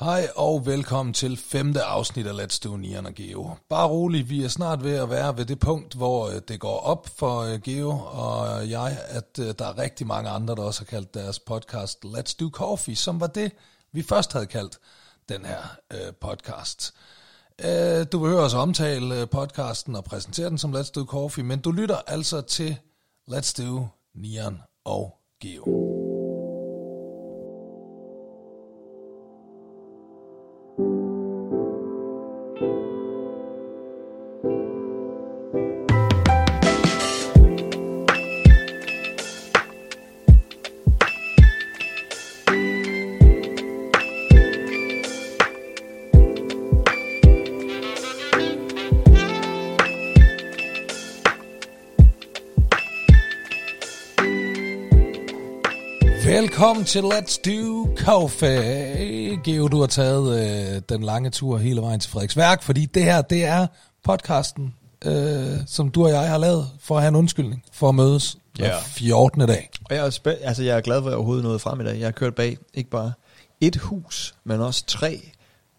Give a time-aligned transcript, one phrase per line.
[0.00, 3.50] Hej og velkommen til femte afsnit af Let's Do Nian og Geo.
[3.68, 6.80] Bare rolig, vi er snart ved at være ved det punkt, hvor øh, det går
[6.80, 10.80] op for øh, Geo og øh, jeg, at der er rigtig mange andre, der også
[10.80, 13.52] har kaldt deres podcast Let's Do Coffee, som var det,
[13.92, 14.78] vi først havde kaldt
[15.28, 16.94] den her øh, podcast.
[17.64, 21.72] Øh, du behøver også omtale podcasten og præsentere den som Let's Do Coffee, men du
[21.72, 22.78] lytter altså til
[23.30, 25.87] Let's Do Nian og Geo.
[56.88, 59.40] Til Let's Do Coffee.
[59.44, 63.22] Geo, du har taget øh, den lange tur hele vejen til Frederiksværk, fordi det her,
[63.22, 63.66] det er
[64.04, 67.94] podcasten, øh, som du og jeg har lavet for at have en undskyldning for at
[67.94, 68.78] mødes ja.
[68.86, 69.40] 14.
[69.40, 69.70] dag.
[69.90, 71.84] Og jeg er, spæ- altså, jeg er glad for, at jeg overhovedet nåede frem i
[71.84, 71.98] dag.
[71.98, 73.12] Jeg har kørt bag ikke bare
[73.60, 75.20] et hus, men også tre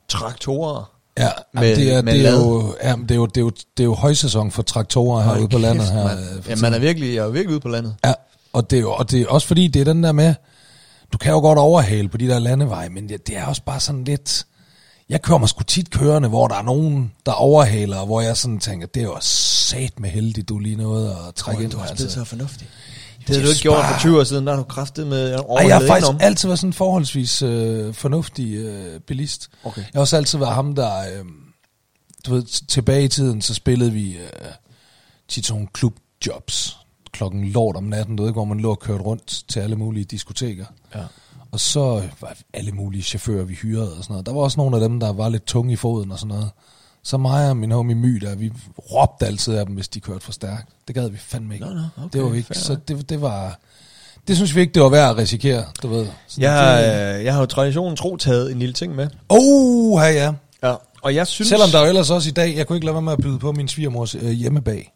[0.10, 0.92] traktorer.
[1.18, 3.84] Ja, med, det, er, det, er jo, ja, det, er jo, det, er jo, det
[3.84, 5.88] er jo højsæson for traktorer herude på landet.
[5.88, 6.18] Her, man,
[6.50, 7.96] ja, man er virkelig, jeg er virkelig ude på landet.
[8.06, 8.14] Ja,
[8.54, 10.34] og det, er jo, og det er også fordi, det er den der med,
[11.14, 13.80] du kan jo godt overhale på de der landeveje, men det, det er også bare
[13.80, 14.46] sådan lidt...
[15.10, 18.38] Jeg kører mig sgu tit kørende, hvor der er nogen, der overhaler, og hvor jeg
[18.38, 21.72] sådan tænker, det er jo sat med heldigt, du lige noget at trække ind.
[21.72, 22.10] Du har altså.
[22.10, 22.70] så fornuftigt.
[23.20, 25.68] Det havde du ikke gjort for 20 år siden, der har du kraftet med Ej,
[25.68, 26.18] jeg har faktisk om.
[26.20, 29.50] altid været sådan en forholdsvis øh, fornuftig øh, bilist.
[29.64, 29.82] Okay.
[29.82, 31.00] Jeg har også altid været ham, der...
[31.00, 31.26] Øh,
[32.26, 34.30] du ved, tilbage i tiden, så spillede vi øh,
[35.28, 36.78] tit sådan klubjobs
[37.12, 39.76] klokken lort om natten, du ved ikke, hvor man lå og kørte rundt til alle
[39.76, 40.66] mulige diskoteker.
[40.96, 41.02] Ja.
[41.52, 44.26] Og så var alle mulige chauffører, vi hyrede og sådan noget.
[44.26, 46.50] Der var også nogle af dem, der var lidt tunge i foden og sådan noget.
[47.04, 48.52] Så mig og min homie My, der, vi
[48.92, 50.70] råbte altid af dem, hvis de kørte for stærkt.
[50.88, 51.66] Det gad vi fandme ikke.
[51.66, 52.56] No, no, okay, det var vi ikke.
[52.56, 53.60] Så det, det var...
[54.28, 56.08] Det synes vi ikke, det var værd at risikere, du ved.
[56.28, 59.08] Sådan jeg, har, det, jeg har jo traditionen tro taget en lille ting med.
[59.30, 60.34] Oh, ja, ja.
[60.64, 61.50] Ja, og jeg synes...
[61.50, 63.40] Selvom der jo ellers også i dag, jeg kunne ikke lade være med at byde
[63.40, 64.94] på min svigermors øh, hjemmebag.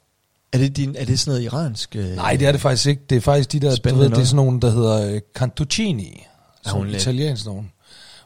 [0.53, 1.95] Er det, din, er det sådan noget iransk?
[1.95, 3.01] Øh, Nej, det er det faktisk ikke.
[3.09, 6.25] Det er faktisk de der, du ved, det er sådan nogle, der hedder øh, Cantuccini.
[6.63, 7.71] Sådan hun italiensk nogen.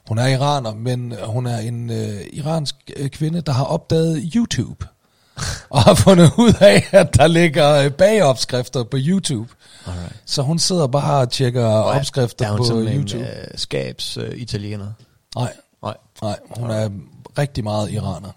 [0.07, 4.85] Hun er iraner, men hun er en øh, iransk øh, kvinde, der har opdaget YouTube.
[5.69, 9.53] og har fundet ud af, at der ligger øh, bagopskrifter på YouTube.
[9.85, 10.15] Alright.
[10.25, 13.23] Så hun sidder bare og tjekker og opskrifter er hun på YouTube.
[13.23, 14.87] En, uh, skabs uh, italiener?
[15.35, 15.53] Nej.
[15.83, 15.97] Nej.
[16.21, 16.89] Nej, hun er
[17.37, 18.31] rigtig meget iraner.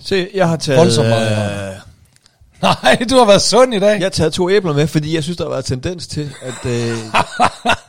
[0.00, 0.78] Se, jeg har taget...
[0.78, 1.80] Voldsomt meget iraner.
[2.62, 3.92] Nej, du har været sund i dag.
[3.98, 6.66] Jeg har taget to æbler med, fordi jeg synes, der har været tendens til, at
[6.66, 6.96] øh,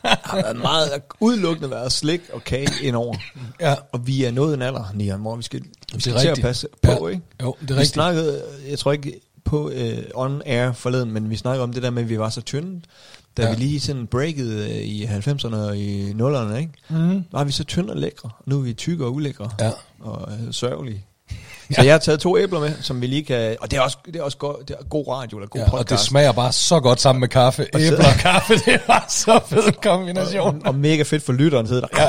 [0.03, 3.15] har været meget udelukkende været slik og kage indover.
[3.59, 3.75] Ja.
[3.91, 5.61] Og vi er nået en alder, Nian, hvor vi skal,
[5.93, 7.13] vi skal til at passe på, ja.
[7.13, 7.25] ikke?
[7.41, 7.93] Jo, det er vi rigtigt.
[7.93, 9.73] snakkede, jeg tror ikke på uh,
[10.13, 12.81] on air forleden, men vi snakkede om det der med, at vi var så tynde,
[13.37, 13.49] da ja.
[13.49, 16.71] vi lige sådan breakede uh, i 90'erne og i 0'erne, ikke?
[16.89, 17.23] Mm.
[17.31, 18.29] var vi så tynde og lækre.
[18.45, 19.71] Nu er vi tykke og ulækre ja.
[19.99, 21.05] og uh, sørgelige.
[21.75, 23.57] Så jeg har taget to æbler med, som vi lige kan...
[23.61, 25.69] Og det er også, det er også god, det er god radio, eller god ja,
[25.69, 25.91] podcast.
[25.91, 27.67] Og det smager bare så godt sammen med kaffe.
[27.73, 30.61] Og Æbler og kaffe, det er bare så fed kombination.
[30.61, 32.01] Og, og mega fedt for lytteren, sidder der.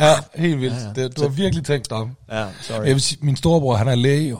[0.00, 0.74] Ja, ja helt vildt.
[0.74, 1.02] Ja, ja.
[1.02, 2.16] Det, du har virkelig tænkt dig om.
[2.32, 2.84] Ja, sorry.
[2.84, 4.38] Jeg vil sige, min storebror, han er læge jo.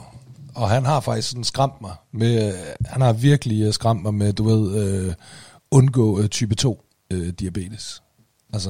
[0.55, 2.53] Og han har faktisk sådan skræmt mig med...
[2.85, 5.13] Han har virkelig øh, skræmt mig med, du ved, uh,
[5.71, 8.01] undgå uh, type 2 uh, diabetes.
[8.53, 8.69] Altså,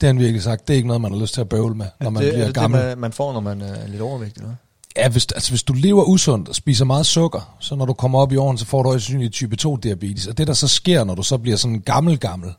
[0.00, 0.68] det har han virkelig sagt.
[0.68, 2.52] Det er ikke noget, man har lyst til at bøvle med, når man det, bliver
[2.52, 2.80] gammel.
[2.80, 4.54] Det, man får, når man er lidt overvægtig, eller
[4.96, 8.18] Ja, hvis, altså hvis du lever usundt og spiser meget sukker, så når du kommer
[8.18, 10.26] op i åren, så får du også synligt type 2 diabetes.
[10.26, 12.50] Og det der så sker, når du så bliver sådan gammel gammel,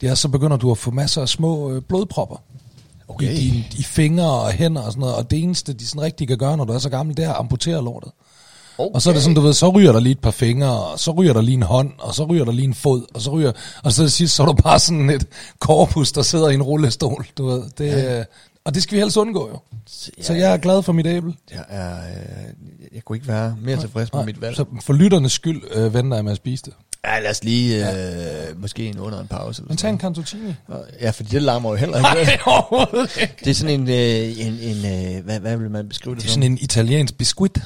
[0.00, 2.42] det er, så begynder du at få masser af små øh, blodpropper.
[3.08, 3.32] Okay.
[3.32, 5.16] I, dine, I fingre og hænder og sådan noget.
[5.16, 7.30] Og det eneste, de sådan rigtig kan gøre, når du er så gammel, det er
[7.30, 8.12] at amputere lortet.
[8.78, 8.94] Okay.
[8.94, 10.98] Og så er det sådan, du ved, så ryger der lige et par fingre, og
[10.98, 13.30] så ryger der lige en hånd, og så ryger der lige en fod, og så
[13.30, 13.52] ryger,
[13.82, 15.26] og så sidst, så er du bare sådan et
[15.58, 17.62] korpus, der sidder i en rullestol, du ved.
[17.78, 18.24] Det, ja.
[18.68, 19.58] Og det skal vi helst undgå jo.
[19.86, 21.34] Så, ja, så jeg er glad for mit æble.
[21.50, 24.56] Jeg, er, øh, jeg kunne ikke være mere tilfreds med mit valg.
[24.56, 26.72] Så for lytternes skyld øh, venter jeg med at spise det.
[27.04, 28.48] Ja, lad os lige, ja.
[28.50, 29.62] øh, måske en under en pause.
[29.62, 30.54] Men tag en cantuccini.
[31.00, 32.08] Ja, fordi det larmer jo heller ikke.
[32.46, 36.22] Nej, Det er sådan en, øh, en, en øh, hvad, hvad vil man beskrive det
[36.22, 37.58] Det er sådan en italiensk biskuit.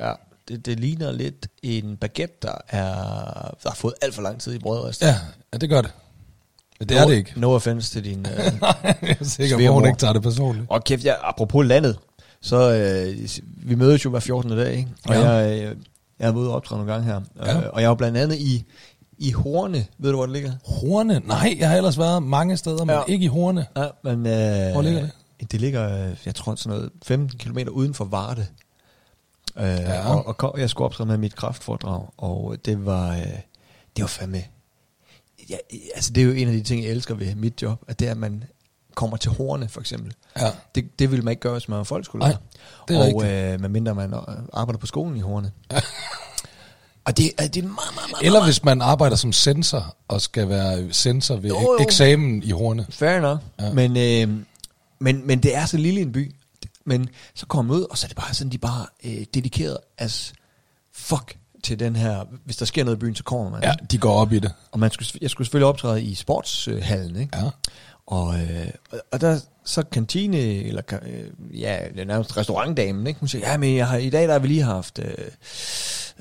[0.00, 0.12] Ja,
[0.48, 2.84] det, det ligner lidt en baguette, der, er,
[3.62, 5.02] der har fået alt for lang tid i brødrest.
[5.02, 5.16] Ja,
[5.52, 5.90] ja, det gør det.
[6.80, 7.32] Det no, er det ikke.
[7.36, 8.52] No offense til din øh,
[9.02, 10.66] jeg er sikker på, hun ikke tager det personligt.
[10.68, 11.98] Og kæft, jeg, apropos landet,
[12.40, 13.28] så øh,
[13.68, 14.50] vi mødes jo hver 14.
[14.50, 14.88] dag, ikke?
[15.08, 15.30] Og ja.
[15.30, 15.76] jeg, øh, jeg
[16.18, 17.20] været ude og optræde nogle gange her.
[17.46, 17.58] Ja.
[17.58, 18.64] Øh, og jeg var blandt andet i,
[19.18, 19.86] i Horne.
[19.98, 20.52] Ved du, hvor det ligger?
[20.64, 21.20] Horne?
[21.24, 23.02] Nej, jeg har ellers været mange steder, men ja.
[23.08, 23.66] ikke i Horne.
[23.76, 24.26] Ja, men...
[24.26, 25.10] Øh, hvor ligger det?
[25.52, 28.46] det ligger, øh, jeg tror, sådan noget 15 km uden for Varde.
[29.58, 30.14] Øh, Ja.
[30.14, 33.22] og, og jeg skulle optræde med mit kraftforedrag, og det var, øh,
[33.96, 34.42] det var fandme...
[35.48, 35.56] Ja,
[35.94, 38.06] altså, det er jo en af de ting, jeg elsker ved mit job, at det
[38.06, 38.44] er, at man
[38.94, 40.12] kommer til horne, for eksempel.
[40.40, 40.50] Ja.
[40.74, 42.36] Det, det ville man ikke gøre, hvis man var folkeskolelærer.
[42.90, 43.52] Nej, er og rigtigt.
[43.54, 44.20] øh, medmindre man øh,
[44.52, 45.52] arbejder på skolen i horne.
[47.04, 50.20] og det, er- det er meget, meget, meget, Eller hvis man arbejder som sensor, og
[50.20, 51.78] skal være sensor ved Jo, jo.
[51.80, 52.86] eksamen i Horne.
[52.90, 53.40] Fair enough.
[53.60, 53.72] Ja.
[53.72, 54.44] Men, øh,
[54.98, 56.34] men, men det er så lille en by.
[56.84, 59.76] Men så kommer man ud, og så er det bare sådan, de bare øh, dedikeret
[59.98, 60.32] as
[60.94, 61.36] fuck
[61.68, 62.24] til den her.
[62.44, 63.62] Hvis der sker noget i byen, så kommer man.
[63.62, 64.52] Ja, de går op i det.
[64.72, 67.38] Og man skulle, jeg skulle selvfølgelig optræde i sportshallen, ikke?
[67.38, 67.50] Ja.
[68.06, 68.66] Og, øh,
[69.12, 73.20] og- der så kantine, eller øh, ja, det er nærmest restaurantdamen, ikke?
[73.20, 75.10] Hun siger, ja, men jeg har, i dag der har vi lige haft øh,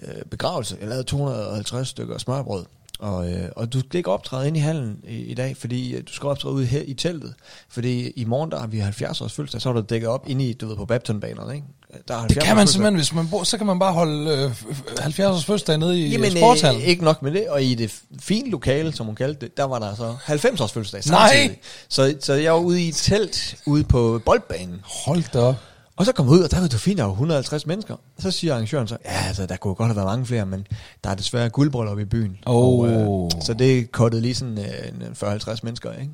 [0.02, 0.78] øh, begravelse.
[0.80, 2.66] Jeg lavede 250 stykker smørbrød.
[3.00, 6.04] Og, øh, og du skal ikke optræde ind i hallen i, i dag, fordi øh,
[6.08, 7.34] du skal optræde ude her i teltet.
[7.70, 10.46] Fordi i morgen, der har vi 70 års fødselsdag, så er der dækket op inde
[10.50, 11.68] i, du ved, på badmintonbanerne, ikke?
[12.08, 14.32] Der er 70 Det kan man simpelthen, hvis man bor, så kan man bare holde
[14.32, 14.52] øh,
[15.00, 16.82] 70 års fødselsdag nede i Jamen, sportshallen.
[16.82, 19.64] øh, ikke nok med det, og i det fine lokale, som hun kaldte det, der
[19.64, 21.30] var der så 90 års fødselsdag Nej!
[21.30, 21.60] samtidig.
[21.90, 24.82] Så, så jeg var ude i et telt ude på boldbanen.
[25.06, 25.56] Hold da op.
[25.98, 27.96] Og så kom jeg ud, og der var det fint, der var 150 mennesker.
[28.20, 30.68] Så siger arrangøren så, ja, altså, der kunne godt have været mange flere, men
[31.04, 32.38] der er desværre guldbryllup i byen.
[32.46, 32.80] Oh.
[32.80, 36.14] Og, øh, så det kottede lige sådan øh, en 40-50 mennesker, ikke?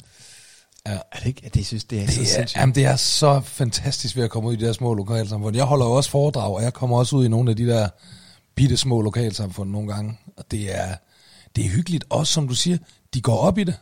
[0.87, 0.91] Ja.
[1.11, 1.49] Er det ikke?
[1.53, 2.59] Det synes det er Det så er, sindssygt.
[2.59, 5.55] jamen, det er så fantastisk ved at komme ud i de der små lokalsamfund.
[5.55, 7.87] Jeg holder jo også foredrag, og jeg kommer også ud i nogle af de der
[8.55, 10.19] bitte små lokalsamfund nogle gange.
[10.37, 10.95] Og det er,
[11.55, 12.03] det er hyggeligt.
[12.09, 12.77] Også som du siger,
[13.13, 13.75] de går op i det.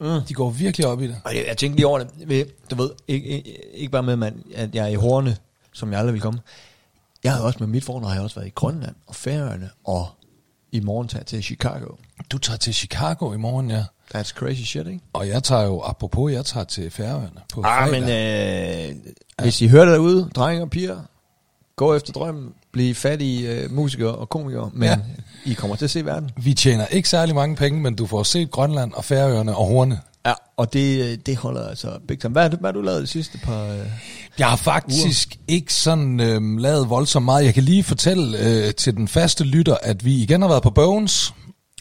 [0.00, 0.20] Mm.
[0.28, 1.16] De går virkelig op i det.
[1.24, 2.48] Og jeg, jeg tænkte lige over det.
[2.70, 5.36] Du ved, ikke, ikke, ikke bare med, man, at jeg er i Horne,
[5.72, 6.40] som jeg aldrig vil komme.
[7.24, 10.08] Jeg har også med mit foredrag, har jeg også været i Grønland og Færøerne, og
[10.72, 11.86] i morgen tager jeg til Chicago.
[12.30, 13.84] Du tager til Chicago i morgen, ja.
[14.14, 15.00] That's crazy shit, ikke?
[15.12, 18.00] Og jeg tager jo, apropos, jeg tager til Færøerne på Ah, fredag.
[18.90, 19.12] men øh,
[19.42, 21.00] hvis I hører det derude, drenge og piger,
[21.76, 24.98] gå efter drømmen, bliv fattige øh, musikere og komikere, men Ja.
[25.46, 25.50] Ja.
[25.50, 26.30] I kommer til at se verden.
[26.36, 30.00] Vi tjener ikke særlig mange penge, men du får set Grønland og Færøerne og Horne.
[30.26, 32.32] Ja, og det, øh, det holder altså big time.
[32.32, 33.64] Hvad har du, hvad har du lavet de sidste par...
[33.64, 33.78] Øh?
[34.38, 35.44] Jeg har faktisk Ure.
[35.48, 37.44] ikke sådan øhm, lavet voldsomt meget.
[37.44, 40.70] Jeg kan lige fortælle øh, til den faste lytter, at vi igen har været på
[40.70, 41.34] Bones,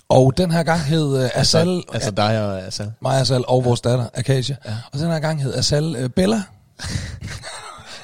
[0.10, 2.92] og den her gang hed øh, Asal, altså, altså dig og altså.
[3.01, 4.75] mig Asal og vores datter, Akasia, ja.
[4.94, 6.44] og den her gang hed Asal øh, Bella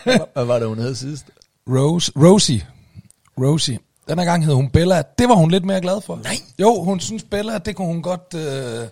[0.33, 1.25] Hvad var det, hun hed sidst?
[1.67, 2.65] Rose, Rosie.
[3.41, 3.79] Rosie.
[4.09, 5.03] Den her gang hed hun Bella.
[5.19, 6.15] Det var hun lidt mere glad for.
[6.23, 6.38] Nej.
[6.59, 8.33] Jo, hun synes Bella, det kunne hun godt...
[8.35, 8.88] Øh,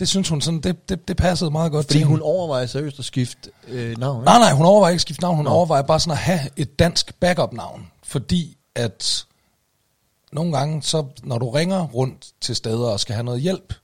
[0.00, 2.22] det synes hun sådan, det, det, det passede meget godt Fordi til hun hende.
[2.24, 4.24] overvejer seriøst at skifte øh, navn, ikke?
[4.24, 5.36] Nej, nej, hun overvejer ikke at skifte navn.
[5.36, 5.50] Hun Nå.
[5.50, 7.86] overvejer bare sådan at have et dansk backup-navn.
[8.04, 9.24] Fordi at
[10.32, 13.74] nogle gange, så når du ringer rundt til steder og skal have noget hjælp,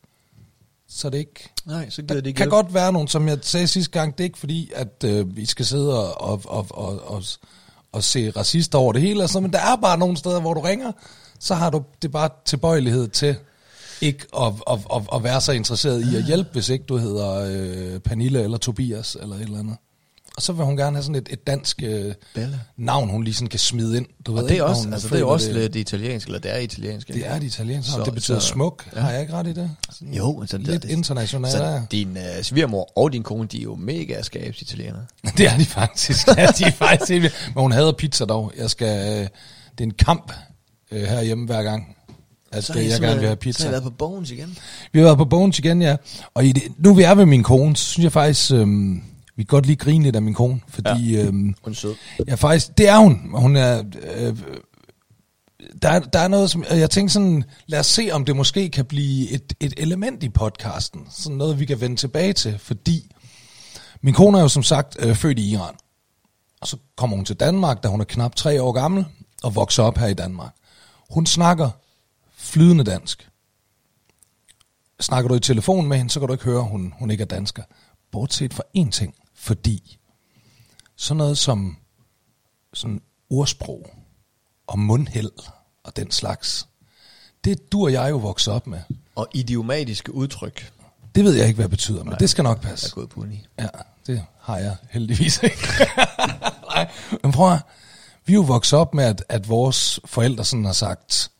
[0.88, 1.50] så det ikke...
[1.66, 2.56] Nej, så gider Der det ikke kan hjælpe.
[2.56, 5.46] godt være nogen, som jeg sagde sidste gang, det er ikke fordi, at øh, vi
[5.46, 7.22] skal sidde og, og, og, og, og,
[7.99, 10.55] at se racister over det hele, og sådan, men der er bare nogle steder, hvor
[10.55, 10.93] du ringer,
[11.41, 13.37] så har du det bare tilbøjelighed til
[14.00, 17.31] ikke at, at, at, at være så interesseret i at hjælpe, hvis ikke du hedder
[17.35, 19.77] øh, Pernille eller Tobias eller et eller andet.
[20.38, 22.58] Og så vil hun gerne have sådan et, et dansk øh, Bella.
[22.76, 24.06] navn, hun lige sådan kan smide ind.
[24.26, 26.58] Du ved Og det er også, altså, det er også lidt italiensk, eller det er
[26.58, 27.11] italiensk.
[27.11, 27.20] ikke?
[27.20, 28.00] Det er det italienske navn.
[28.00, 28.88] Så- Det betyder så- smuk.
[28.96, 29.00] ja.
[29.00, 29.70] Har jeg ikke ret i det?
[29.93, 31.52] Sådan Jo, altså, det, Lidt det, internationalt.
[31.52, 31.81] Så ja.
[31.90, 35.02] din øh, svigermor og din kone, de er jo mega skabsitalienere.
[35.37, 36.26] Det er de faktisk.
[36.26, 37.51] Ja, de er faktisk helt.
[37.55, 38.53] Men hun hader pizza dog.
[38.58, 39.29] Jeg skal, øh, det
[39.79, 40.32] er en kamp
[40.91, 41.96] øh, herhjemme hver gang,
[42.53, 43.63] at øh, jeg gerne vil have Så har pizza.
[43.65, 44.58] jeg været på Bones igen.
[44.93, 45.96] Vi har været på Bones igen, ja.
[46.34, 48.67] Og i det, nu vi er ved min kone, så synes jeg faktisk, øh,
[49.39, 51.25] vi kan godt lige grine lidt af min kone, fordi ja.
[51.25, 51.95] øh, Hun er sød.
[52.27, 53.31] jeg faktisk, det er hun.
[53.35, 53.83] Hun er,
[54.17, 54.39] øh,
[55.83, 58.69] der, er, der er noget, som jeg tænker sådan, lad os se, om det måske
[58.69, 61.07] kan blive et, et element i podcasten.
[61.11, 63.11] Sådan noget, vi kan vende tilbage til, fordi
[64.01, 65.75] min kone er jo som sagt øh, født i Iran.
[66.61, 69.05] Og så kommer hun til Danmark, da hun er knap tre år gammel,
[69.43, 70.55] og vokser op her i Danmark.
[71.11, 71.71] Hun snakker
[72.37, 73.29] flydende dansk.
[75.01, 77.23] Snakker du i telefon med hende, så kan du ikke høre, at hun, hun ikke
[77.23, 77.63] er dansker.
[78.13, 79.99] Bortset fra én ting, fordi
[80.97, 81.77] sådan noget som
[82.75, 83.91] sådan ordsprog
[84.67, 85.31] og mundhæld
[85.85, 86.69] og den slags,
[87.45, 88.81] det er du og jeg jo vokset op med.
[89.15, 90.73] Og idiomatiske udtryk.
[91.15, 92.19] Det ved jeg ikke, hvad det betyder, men Nej.
[92.19, 92.87] det skal nok Jeg passe.
[92.87, 93.47] er gået på uni.
[93.59, 93.69] Ja,
[94.07, 95.57] det har jeg heldigvis ikke.
[96.75, 96.91] Nej,
[97.23, 97.61] men prøv at,
[98.25, 101.31] vi er jo vokset op med, at, at vores forældre sådan har sagt,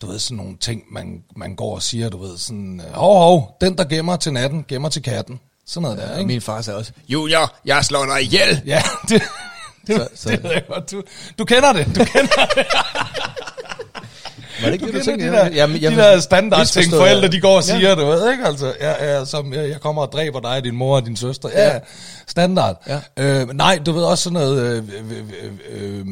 [0.00, 3.56] du ved, sådan nogle ting, man, man går og siger, du ved, sådan, hov, hov,
[3.60, 5.40] den der gemmer til natten, gemmer til katten.
[5.66, 6.26] Sådan noget der, Og ikke?
[6.26, 8.62] min far sagde også, Junior, jeg slår dig ihjel.
[8.66, 9.22] Ja, det,
[9.86, 10.90] det, Så- så, det ved jeg godt.
[10.90, 11.02] Du,
[11.38, 12.66] du kender det, du kender det.
[14.62, 15.26] Var det ikke Du det, du tænkte?
[15.26, 17.32] de der, Jamen, jeg de der standard ting, forældre jeg.
[17.32, 17.78] de går og Ja.
[17.78, 18.44] siger, du ved, ikke?
[18.46, 21.48] Altså, ja, ja, som, jeg, jeg kommer og dræber dig, din mor og din søster.
[21.48, 21.78] Ja, ja.
[22.26, 22.82] standard.
[22.88, 23.00] Ja.
[23.16, 24.62] Øh, nej, du ved også sådan noget...
[24.62, 26.06] Øh, øh, øh, øh,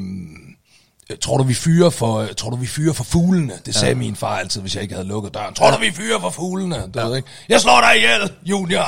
[1.20, 3.52] Tror du, vi fyrer for, tror du, vi fyrer for fuglene?
[3.66, 3.98] Det sagde ja.
[3.98, 5.54] min far altid, hvis jeg ikke havde lukket døren.
[5.54, 6.76] Tror du, vi fyrer for fuglene?
[6.94, 7.06] Du ja.
[7.06, 7.28] ved ikke.
[7.48, 8.84] Jeg slår dig ihjel, junior.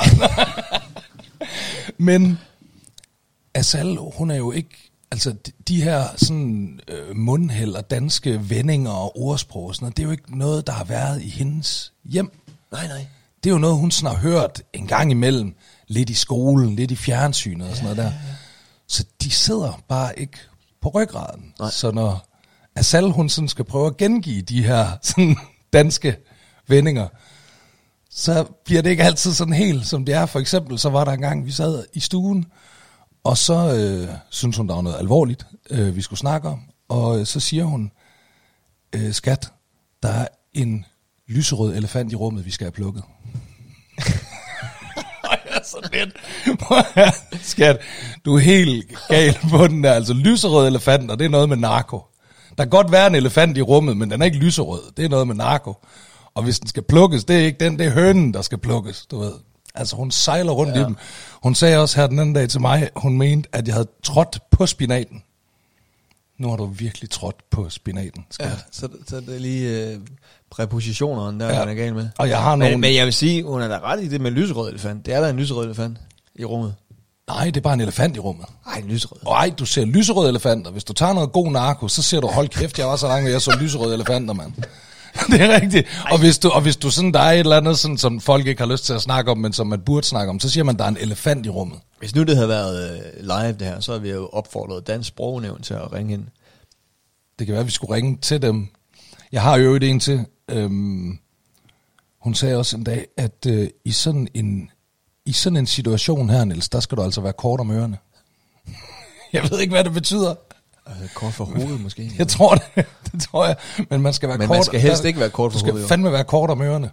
[1.97, 2.39] Men
[3.53, 4.91] Asal, hun er jo ikke...
[5.11, 5.35] Altså,
[5.67, 10.07] de, her sådan øh, mundhæld og danske vendinger og ordsprog og sådan noget, det er
[10.07, 12.31] jo ikke noget, der har været i hendes hjem.
[12.71, 13.05] Nej, nej.
[13.43, 15.55] Det er jo noget, hun sådan har hørt en gang imellem,
[15.87, 18.11] lidt i skolen, lidt i fjernsynet og sådan noget der.
[18.87, 20.37] Så de sidder bare ikke
[20.85, 21.53] på ryggraden.
[21.59, 21.69] Nej.
[21.69, 22.27] Så når
[22.75, 25.37] Asal, hun sådan skal prøve at gengive de her sådan
[25.73, 26.15] danske
[26.67, 27.07] vendinger,
[28.09, 30.25] så bliver det ikke altid sådan helt, som det er.
[30.25, 32.45] For eksempel, så var der en gang, vi sad i stuen,
[33.23, 36.61] og så øh, synes hun, der var noget alvorligt, øh, vi skulle snakke om.
[36.87, 37.91] Og øh, så siger hun,
[38.95, 39.51] øh, skat,
[40.03, 40.85] der er en
[41.27, 43.03] lyserød elefant i rummet, vi skal have plukket.
[45.73, 47.45] Og jeg er så lidt.
[47.45, 47.79] Skat,
[48.25, 49.93] du er helt gal på den der.
[49.93, 52.01] Altså lyserød elefant, og det er noget med narko.
[52.57, 54.91] Der kan godt være en elefant i rummet, men den er ikke lyserød.
[54.97, 55.73] Det er noget med narko.
[56.33, 59.05] Og hvis den skal plukkes, det er ikke den, det er hønen, der skal plukkes,
[59.05, 59.33] du ved.
[59.75, 60.81] Altså hun sejler rundt ja.
[60.81, 60.97] i dem.
[61.43, 64.39] Hun sagde også her den anden dag til mig, hun mente, at jeg havde trådt
[64.51, 65.23] på spinaten.
[66.37, 68.47] Nu har du virkelig trådt på spinaten, skat.
[68.47, 69.99] Ja, så, så det er lige øh,
[70.57, 71.65] præpositionerne, der Ja.
[71.65, 72.09] er gal med.
[72.17, 72.71] Og jeg har nogle...
[72.73, 75.05] Men, men jeg vil sige, hun er da ret i det med lyserød elefant.
[75.05, 75.97] Det er der en lyserød elefant
[76.35, 76.75] i rummet.
[77.27, 78.45] Nej, det er bare en elefant i rummet.
[78.67, 79.19] Ej, en lyserød.
[79.31, 80.71] Ej, du ser lyserøde elefanter.
[80.71, 83.27] Hvis du tager noget god narko, så ser du, hold kæft, jeg var så langt,
[83.27, 84.51] at jeg så lyserøde elefanter, mand.
[85.31, 85.87] det er rigtigt.
[86.11, 88.47] Og hvis, du, og hvis du sådan, der er et eller andet, sådan, som folk
[88.47, 90.63] ikke har lyst til at snakke om, men som man burde snakke om, så siger
[90.63, 91.79] man, der er en elefant i rummet.
[91.99, 95.07] Hvis nu det havde været øh, live det her, så havde vi jo opfordret Dansk
[95.07, 96.23] Sprognævn til at ringe ind.
[97.39, 98.67] Det kan være, at vi skulle ringe til dem.
[99.31, 100.25] Jeg har jo en til.
[100.51, 101.19] Øhm,
[102.21, 104.69] hun sagde også en dag, at øh, i, sådan en,
[105.25, 107.97] i sådan en situation her, Niels, der skal du altså være kort om ørerne.
[109.33, 110.35] jeg ved ikke, hvad det betyder.
[110.87, 112.11] Øh, kort for hovedet måske.
[112.17, 112.63] Jeg tror det,
[113.11, 113.55] det tror jeg.
[113.89, 114.57] Men man skal være Men kort.
[114.57, 115.89] man skal helst ikke være kort Du for skal hovedet.
[115.89, 116.89] fandme være kort om ørerne.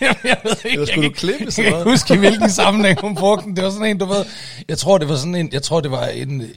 [0.00, 3.00] Jeg ved ikke, var sgu jeg du klippe Jeg sådan kan huske, i hvilken sammenhæng
[3.00, 3.56] hun brugte den.
[3.56, 4.24] Det var sådan en, du ved,
[4.68, 6.48] jeg tror, det var sådan en, jeg tror, det var en, øh,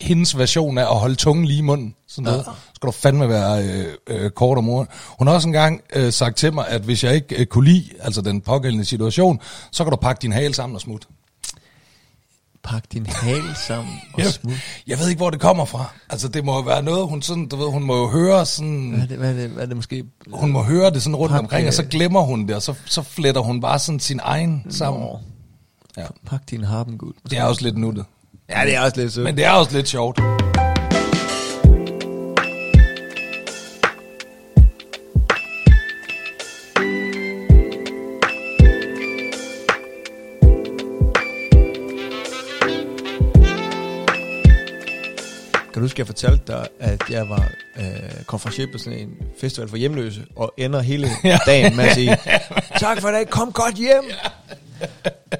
[0.00, 1.94] hendes version af at holde tungen lige i munden.
[2.08, 2.44] Sådan noget.
[2.44, 4.86] Så skal du fandme være øh, øh, kort om ørerne.
[5.18, 7.84] Hun har også engang øh, sagt til mig, at hvis jeg ikke øh, kunne lide,
[8.00, 9.40] altså den pågældende situation,
[9.72, 11.06] så kan du pakke din hale sammen og smut.
[12.66, 14.54] Pak din hale sammen og Jeg, smut.
[14.86, 15.84] jeg ved ikke, hvor det kommer fra.
[16.10, 18.90] Altså, det må jo være noget, hun sådan, du ved, hun må jo høre sådan...
[18.90, 20.04] Hvad er det, hvad er det, hvad er det måske?
[20.32, 22.62] Hun må høre det sådan rundt Pak, omkring, og så øh, glemmer hun det, og
[22.62, 25.02] så, så fletter hun bare sådan sin egen sammen.
[25.02, 25.18] Nå.
[25.96, 26.06] Ja.
[26.26, 27.14] Pak din harpenguld.
[27.30, 28.04] Det er også lidt nuttet.
[28.50, 29.24] Ja, det er også lidt sødt.
[29.24, 30.20] Men det er også lidt sjovt.
[45.86, 50.26] Huske, jeg fortalte dig, at jeg var øh, konferencier på sådan en festival for hjemløse,
[50.36, 51.08] og ender hele
[51.46, 52.18] dagen med at sige,
[52.80, 54.04] tak for i dag, kom godt hjem.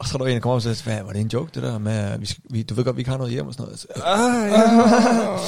[0.01, 1.51] og så er der en, der kommer op og siger, hvad, var det en joke,
[1.55, 3.47] det der med, at vi, skal, vi, du ved godt, vi ikke har noget hjem
[3.47, 3.79] og sådan noget.
[3.79, 5.39] Så, ah, ja.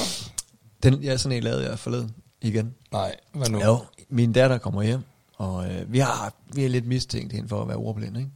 [0.89, 2.73] Den, ja, sådan en lavede jeg forleden igen.
[2.91, 3.63] Nej, hvad nu?
[3.63, 3.79] Jo,
[4.09, 5.01] min datter kommer hjem,
[5.37, 8.29] og øh, vi, har, vi er lidt mistænkt hende for at være ordblind, ikke?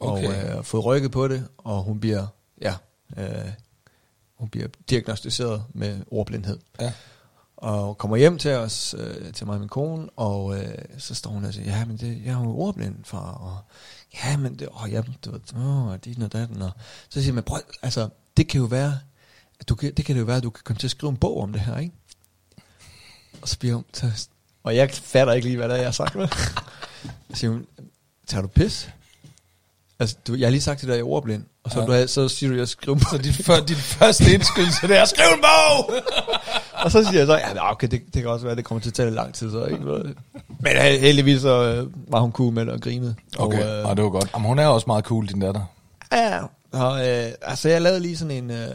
[0.00, 0.56] Og Okay.
[0.58, 2.26] øh, fået rykket på det, og hun bliver,
[2.62, 2.74] ja,
[3.16, 3.24] øh,
[4.38, 6.58] hun bliver diagnostiseret med ordblindhed.
[6.80, 6.92] Ja.
[7.56, 11.30] Og kommer hjem til os, øh, til mig og min kone, og øh, så står
[11.30, 13.58] hun og siger, ja, men det, jeg er jo ordblind, far, og
[14.14, 16.70] ja, men det, åh, ja, du ved, åh, dit og datten, og
[17.08, 18.98] så siger man, prøv, altså, det kan jo være,
[19.60, 21.10] at du kan, det kan det jo være, at du kan komme til at skrive
[21.10, 21.94] en bog om det her, ikke?
[23.42, 24.28] Og så bliver hun, så,
[24.62, 26.28] og jeg fatter ikke lige, hvad det er, jeg har sagt med.
[27.30, 27.66] Så siger hun,
[28.26, 28.90] tager du pis?
[29.98, 31.44] Altså, du, jeg har lige sagt til dig, at jeg er ordblind,
[31.76, 32.02] og så, Ja.
[32.02, 32.98] du, så siger du, jeg skriver.
[33.10, 35.94] Så din, før, din første indskydelse, det er at skrive en bog!
[36.84, 38.80] Og så siger jeg så, ja, men okay, det, det kan også være, det kommer
[38.82, 39.84] til at tage lang tid, så ikke?
[39.84, 43.14] Men hel- heldigvis så øh, var hun cool med det og grinede.
[43.38, 44.30] Okay, Og, og, det var godt.
[44.34, 45.60] Jamen, hun er også meget cool, din datter.
[46.12, 46.38] ja,
[46.72, 48.68] og, øh, altså jeg lavede lige sådan en, øh,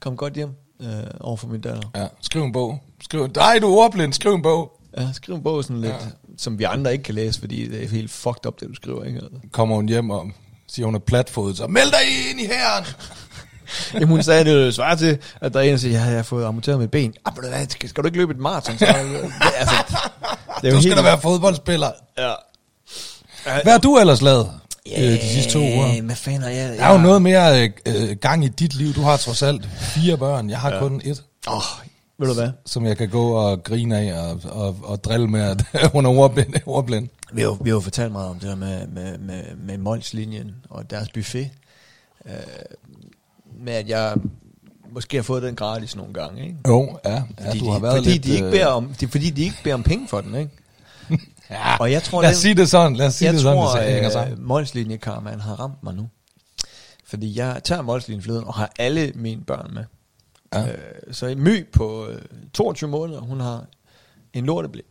[0.00, 0.50] kom godt hjem
[0.82, 0.88] øh,
[1.20, 1.82] over for min datter.
[1.96, 2.78] Ja, skriv en bog.
[3.02, 4.80] Skriv, nej, du er ordblind, skriv en bog.
[4.96, 5.98] Ja, skriv en bog sådan lidt, Ja.
[6.38, 9.04] som vi andre ikke kan læse, fordi det er helt fucked up, det du skriver,
[9.04, 9.20] ikke?
[9.52, 10.30] Kommer hun hjem og
[10.68, 12.84] siger, hun er platfodet, så meld dig ind i herren.
[13.94, 16.22] Jamen, hun sagde, det svarer til, at der er en, der siger, ja, jeg har
[16.22, 17.14] fået amputeret mit ben.
[17.24, 18.78] Ah, du hvad, skal, skal du ikke løbe et maraton?
[18.78, 18.92] Så, det,
[19.58, 19.74] altså,
[20.62, 21.90] det er Du skal da være fodboldspiller.
[22.18, 22.32] Ja.
[23.62, 24.50] Hvad har du ellers lavet
[24.96, 26.02] øh, de sidste to uger?
[26.02, 26.78] Hvad fanden er jeg?
[26.78, 28.94] Der er jo noget mere øh, øh, gang i dit liv.
[28.94, 30.50] Du har trods alt fire børn.
[30.50, 30.78] Jeg har ja.
[30.78, 31.22] kun et.
[31.48, 31.62] Åh, oh,
[32.18, 32.50] Ved du hvad?
[32.66, 36.10] som jeg kan gå og grine af og, og, og drille med, at hun er
[36.10, 36.54] ordblind.
[36.66, 37.08] ordblind.
[37.32, 39.78] Vi har, jo- vi har jo fortalt meget om det der med, med, med, med
[39.78, 41.50] Molslinjen og deres buffet.
[42.26, 42.32] Øh,
[43.64, 44.14] med at jeg
[44.92, 46.56] måske har fået den gratis nogle gange, ikke?
[46.68, 48.24] Jo, ja, ja Fordi, du har de, været fordi lidt...
[48.24, 50.34] de ikke øh, beder om, det er fordi, de ikke beder om penge for den,
[50.34, 50.50] ikke?
[51.50, 53.70] Ja, Og jeg tror, lad os sige det sådan, lad os sige jeg det tror,
[53.72, 54.46] sådan, det hænger øh, sammen.
[54.46, 56.08] Molslinjekarmaen har ramt mig nu.
[57.06, 59.84] Fordi jeg tager Molslinjen forleden og har alle mine børn med.
[60.54, 60.72] Ja.
[60.72, 62.22] Øh, så My på øh,
[62.54, 63.66] 22 måneder, hun har
[64.32, 64.84] en lorteblik.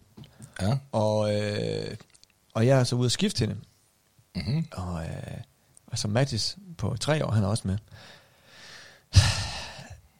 [0.61, 0.77] Ja.
[0.91, 1.95] Og, øh,
[2.53, 3.55] og jeg er så ude at skifte hende.
[4.35, 4.65] Mm-hmm.
[4.71, 5.37] Og, øh,
[5.87, 7.77] og så Mathis på tre år, han er også med.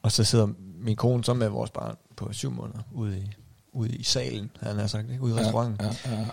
[0.02, 3.32] Og så sidder min kone så med vores barn på syv måneder ude i,
[3.72, 5.24] ude i salen, han har sagt, ikke?
[5.24, 5.86] ude i restauranten.
[5.86, 6.28] Ja, ja, ja.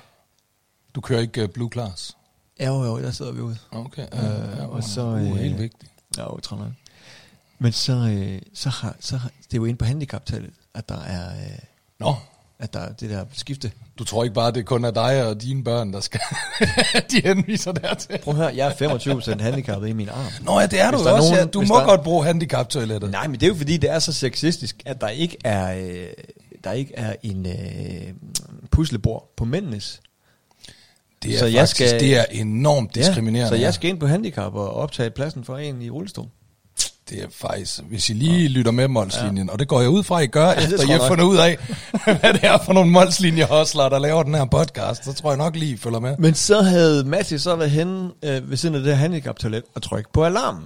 [0.94, 2.16] Du kører ikke uh, Blue Class?
[2.60, 3.56] Ja, jo, jo, der sidder vi ude.
[3.70, 5.92] Okay, Øh, og så, uh, øh, helt vigtigt.
[6.16, 6.72] Ja, jo, tror jeg.
[7.58, 11.00] Men så, øh, så, har, så har, det er jo inde på handicaptallet, at der
[11.02, 11.58] er, øh,
[12.00, 12.14] Nå,
[12.58, 13.72] at der er det der skifte.
[13.98, 16.20] du tror ikke bare, det kun er dig og dine børn, der skal...
[17.10, 18.18] de henviser dertil.
[18.22, 20.32] Prøv at høre, jeg er 25% handicappet i min arm.
[20.44, 21.28] Nå ja, det er Hvis du også.
[21.30, 21.50] nogen- ja.
[21.50, 23.10] Du må der- godt bruge handicap-toilettet.
[23.10, 26.06] Nej, men det er jo fordi, det er så sexistisk, at der ikke er, øh,
[26.64, 28.14] der ikke er en øh,
[28.70, 30.00] puslebord på mændenes.
[31.22, 33.48] Det er Så så jeg faktisk, skal- det er enormt diskriminerende.
[33.48, 33.60] så ja.
[33.62, 36.28] jeg skal ind på handicap og optage pladsen for en i rullestol.
[37.14, 40.20] Det er faktisk, hvis I lige lytter med Molslinjen, og det går jeg ud fra,
[40.20, 41.56] I gør, det efter I jeg har fundet ud af,
[42.20, 45.56] hvad det er for nogle Molslinje-hostler, der laver den her podcast, så tror jeg nok
[45.56, 46.16] lige, I følger med.
[46.18, 49.82] Men så havde Mathias så været henne øh, ved siden af det her handicaptoilet og
[49.82, 50.64] trykke på alarmen.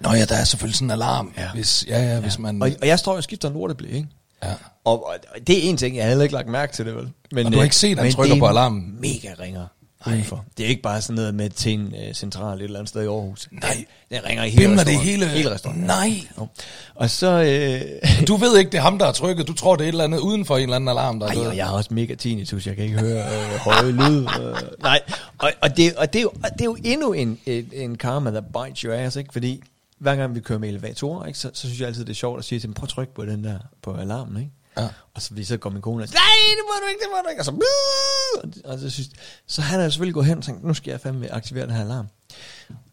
[0.00, 1.42] Nå ja, der er selvfølgelig sådan en alarm, Ja.
[1.42, 1.48] ja.
[1.54, 2.62] hvis, ja, ja, hvis man...
[2.62, 4.08] Og, og jeg står og skifter en lorteblik, ikke?
[4.44, 4.52] ja.
[4.84, 5.14] Og, og
[5.46, 7.10] det er en ting, jeg havde heller ikke lagt mærke til det, vel?
[7.32, 8.96] Men, Og du har øh, ikke set, at han men trykker er på alarmen?
[9.00, 9.66] mega ringer
[10.06, 10.44] udenfor.
[10.56, 13.02] Det er ikke bare sådan noget med til en uh, central et eller andet sted
[13.02, 13.48] i Aarhus.
[13.52, 13.84] Nej.
[14.10, 15.28] Den, ringer i hele det hele?
[15.28, 15.86] Hele restauranten.
[15.86, 16.10] Nej.
[16.38, 16.46] Jo.
[16.94, 17.26] Og så...
[17.42, 19.48] Øh, Du ved ikke, det er ham, der har trykket.
[19.48, 21.30] Du tror, det er et eller andet uden for en eller anden alarm, der er
[21.30, 21.46] ej, gået.
[21.48, 24.26] og jeg har også mega tinnitus, jeg kan ikke høre øh, høje lyd.
[24.40, 25.00] Øh, nej,
[25.38, 27.98] og, og, det, og, det er jo, og det er jo endnu en, en, en
[27.98, 29.32] karma, der bites your ass, ikke?
[29.32, 29.62] Fordi
[29.98, 32.38] hver gang vi kører med elevatorer, ikke, så, så synes jeg altid, det er sjovt
[32.38, 34.52] at sige til dem, prøv at trykke på den der, på alarmen, ikke?
[34.78, 34.88] Ja.
[35.14, 37.16] Og så, så går min kone og siger, nej, det må du ikke, det må
[37.24, 37.40] du ikke.
[37.40, 39.08] Og så, "Buh!" og så, synes,
[39.46, 41.80] så han er selvfølgelig gået hen og tænkt, nu skal jeg fandme aktivere den her
[41.84, 42.06] alarm.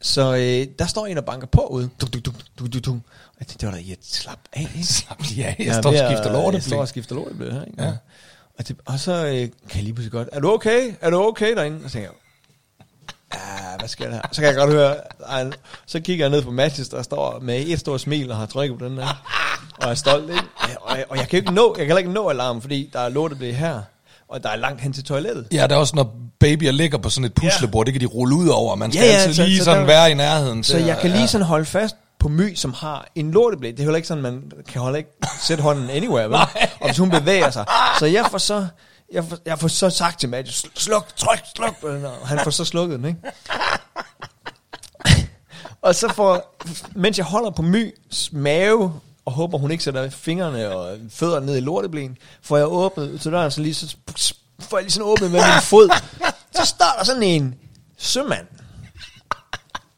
[0.01, 1.89] Så øh, der står en og banker på ude.
[2.01, 2.95] Duk, duk, duk, duk, duk, duk.
[2.95, 4.83] Og jeg tænkte, det var da, jeg slap af, ikke?
[4.93, 6.53] Slap lige af, jeg er står og skifter lorteblik.
[6.53, 7.83] Jeg står og skifter her, ikke?
[7.83, 7.91] Ja.
[8.59, 10.93] Og, det, og så øh, kan jeg lige pludselig godt, er du okay?
[11.01, 11.77] Er du okay derinde?
[11.83, 12.17] Og så tænker jeg,
[13.33, 14.21] ja, hvad sker der her?
[14.31, 14.95] Så kan jeg godt høre,
[15.27, 15.51] ej,
[15.85, 18.79] så kigger jeg ned på Mathis, der står med et stort smil og har trykket
[18.79, 19.23] på den der,
[19.83, 20.43] og er stolt, ikke?
[20.81, 23.09] Og, jeg- og jeg kan ikke nå, jeg kan ikke nå alarmen, fordi der er
[23.09, 23.81] lorteblik her,
[24.29, 25.47] og der er langt hen til toilettet.
[25.51, 28.35] Ja, der er også, når babyer ligger på sådan et puslebord, det kan de rulle
[28.35, 28.75] ud over.
[28.75, 30.63] Man skal Ja, ja, ja, altid så- lige så sådan der- være i nærheden.
[30.63, 31.27] Så til jeg kan lige ja.
[31.27, 33.67] sådan holde fast på My, som har en lorteblæ.
[33.71, 35.09] Det er heller ikke sådan, man kan holde ikke
[35.41, 36.33] sætte hånden anywhere, vel?
[36.81, 37.65] Og hvis hun bevæger sig.
[37.99, 38.65] Så jeg får så,
[39.13, 42.51] jeg får, jeg får så sagt til Matt, "Sl- sluk, tryk, sluk og han får
[42.51, 43.19] så slukket den, ikke?
[45.81, 46.55] og så får,
[46.95, 48.93] mens jeg holder på Mys mave,
[49.25, 53.31] og håber, hun ikke sætter fingrene og fødderne ned i lorteblæen, får jeg åbnet til
[53.31, 53.95] døren, så lige så
[54.59, 55.89] får jeg lige sådan åbnet med min fod.
[56.55, 57.55] Så står der sådan en
[57.97, 58.47] sømand.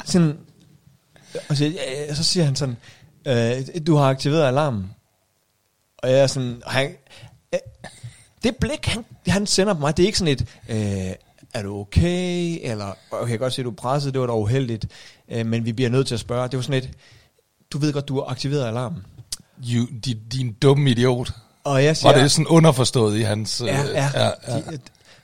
[0.05, 0.37] Sådan,
[1.49, 1.73] og så,
[2.13, 2.77] så siger han sådan,
[3.27, 4.91] øh, du har aktiveret alarmen.
[5.97, 6.95] Og jeg er sådan, han,
[7.53, 7.59] øh,
[8.43, 11.15] det blik, han, han sender på mig, det er ikke sådan et, øh,
[11.53, 12.57] er du okay?
[12.61, 14.87] Eller, og jeg kan godt se, at du er presset, det var da uheldigt,
[15.29, 16.47] øh, men vi bliver nødt til at spørge.
[16.47, 16.89] Det var sådan et,
[17.71, 19.03] du ved godt, du har aktiveret alarmen.
[19.63, 21.31] You, din, din dumme idiot.
[21.63, 23.61] Og jeg siger, Var det sådan underforstået i hans...
[23.61, 24.09] øh, Ja, ja.
[24.15, 24.55] ja, ja.
[24.57, 24.79] De,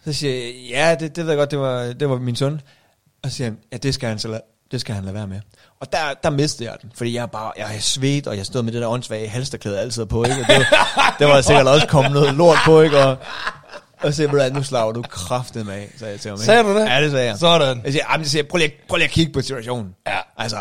[0.06, 2.62] så siger jeg, ja, det, det ved jeg godt, det var, det var min søn.
[3.24, 4.40] Og så siger han, ja, det skal han, så
[4.72, 5.40] det skal han lade være med.
[5.80, 8.64] Og der, der mistede jeg den, fordi jeg bare, jeg er svedt, og jeg stod
[8.64, 10.36] med det der åndssvage halsterklæde altid på, ikke?
[10.42, 12.98] Og det, var- det var sikkert også kommet noget lort på, ikke?
[13.00, 13.18] Og,
[14.02, 16.36] og så siger jeg, nu slager du kraftet med af, sagde jeg til ham.
[16.36, 16.46] Ikke?
[16.46, 16.86] Sagde du det?
[16.90, 17.38] Ja, det sagde jeg.
[17.38, 17.82] Sådan.
[17.84, 19.96] Jeg siger, "Jamen," jeg siger, prøv lige, prøv lige at kigge på situationen.
[20.08, 20.18] Ja.
[20.38, 20.58] Altså,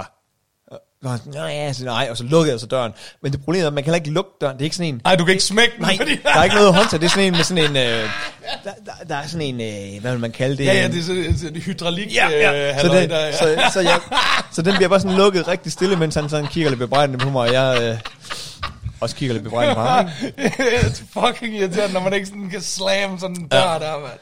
[1.05, 2.93] og sådan, nej, siger, nej, og så lukkede jeg så døren.
[3.23, 4.55] Men det problem er, at man kan heller ikke lukke døren.
[4.57, 5.01] Det er ikke sådan en...
[5.05, 6.17] Ej, du kan ikke smække den, Nej, fordi...
[6.23, 7.01] der er ikke noget håndtag.
[7.01, 7.77] Det er sådan en med sådan en...
[7.77, 7.83] Øh,
[8.65, 9.61] der, der, der er sådan en...
[9.61, 10.65] Øh, hvad vil man kalde det?
[10.65, 12.73] Ja, ja, det er sådan en hydraulik ja, ja.
[12.73, 13.33] øh, så, den, der, ja.
[13.37, 14.01] så, så, jeg,
[14.53, 17.31] så den bliver bare sådan lukket rigtig stille, mens han sådan kigger lidt bebrejdende på
[17.31, 17.99] mig, og jeg øh,
[19.01, 20.07] også kigger lidt bebrejdende på ham.
[20.37, 24.19] Det fucking irriterende, når man ikke sådan kan slamme sådan en dør der, mand.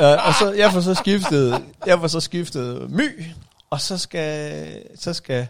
[0.00, 3.24] Uh, og så, jeg får så skiftet, jeg får så skiftet my,
[3.70, 4.66] og så skal,
[4.98, 5.46] så skal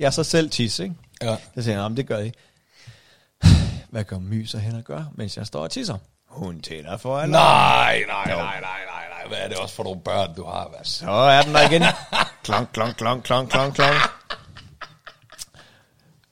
[0.00, 0.94] jeg så selv tisse, ikke?
[1.22, 1.36] Ja.
[1.54, 2.32] Så siger jeg, "Nå, men det gør jeg.
[3.90, 5.96] Hvad gør my så hen og gør, mens jeg står og tisser?
[6.28, 7.30] Hun tænder for alarm.
[7.30, 9.28] Nej, nej, nej, nej, nej, nej.
[9.28, 10.84] Hvad er det også for nogle børn, du har, hvad?
[10.84, 11.82] Så er den der igen.
[12.44, 13.94] klonk, klonk, klonk, klonk, klonk, klonk.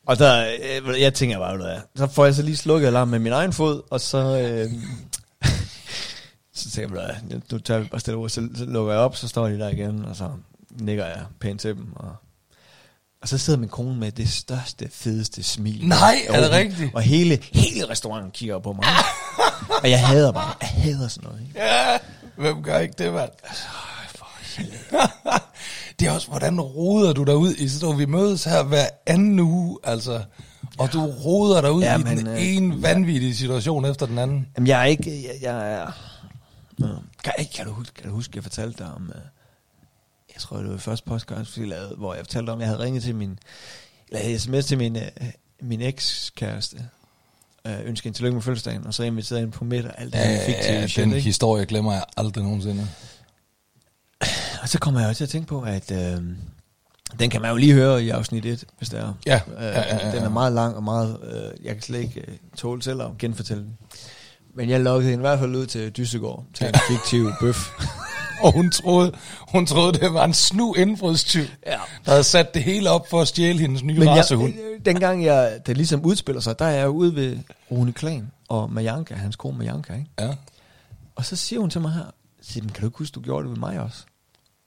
[0.07, 0.55] Og der,
[0.89, 1.77] øh, jeg tænker bare, hvad.
[1.97, 4.19] Så får jeg så lige slukket alarm med min egen fod, og så...
[4.19, 4.71] Øh,
[6.55, 7.17] så tænker jeg,
[7.53, 9.69] nu tager vi bare stille ord, så, så lukker jeg op, så står de der
[9.69, 10.31] igen, og så
[10.71, 12.17] nikker jeg pænt til dem, og
[13.23, 15.89] og så sidder min kone med det største, fedeste smil.
[15.89, 16.91] Nej, er det rigtigt?
[16.95, 18.85] Og hele, hele restauranten kigger på mig.
[19.83, 21.43] og jeg hader bare, jeg hader sådan noget.
[21.47, 21.61] Ikke?
[21.61, 21.99] Ja,
[22.37, 23.31] hvem gør ikke det, mand?
[26.01, 29.79] det er også, hvordan roder du derud i sådan Vi mødes her hver anden uge,
[29.85, 30.23] altså.
[30.79, 34.19] Og du roder dig ud ja, i men, den øh, ene vanvittige situation efter den
[34.19, 34.47] anden.
[34.57, 35.23] Jamen, jeg er ikke...
[35.23, 35.93] Jeg, jeg er...
[37.25, 39.13] Kan, kan, du huske, kan du huske, jeg fortalte dig om...
[39.15, 39.21] Uh,
[40.39, 42.83] jeg tror, det var første podcast, vi lavede, hvor jeg fortalte om, at jeg havde
[42.83, 43.39] ringet til min,
[44.09, 45.03] eller sms til min, uh,
[45.61, 46.77] min ekskæreste,
[47.69, 50.19] uh, ønske en tillykke med fødselsdagen, og så inviterede ind på midt og alt det,
[50.19, 50.75] ja, fik til.
[50.75, 51.25] Ja, shit, den ikke?
[51.25, 52.89] historie glemmer jeg aldrig nogensinde.
[54.63, 56.25] Og så kommer jeg også til at tænke på, at uh,
[57.19, 59.15] den kan man jo lige høre i afsnit 1, hvis det er.
[59.27, 59.41] Ja.
[59.47, 60.17] Uh, ja, ja, ja.
[60.17, 63.09] Den er meget lang og meget, uh, jeg kan slet ikke uh, tåle selv at
[63.19, 63.79] genfortælle den.
[64.55, 67.71] Men jeg lukkede i hvert fald ud til Dyssegård, til en fiktiv bøf.
[68.45, 69.13] og hun troede,
[69.49, 71.79] hun troede, det var en snu indbrudstyv, ja.
[72.05, 74.55] der havde sat det hele op for at stjæle hendes nye Men racehund.
[74.55, 77.39] Jeg, dengang jeg, det ligesom udspiller sig, der er jeg ude ved
[77.71, 80.07] Rune Klan og Majanka, hans kone Majanka, ikke?
[80.19, 80.31] Ja.
[81.17, 82.05] Og så siger hun til mig her,
[82.43, 83.99] siger, kan du ikke huske, du gjorde det ved mig også?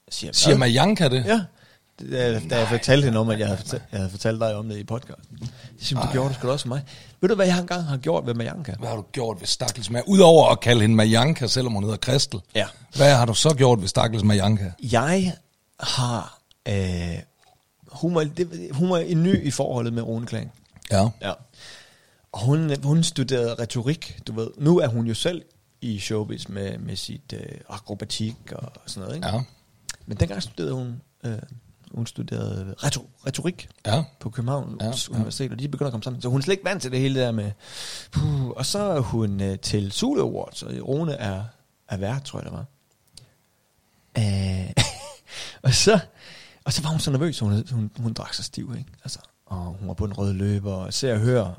[0.10, 1.26] Siger, siger Majanka det?
[1.26, 1.42] Ja.
[2.12, 4.70] Da, da jeg fortalte hende om, at jeg havde fortalt, jeg havde fortalt dig om
[4.70, 5.50] det i podcasten.
[5.80, 6.84] Siger, du gjorde det sgu også for mig.
[7.22, 8.74] Ved du, hvad jeg engang har gjort ved Majanka?
[8.80, 10.12] Hvad har du gjort ved Stakkels Majanka?
[10.12, 12.40] Udover at kalde hende Majanka, selvom hun hedder Kristel.
[12.56, 12.68] Ja.
[12.96, 14.72] Hvad har du så gjort ved Stakkels Majanka?
[14.92, 15.34] Jeg
[15.80, 16.40] har...
[16.68, 17.20] Øh,
[17.92, 20.52] hun, var, det, hun var en ny i forholdet med Rune Klang.
[20.92, 21.10] Ja.
[21.22, 21.34] ja.
[22.32, 24.48] Og hun, hun studerede retorik, du ved.
[24.58, 25.42] Nu er hun jo selv
[25.82, 29.28] i showbiz med, med sit øh, akrobatik og sådan noget, ikke?
[29.28, 29.42] Ja.
[30.06, 31.38] Men dengang studerede hun øh,
[31.95, 34.04] hun studerede retro, retorik ja.
[34.19, 35.51] på København ja, Universitet, ja.
[35.51, 36.21] og de begynder at komme sammen.
[36.21, 37.51] Så hun er slet ikke vant til det hele der med...
[38.12, 41.43] Puh, og så er hun uh, til Zulu Awards, og Rune er,
[41.89, 42.65] er vært, tror jeg det var.
[44.17, 44.84] Uh,
[45.63, 45.99] og, så,
[46.65, 48.91] og så var hun så nervøs, så hun, hun, hun drak sig stiv, ikke?
[49.04, 51.54] Altså, og hun var på den røde løber, og ser og hører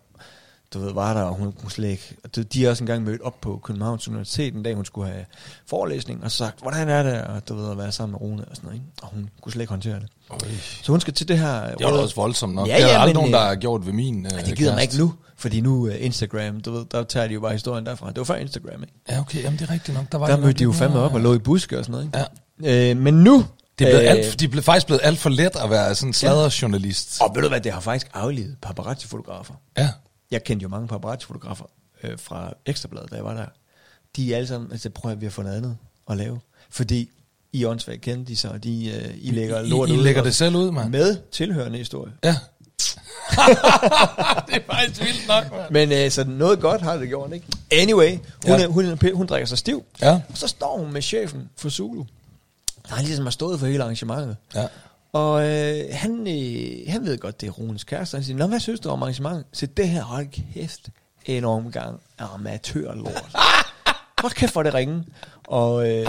[0.75, 2.17] du ved, var der, og hun kunne slet ikke...
[2.25, 5.25] Og de er også engang mødt op på Københavns Universitet en dag, hun skulle have
[5.67, 8.57] forelæsning, og sagt, hvordan er det, og du ved, at være sammen med Rune og
[8.57, 8.87] sådan noget, ikke?
[9.03, 10.09] Og hun kunne slet ikke håndtere det.
[10.31, 10.39] Øj.
[10.83, 11.75] Så hun skal til det her...
[11.77, 12.69] Det var også voldsomt nok.
[12.69, 14.83] Ja, ja, det er aldrig nogen, der har gjort ved min uh, Det gider man
[14.83, 18.09] ikke nu, fordi nu uh, Instagram, du ved, der tager de jo bare historien derfra.
[18.09, 18.95] Det var før Instagram, ikke?
[19.09, 20.13] Ja, okay, jamen det er rigtigt nok.
[20.13, 22.07] Der, var der mødte de jo fandme op og lå i buske og sådan noget,
[22.07, 22.19] ikke?
[22.63, 22.91] Ja.
[22.91, 23.45] Øh, men nu
[23.79, 26.15] det er blevet alt, de blevet, faktisk blevet alt for let at være sådan en
[26.15, 27.21] sladderjournalist.
[27.21, 27.25] Ja.
[27.25, 29.55] Og ved du hvad, det har faktisk aflevet paparazzi-fotografer.
[29.79, 29.89] Ja
[30.33, 31.65] jeg kendte jo mange paparazzi-fotografer
[32.03, 33.47] øh, fra Ekstrabladet, da jeg var der.
[34.17, 35.77] De er alle sammen, altså prøver vi at få noget andet
[36.11, 36.41] at lave.
[36.71, 37.11] Fordi
[37.53, 40.03] i åndssvagt kendte de sig, og de, øh, I lægger lort I, I ud.
[40.03, 40.91] Lægger det selv ud, mand.
[40.91, 42.13] Med tilhørende historie.
[42.25, 42.37] Ja.
[44.47, 45.67] det er faktisk vildt nok, man.
[45.71, 47.47] Men øh, så noget godt har det gjort, ikke?
[47.71, 48.11] Anyway,
[48.47, 48.67] hun, ja.
[48.67, 49.85] hun, hun, hun drikker sig stiv.
[50.03, 50.13] Ja.
[50.13, 52.05] Og så står hun med chefen for Zulu.
[52.85, 54.37] Han ligesom har stået for hele arrangementet.
[54.55, 54.67] Ja.
[55.13, 58.17] Og øh, han, øh, han ved godt, det er Runes kæreste.
[58.17, 59.45] Han siger, Nå, hvad synes du om arrangementet?
[59.53, 60.89] Så det her, hold kæft,
[61.27, 63.37] en omgang amatørlort.
[64.23, 65.05] Hold kæft for det ringe.
[65.49, 66.07] Og øh,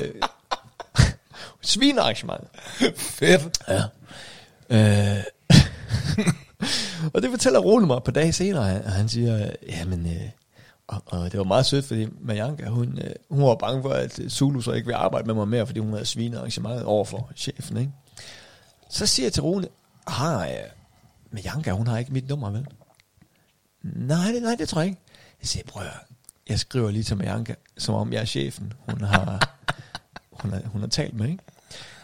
[1.62, 2.48] svinearrangementet.
[2.96, 3.58] Fedt.
[3.68, 3.84] Ja.
[4.70, 5.24] Øh,
[7.14, 10.30] og det fortæller Rune mig på dage senere, og han siger, jamen, øh,
[10.88, 14.20] og, og det var meget sødt, fordi Majanka, hun, øh, hun var bange for, at
[14.30, 17.32] Zulu så ikke ville arbejde med mig mere, fordi hun havde svinet arrangementet over for
[17.36, 17.92] chefen, ikke?
[18.94, 19.68] Så siger jeg til Rune,
[20.08, 20.70] har jeg,
[21.32, 22.68] med Janka, hun har ikke mit nummer, vel?
[23.82, 25.02] Nej, det, nej, det tror jeg ikke.
[25.42, 25.92] Jeg siger, prøv at,
[26.50, 28.74] jeg skriver lige til Majanka, som om jeg er chefen.
[28.90, 29.56] Hun har,
[30.32, 31.44] hun har, hun har talt med, ikke?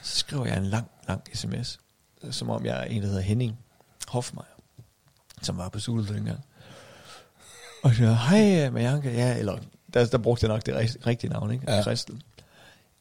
[0.03, 1.79] Så skriver jeg en lang, lang sms,
[2.31, 3.59] som om jeg er en, der hedder Henning
[4.07, 4.59] Hofmeier,
[5.41, 6.45] som var på Zulu dengang.
[7.83, 9.57] Og så hej Majanka, ja, eller
[9.93, 11.71] der, der brugte jeg nok det rigtige navn, ikke?
[11.71, 11.81] Ja.
[11.81, 12.23] Christel.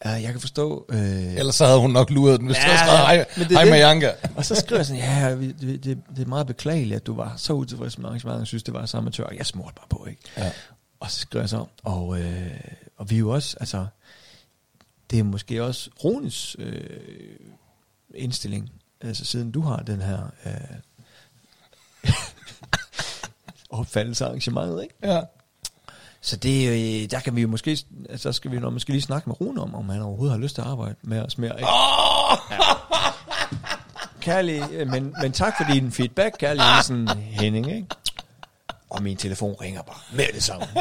[0.05, 0.87] Ja, jeg kan forstå...
[0.89, 1.35] Øh...
[1.35, 4.11] Ellers så havde hun nok luret den, hvis ja, var hej, hej Majanka.
[4.37, 7.35] Og så skriver jeg sådan, ja, det, det, det er meget beklageligt, at du var
[7.37, 9.27] så utilfreds med arrangementet, og synes, det var samme amatør.
[9.37, 10.23] Jeg smurte bare på, ikke?
[10.37, 10.53] Ja.
[11.01, 12.61] Og så skriver jeg så, og, øh,
[12.97, 13.87] og vi er jo også, altså,
[15.11, 16.81] det er måske også Rones øh,
[18.15, 20.53] indstilling, altså siden du har den her øh,
[23.79, 24.95] opfattelse af arrangementet, ikke?
[25.03, 25.21] Ja.
[26.21, 29.03] Så det, øh, der kan vi jo måske, så altså, skal vi nok måske lige
[29.03, 31.53] snakke med Rune om, om han overhovedet har lyst til at arbejde med os mere.
[31.59, 31.69] Ikke?
[31.69, 32.39] Oh!
[32.51, 32.59] Ja.
[34.21, 37.87] Kærlig, øh, men, men tak for din feedback, kærlig Nielsen Henning, ikke?
[38.91, 40.67] Og min telefon ringer bare med det samme.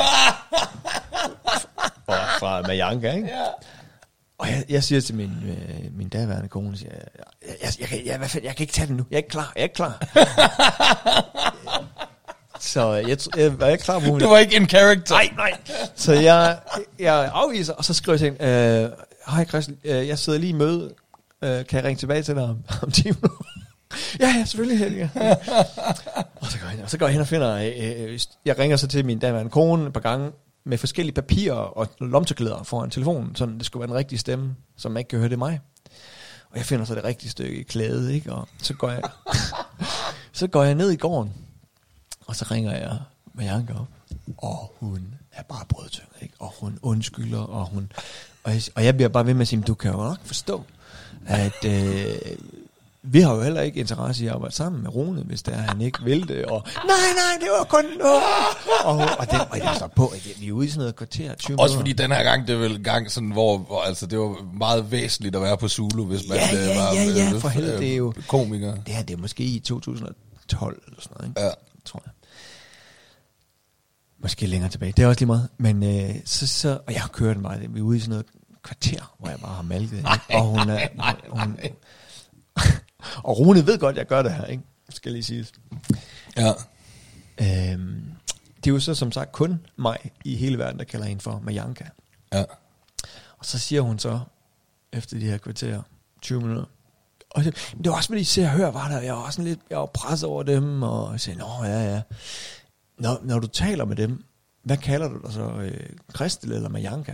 [2.07, 3.27] Og fra Majanka, ikke?
[3.27, 3.43] Ja.
[4.37, 7.03] Og jeg, jeg siger til min, øh, min daværende kone, siger, jeg,
[7.61, 9.05] jeg, jeg, jeg, jeg, jeg, jeg kan ikke tage den nu.
[9.09, 9.51] Jeg er ikke klar.
[9.55, 9.97] Jeg er ikke klar.
[12.59, 15.15] Så jeg, tr- jeg var ikke klar på, Du var ikke en character.
[15.15, 15.57] Nej, nej.
[15.95, 16.59] Så jeg,
[16.99, 18.89] jeg afviser, og så skriver jeg til hende, øh,
[19.33, 20.93] hej Christian, øh, jeg sidder lige i møde.
[21.43, 23.29] Øh, kan jeg ringe tilbage til dig om, om 10 minutter?
[24.19, 25.09] ja, ja, selvfølgelig, Helge.
[26.35, 28.59] og, så går jeg, hen- og så går jeg hen og finder, øh, øh, jeg
[28.59, 30.31] ringer så til min daværende kone et par gange,
[30.65, 34.91] med forskellige papirer og lomterklæder foran telefonen, så det skulle være den rigtige stemme, som
[34.91, 35.59] man ikke kan høre det mig.
[36.51, 38.33] Og jeg finder så det rigtige stykke klæde, ikke?
[38.33, 39.01] Og så går jeg,
[40.33, 41.33] så går jeg ned i gården,
[42.27, 42.97] og så ringer jeg
[43.33, 43.87] Marianne op,
[44.37, 46.33] og hun er bare brødtynget, ikke?
[46.39, 47.91] Og hun undskylder, og hun...
[48.43, 50.63] Og jeg, og jeg bliver bare ved med at sige, du kan jo nok forstå,
[51.27, 52.15] at øh,
[53.01, 55.57] vi har jo heller ikke interesse i at arbejde sammen med Rune, hvis det er,
[55.57, 56.45] han ikke vil det.
[56.45, 56.83] Og nej,
[57.15, 58.21] nej, det var kun noget.
[58.83, 61.35] Og, og, den, og jeg står på, at vi er ude i sådan noget kvarter,
[61.35, 64.05] 20 Også fordi den her gang, det er vel en gang, sådan, hvor, hvor altså,
[64.05, 67.03] det var meget væsentligt at være på Zulu, hvis man Ja, øh, ja, var ja,
[67.03, 68.75] ja, øh, for helvede, det er jo- komiker.
[68.75, 71.41] Det her, det er måske i 2012 eller sådan noget, ikke?
[71.41, 71.49] Ja.
[71.85, 72.11] tror jeg.
[74.19, 74.91] Måske længere tilbage.
[74.91, 75.49] Det er også lige meget.
[75.57, 77.73] Men øh, så, så, og jeg har kørt meget.
[77.73, 78.25] Vi er ude i sådan noget
[78.63, 79.97] kvarter, hvor jeg bare har malket.
[79.97, 80.09] Ikke?
[80.29, 80.87] Og hun er...
[81.29, 81.57] Hun,
[83.29, 84.63] og Rune ved godt, at jeg gør det her, ikke?
[84.89, 85.45] Skal lige sige.
[86.37, 86.51] Ja.
[87.41, 88.03] Øhm,
[88.55, 91.39] det er jo så som sagt kun mig i hele verden, der kalder hende for
[91.43, 91.83] Majanka.
[92.33, 92.43] Ja.
[93.37, 94.19] Og så siger hun så,
[94.93, 95.81] efter de her kvarter,
[96.21, 96.65] 20 minutter,
[97.29, 99.49] og det, det var også fordi, se og hør var der, jeg var også sådan
[99.49, 102.01] lidt, jeg var presset over dem, og jeg sagde, nå ja, ja.
[102.97, 104.23] Når, når du taler med dem,
[104.63, 107.13] hvad kalder du dig så, øh, Kristel eller Majanka?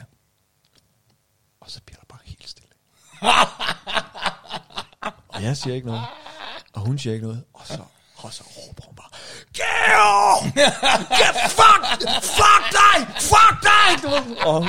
[1.61, 2.69] Og så bliver der bare helt stille.
[5.27, 6.01] og jeg siger ikke noget,
[6.73, 7.81] og hun siger ikke noget, og så,
[8.17, 9.09] og så råber hun bare,
[9.53, 10.55] Georg!
[11.21, 11.83] Ja, fuck!
[12.23, 13.07] Fuck dig!
[13.21, 14.45] Fuck dig!
[14.45, 14.67] Og,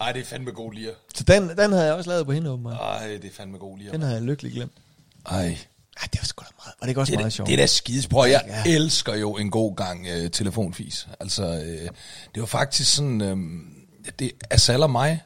[0.00, 0.90] Ej, det er fandme god lir.
[1.14, 2.80] så den, den havde jeg også lavet på hende, åbenbart.
[2.80, 3.92] Ej, det er fandme god lir.
[3.92, 4.72] Den havde jeg lykkelig glemt.
[5.26, 5.58] Ej.
[6.02, 6.74] Ja, det var sgu da meget.
[6.80, 7.46] Var det ikke også Det meget sjovt?
[7.46, 8.06] det er da skides.
[8.06, 8.70] Prøv, at- jeg ja.
[8.74, 11.08] elsker jo en god gang øh, telefonfis.
[11.20, 11.88] Altså, øh,
[12.34, 13.36] det var faktisk sådan, øh,
[14.18, 15.20] det Asal og mig,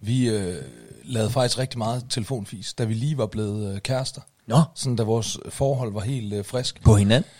[0.00, 0.56] vi øh,
[1.04, 4.20] lavede faktisk rigtig meget telefonfis, da vi lige var blevet øh, kærester.
[4.46, 4.62] Nå.
[4.74, 6.82] Sådan, da vores forhold var helt øh, frisk.
[6.82, 7.30] På hinanden?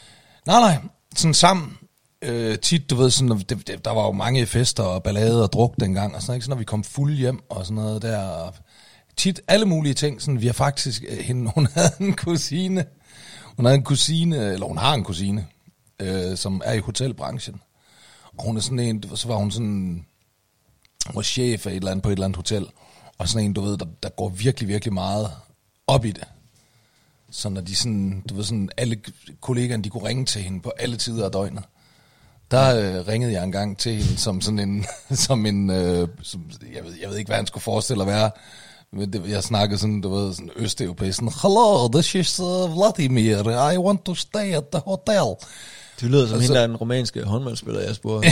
[0.47, 0.79] Nej, nej,
[1.17, 1.77] sådan sammen.
[2.23, 5.53] Øh, tit, du ved, sådan, det, det, der var jo mange fester og ballade og
[5.53, 6.45] druk dengang, og sådan, ikke?
[6.45, 8.55] Så når vi kom fuld hjem og sådan noget der, og
[9.17, 12.85] tit alle mulige ting, sådan, vi har faktisk, øh, hende, hun havde en kusine,
[13.57, 15.47] hun havde en kusine, eller hun har en kusine,
[16.01, 17.61] øh, som er i hotelbranchen,
[18.39, 20.07] og hun er sådan en, så var hun sådan,
[21.07, 22.67] hun var chef af et eller andet på et eller andet hotel,
[23.19, 25.31] og sådan en, du ved, der, der går virkelig, virkelig meget
[25.87, 26.25] op i det.
[27.31, 29.01] Så når de sådan, du ved sådan, alle
[29.41, 31.65] kollegaerne, de kunne ringe til hende på alle tider af døgnet.
[32.51, 34.85] Der øh, ringede jeg en gang til hende som sådan en,
[35.27, 38.31] som en, øh, som, jeg, ved, jeg ved ikke, hvad han skulle forestille at være.
[39.29, 44.05] Jeg snakkede sådan, du ved, sådan østeuropæisk, sådan, Hello, this is uh, Vladimir, I want
[44.05, 45.47] to stay at the hotel.
[46.01, 48.29] Det lyder som Og så- hende, der er den romanske håndboldspiller, jeg spurgte.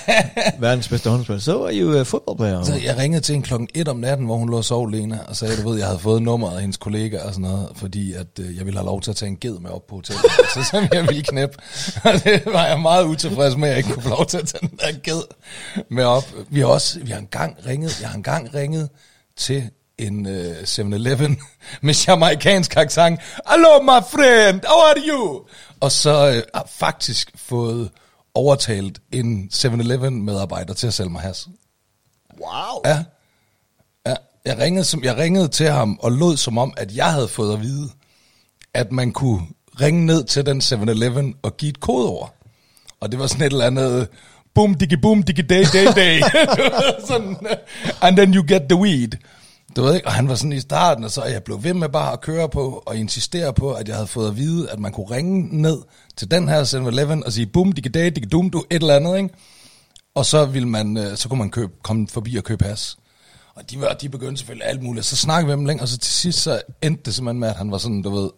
[0.60, 1.40] Verdens bedste håndboldspiller.
[1.40, 2.62] Så var I jo uh, fodboldplayer.
[2.64, 5.26] Så jeg ringede til hende klokken 1 om natten, hvor hun lå og sov alene,
[5.26, 8.12] og sagde, du ved, jeg havde fået nummeret af hendes kollega og sådan noget, fordi
[8.12, 10.24] at øh, jeg ville have lov til at tage en ged med op på hotellet,
[10.54, 11.56] så som jeg ville knæppe.
[12.04, 14.46] Og det var jeg meget utilfreds med, at jeg ikke kunne få lov til at
[14.48, 15.22] tage den der ged
[15.90, 16.24] med op.
[16.50, 18.88] Vi har også, vi har engang ringet, jeg har engang ringet
[19.36, 19.62] til
[19.98, 21.40] en øh, 7-Eleven
[21.82, 23.20] med jamaikansk accent.
[23.50, 25.46] Hello my friend, how are you?
[25.80, 27.90] Og så øh, har faktisk fået
[28.34, 31.48] overtalt en 7-Eleven medarbejder til at sælge mig has.
[32.40, 32.80] Wow.
[32.84, 33.04] Ja.
[34.06, 34.14] ja.
[34.44, 37.52] Jeg, ringede, som, jeg ringede til ham og lød som om, at jeg havde fået
[37.52, 37.90] at vide,
[38.74, 39.46] at man kunne
[39.80, 42.34] ringe ned til den 7-Eleven og give et kodeord.
[43.00, 44.08] Og det var sådan et eller andet,
[44.54, 46.20] boom, diggy, boom, diggy, day, day, day.
[47.08, 47.36] sådan,
[48.02, 49.08] and then you get the weed.
[49.76, 51.88] Du ved ikke, og han var sådan i starten, og så jeg blev ved med
[51.88, 54.92] bare at køre på og insistere på, at jeg havde fået at vide, at man
[54.92, 55.82] kunne ringe ned
[56.16, 59.16] til den her 7-Eleven og sige, boom, diggy, day, diggy, dum, du, et eller andet,
[59.16, 59.28] ikke?
[60.14, 62.96] Og så ville man, øh, så kunne man købe, komme forbi og købe pas.
[63.54, 65.06] Og de, var, de begyndte selvfølgelig alt muligt.
[65.06, 67.48] Så snakkede vi med dem længe, og så til sidst så endte det simpelthen med,
[67.48, 68.30] at han var sådan, du ved,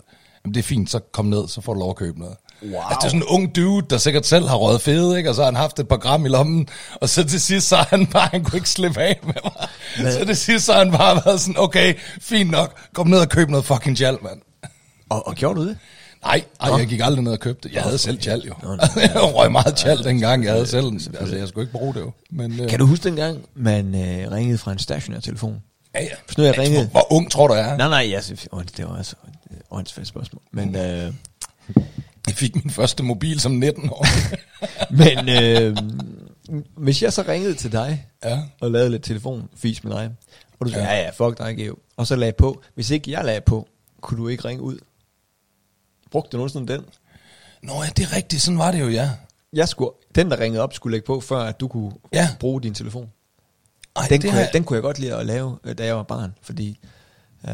[0.44, 2.36] jamen det er fint, så kom ned, så får du lov at købe noget.
[2.62, 2.72] Wow.
[2.74, 5.28] Altså, det er sådan en ung dude, der sikkert selv har røget fede, ikke?
[5.28, 6.68] og så har han haft et par gram i lommen,
[7.00, 9.52] og så til sidst så han bare, han kunne ikke slippe af med mig.
[10.00, 10.12] Hvad?
[10.12, 13.28] Så til sidst så har han bare været sådan, okay, fint nok, kom ned og
[13.28, 14.40] køb noget fucking jal, mand.
[15.08, 15.78] Og, og gjorde du det?
[16.24, 17.74] Nej, ej, jeg gik aldrig ned og købte det.
[17.74, 18.54] Jeg havde selv tjal jo.
[18.62, 18.76] Nå, nå.
[18.96, 20.92] jeg røg meget tjal dengang, jeg havde selv.
[21.20, 22.12] Altså, jeg skulle ikke bruge det jo.
[22.30, 25.62] Men, øh, Kan du huske dengang, man øh, ringede fra en stationær telefon?
[25.94, 26.08] Ja, ja.
[26.26, 27.76] Hvis nu jeg Ja, ringede- Hvor, ung tror du jeg er?
[27.76, 29.16] Nej, nej, så- åh, det var altså
[29.50, 30.42] et åndsfærdigt spørgsmål.
[30.52, 31.12] Men, øh,
[32.26, 34.06] Jeg fik min første mobil som 19 år.
[35.00, 35.76] men øh,
[36.76, 38.42] hvis jeg så ringede til dig, ja.
[38.60, 40.10] og lavede lidt telefonfis med dig,
[40.60, 40.94] og du sagde, Ja.
[41.02, 42.62] ja, fuck dig, Geo, og så lagde på.
[42.74, 43.68] Hvis ikke jeg lagde på,
[44.00, 44.78] kunne du ikke ringe ud
[46.10, 46.84] Brugte du nogensinde den?
[47.62, 49.10] Nå ja, det er rigtigt, sådan var det jo, ja.
[49.52, 52.28] Jeg skulle, den, der ringede op, skulle lægge på, før at du kunne Ja.
[52.40, 53.10] bruge din telefon.
[53.96, 55.96] Ej, Den kunne, har jeg, den kunne jeg godt lide at lave, øh, da jeg
[55.96, 56.78] var barn, fordi
[57.48, 57.52] øh,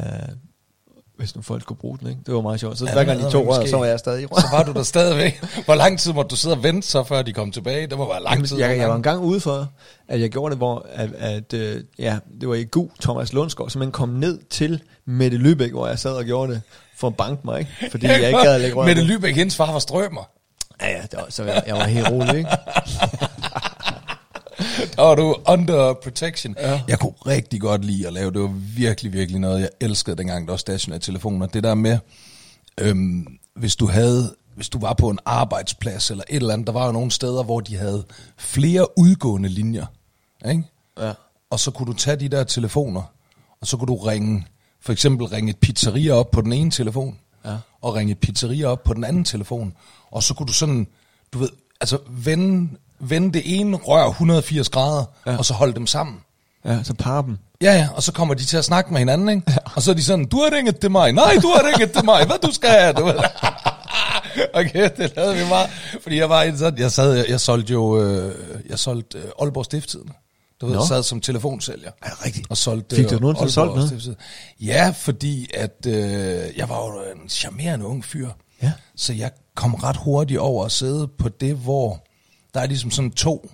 [1.17, 2.21] hvis nu folk skulle bruge den, ikke?
[2.27, 2.79] det var meget sjovt.
[2.79, 3.71] Så Ja, hver gang de to måske.
[3.71, 5.45] så var jeg stadig i Så var du der stadigvæk.
[5.65, 7.87] Hvor lang tid måtte du sidde og vente så, før de kom tilbage?
[7.87, 8.59] Det må være lang tid.
[8.59, 9.69] jeg, jeg var nogle en gang ude for,
[10.09, 13.71] at jeg gjorde det, hvor at, at, øh, ja, det var i Gu, Thomas Lundsgaard,
[13.71, 16.63] så man kom ned til Mette Lybæk, hvor jeg sad og gjorde det
[16.97, 17.73] for at banke mig, ikke?
[17.91, 19.03] fordi jeg ikke gad at lægge rør Mette.
[19.03, 20.29] Lybæk, hendes far var strømmer.
[20.81, 22.51] Ja, ja, det var, så jeg, jeg var helt rolig, ikke?
[24.97, 26.57] Der var du under protection.
[26.61, 26.81] Ja.
[26.89, 28.31] Jeg kunne rigtig godt lide at lave.
[28.33, 31.47] Det var virkelig, virkelig noget, jeg elskede dengang, der var stationære telefoner.
[31.47, 31.99] Det der med,
[32.81, 36.73] øhm, hvis du havde hvis du var på en arbejdsplads eller et eller andet, der
[36.73, 38.05] var jo nogle steder, hvor de havde
[38.37, 39.87] flere udgående linjer.
[40.51, 40.63] Ikke?
[41.01, 41.13] Ja.
[41.51, 43.03] Og så kunne du tage de der telefoner,
[43.61, 44.47] og så kunne du ringe,
[44.81, 47.57] for eksempel ringe et pizzeria op på den ene telefon, Ja.
[47.81, 49.73] og ringe et pizzeria op på den anden telefon.
[50.11, 50.87] Og så kunne du sådan,
[51.33, 51.49] du ved,
[51.81, 52.69] altså vende,
[53.03, 55.37] vende det ene rør 180 grader, Ja.
[55.37, 56.17] og så holde dem sammen.
[56.65, 57.39] Ja, så par dem.
[57.63, 59.43] Ja, ja, og så kommer de til at snakke med hinanden, ikke?
[59.49, 59.57] Ja.
[59.77, 61.13] Og så er de sådan, du har ringet til mig.
[61.13, 62.27] Nej, du har ringet til mig.
[62.27, 63.13] Hvad du skal have, du.
[64.55, 65.71] Okay, det lavede vi meget.
[66.03, 68.35] Fordi jeg var en sådan, jeg sad, jeg, jeg solgte jo, øh,
[68.71, 70.11] jeg solgte øh, Aalborg Stifttiden.
[70.61, 70.81] Du ved, Nå.
[70.81, 71.91] jeg sad som telefonsælger.
[72.03, 72.47] Er det rigtigt?
[72.51, 73.89] Og solgte, Fik du øh, nogensinde Aalborg solgt noget?
[73.89, 74.17] Stifttiden.
[74.61, 75.95] Ja, fordi at øh,
[76.57, 78.29] jeg var jo en charmerende ung fyr.
[78.63, 78.73] Ja.
[78.97, 82.05] Så jeg kom ret hurtigt over at sidde på det, hvor
[82.55, 83.51] der er ligesom sådan to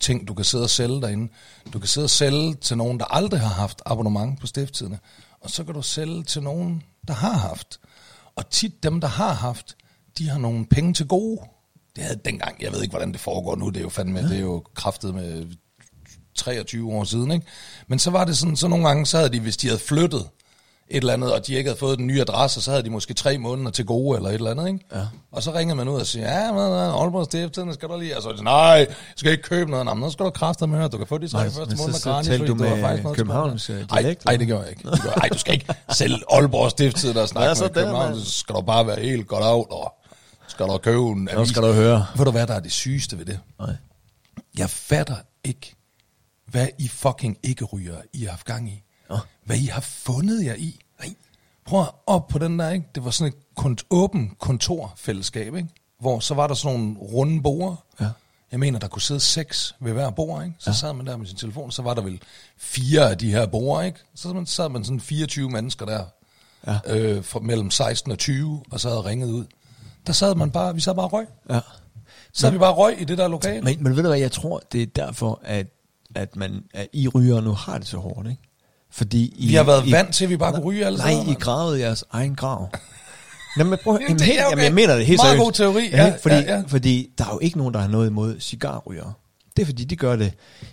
[0.00, 1.32] ting, du kan sidde og sælge derinde.
[1.72, 4.98] Du kan sidde og sælge til nogen, der aldrig har haft abonnement på stifttidene,
[5.40, 7.80] og så kan du sælge til nogen, der har haft.
[8.36, 9.76] Og tit dem, der har haft,
[10.18, 11.40] de har nogle penge til gode.
[11.96, 14.28] Det havde dengang, jeg ved ikke, hvordan det foregår nu, det er jo fandme, ja.
[14.28, 15.46] det er jo kraftet med
[16.34, 17.46] 23 år siden, ikke?
[17.86, 20.28] Men så var det sådan, så nogle gange, så havde de, hvis de havde flyttet
[20.90, 23.14] et eller andet, og de ikke havde fået den nye adresse, så havde de måske
[23.14, 24.80] tre måneder til gode, eller et eller andet, ikke?
[24.94, 25.00] Ja.
[25.32, 28.22] Og så ringede man ud og siger, ja, men Aalborg Stiftstidende skal du lige, og
[28.22, 30.98] så det, nej, jeg skal ikke købe noget, men nu skal du kræfte med, du
[30.98, 33.88] kan få de tre Nej, første måneder gratis, fordi du med faktisk noget københavnsk, spændende.
[33.94, 34.38] øh, dialekt, Ej, eller?
[34.46, 34.90] det gør jeg ikke.
[34.90, 35.22] Det gør jeg.
[35.22, 38.60] Ej, du skal ikke sælge Aalborg Stiftstidende og snakke så med København, så skal du
[38.60, 39.92] bare være helt godt af, og
[40.48, 42.06] skal du købe en Nu skal du høre.
[42.16, 43.40] Ved du, hvad der er det sygeste ved det?
[43.60, 43.74] Nej.
[44.58, 45.76] Jeg fatter ikke,
[46.46, 48.82] hvad I fucking ikke ryger, I har haft gang i.
[49.10, 49.18] Nå.
[49.44, 50.80] Hvad I har fundet jer i.
[51.00, 51.14] Nej.
[51.66, 52.86] Prøv at op på den der, ikke?
[52.94, 55.68] Det var sådan et kont- åben kontorfællesskab, ikke?
[56.00, 57.76] Hvor så var der sådan nogle runde borde.
[58.00, 58.08] Ja.
[58.52, 60.56] Jeg mener, der kunne sidde seks ved hver bord, ikke?
[60.58, 60.74] Så ja.
[60.74, 62.20] sad man der med sin telefon, så var der vel
[62.58, 63.98] fire af de her borde, ikke?
[64.14, 66.04] Så man- sad man sådan 24 mennesker der,
[66.66, 66.78] Ja.
[66.86, 69.44] øh, fra mellem 16 og 20, og så havde ringet ud.
[70.06, 71.26] Der sad man bare, vi sad bare røg.
[71.50, 71.60] Ja.
[72.32, 73.62] Så sad vi bare røg i det der lokale.
[73.62, 75.66] Men, men ved du hvad, jeg tror, det er derfor, at,
[76.14, 78.42] at, man, at I ryger nu har det så hårdt, ikke?
[78.96, 81.10] Fordi I, Vi har været I, vant til, at vi bare kunne ryge alle Nej,
[81.10, 81.36] steder, I mand.
[81.40, 82.70] gravede jeres egen grav.
[83.56, 84.50] Nå, men prøv, jamen, det er okay.
[84.50, 85.44] jamen, jeg mener det helt Meget seriøst.
[85.44, 86.62] god teori, Ja, ja, fordi, ja, ja.
[86.68, 89.12] fordi der er jo ikke nogen, der har noget imod cigarrygere.
[89.56, 90.32] Det er fordi, de gør det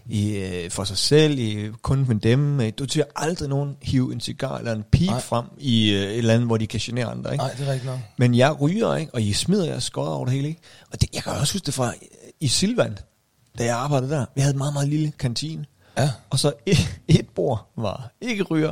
[0.10, 2.60] i, øh, for sig selv, i, kun med dem.
[2.62, 6.18] Øh, Du ser aldrig nogen hive en cigar eller en pip frem i øh, et
[6.18, 7.32] eller andet, hvor de kan genere andre.
[7.32, 7.44] Ikke?
[7.44, 8.00] Nej, det er rigtigt nok.
[8.18, 9.14] Men jeg ryger, ikke?
[9.14, 10.48] og I smider jeres skod over det hele.
[10.48, 10.62] Ikke?
[10.92, 11.94] Og det, jeg kan også huske det fra
[12.40, 12.98] i Silvan,
[13.58, 14.26] da jeg arbejdede der.
[14.36, 15.66] Vi havde en meget, meget lille kantine.
[15.98, 16.10] Ja.
[16.30, 16.78] Og så et,
[17.20, 18.72] et bord var ikke ryger,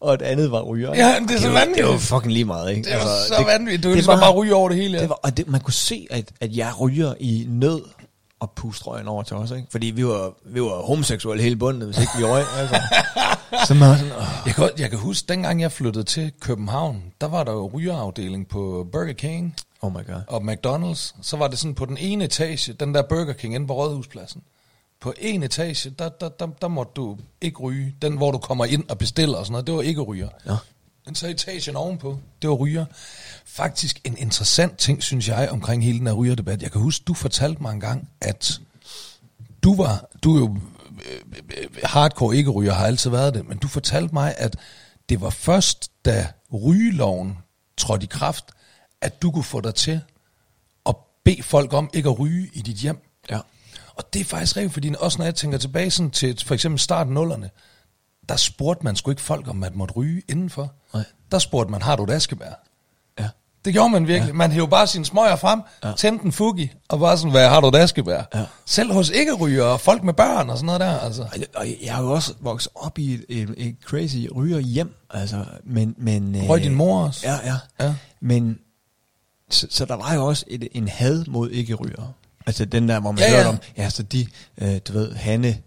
[0.00, 0.94] og et andet var ryger.
[0.94, 1.86] Ja, det er så var, vanvittigt.
[1.86, 2.82] Det var fucking lige meget, ikke?
[2.82, 3.82] Det var altså, så vanvittigt.
[3.82, 5.00] Du ville så bare ryge over det hele, ja.
[5.00, 7.82] Det var, og det, man kunne se, at, at jeg ryger i nød
[8.40, 9.66] og puste røgen over til os, ikke?
[9.70, 12.80] Fordi vi var, vi var homoseksuelle hele bundet, hvis ikke vi røg, altså.
[13.66, 17.02] Så man var sådan, åh, Jeg kan, jeg kan huske, dengang jeg flyttede til København,
[17.20, 20.22] der var der jo rygerafdeling på Burger King oh my god.
[20.28, 21.14] og McDonald's.
[21.22, 24.42] Så var det sådan på den ene etage, den der Burger King inde på Rådhuspladsen.
[25.02, 27.96] På en etage, der, der, der, der måtte du ikke ryge.
[28.02, 30.28] Den, hvor du kommer ind og bestiller og sådan noget, det var ikke ryger.
[30.46, 30.56] Ja.
[31.06, 32.84] Men så etagen ovenpå, det var ryger.
[33.44, 36.62] Faktisk en interessant ting, synes jeg, omkring hele den her rygerdebat.
[36.62, 38.60] Jeg kan huske, du fortalte mig engang, at
[39.62, 40.56] du var, du er jo
[40.90, 44.56] øh, hardcore ikke ryger, har altid været det, men du fortalte mig, at
[45.08, 47.38] det var først, da rygeloven
[47.76, 48.44] trådte i kraft,
[49.00, 50.00] at du kunne få dig til
[50.86, 53.11] at bede folk om ikke at ryge i dit hjem.
[53.96, 56.78] Og det er faktisk rigtigt, fordi også når jeg tænker tilbage sådan til for eksempel
[56.78, 57.50] starten nullerne,
[58.28, 60.72] der spurgte man sgu ikke folk, om man måtte ryge indenfor.
[60.94, 61.04] Nej.
[61.32, 62.62] Der spurgte man, har du et askebær?
[63.18, 63.28] Ja.
[63.64, 64.28] Det gjorde man virkelig.
[64.32, 64.36] Ja.
[64.36, 65.92] Man hævde bare sine smøger frem, ja.
[65.96, 68.22] tændte en fugi, og bare sådan, hvad har du et askebær?
[68.34, 68.44] Ja.
[68.66, 70.98] Selv hos ikke-ryger og folk med børn og sådan noget der.
[70.98, 71.22] Altså.
[71.54, 75.44] Og jeg- har jo også vokset op i et, et, et crazy ryger hjem, altså,
[75.64, 75.94] men...
[75.98, 77.26] men øh, Røg din mor også?
[77.26, 77.84] Ja, ja.
[77.86, 77.94] Ja.
[78.20, 78.58] Men,
[79.50, 82.12] så, så der var jo også et, en had mod ikke-ryger.
[82.46, 83.48] Altså den der, hvor man Ja, hørte ja.
[83.48, 84.26] om, ja, så de,
[84.58, 85.58] øh, du ved, Hanne,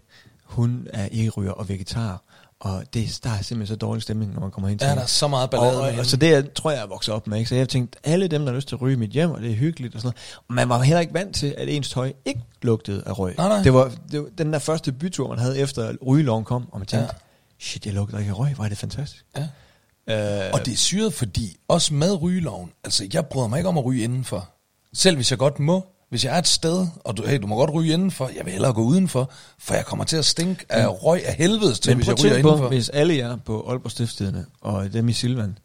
[0.44, 2.22] hun er ikke-ryger og vegetar,
[2.60, 5.00] Og det, der er simpelthen så dårlig stemning, når man kommer ind til Ja, der
[5.00, 5.80] er så meget ballade.
[5.80, 7.38] og, og, så det jeg, tror jeg, jeg vokset op med.
[7.38, 7.48] Ikke?
[7.48, 9.40] Så jeg har tænkt, alle dem, der har lyst til at ryge mit hjem, og
[9.42, 10.44] det er hyggeligt og sådan noget.
[10.48, 13.34] Og man var heller ikke vant til, at ens tøj ikke lugtede af røg.
[13.38, 13.62] Nej, nej.
[13.62, 16.86] Det, var, det var den der første bytur, man havde efter rygeloven kom, og man
[16.86, 17.12] tænkte, Ja.
[17.12, 17.18] ja.
[17.58, 19.24] shit, jeg lugter ikke af røg, hvor er det fantastisk.
[19.36, 20.44] Ja.
[20.46, 23.78] Øh, Og det er syret, fordi også med rygeloven, altså jeg bryder mig ikke om
[23.78, 24.48] at ryge indenfor.
[24.94, 27.56] Selv hvis jeg godt må, hvis jeg er et sted, og du, hey, du må
[27.56, 31.02] godt ryge indenfor, jeg vil hellere gå udenfor, for jeg kommer til at stinke af
[31.04, 32.68] røg af helvedes til, Men hvis jeg ryger på, indenfor.
[32.68, 35.58] hvis alle jer på Aalborg Stiftstidende og dem i Silvan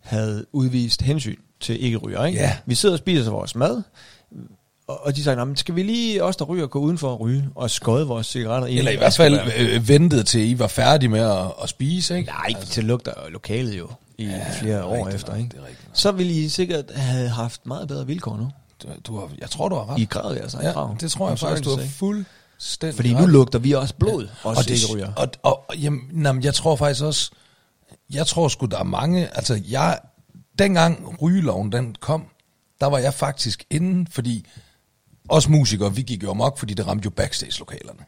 [0.00, 2.38] havde udvist hensyn til ikke ryger, ikke?
[2.38, 2.56] Ja.
[2.66, 3.82] Vi sidder og spiser vores mad,
[4.86, 7.48] og, de sagde, "Nå, men skal vi lige os der ryger gå udenfor og ryge
[7.54, 8.78] og skøde vores cigaretter i?
[8.78, 12.30] Eller i hvert fald øh, ventet til, I var færdige med at, at spise, ikke?
[12.30, 13.88] Nej, altså, det lugter lokalet jo
[14.18, 15.48] i ja, flere år rigtigt efter, ikke?
[15.48, 15.88] det er rigtigt.
[15.92, 18.50] Så ville I sikkert have haft meget bedre vilkår nu.
[19.06, 19.98] Du, har, jeg tror, du har ret.
[19.98, 20.58] I grad altså.
[20.58, 20.96] i ja, grav.
[21.00, 23.28] det tror jeg sorry faktisk, du har fuldstændig Fordi nu ret.
[23.28, 24.48] lugter vi også blod, ja.
[24.48, 25.12] også og det, ryger.
[25.16, 27.30] Og, og, og jamen, jamen, jeg tror faktisk også,
[28.12, 29.98] jeg tror sgu, der er mange, altså jeg,
[30.58, 32.24] dengang rygeloven den kom,
[32.80, 34.46] der var jeg faktisk inde, fordi
[35.28, 38.04] os musikere, vi gik jo amok, fordi det ramte jo backstage-lokalerne.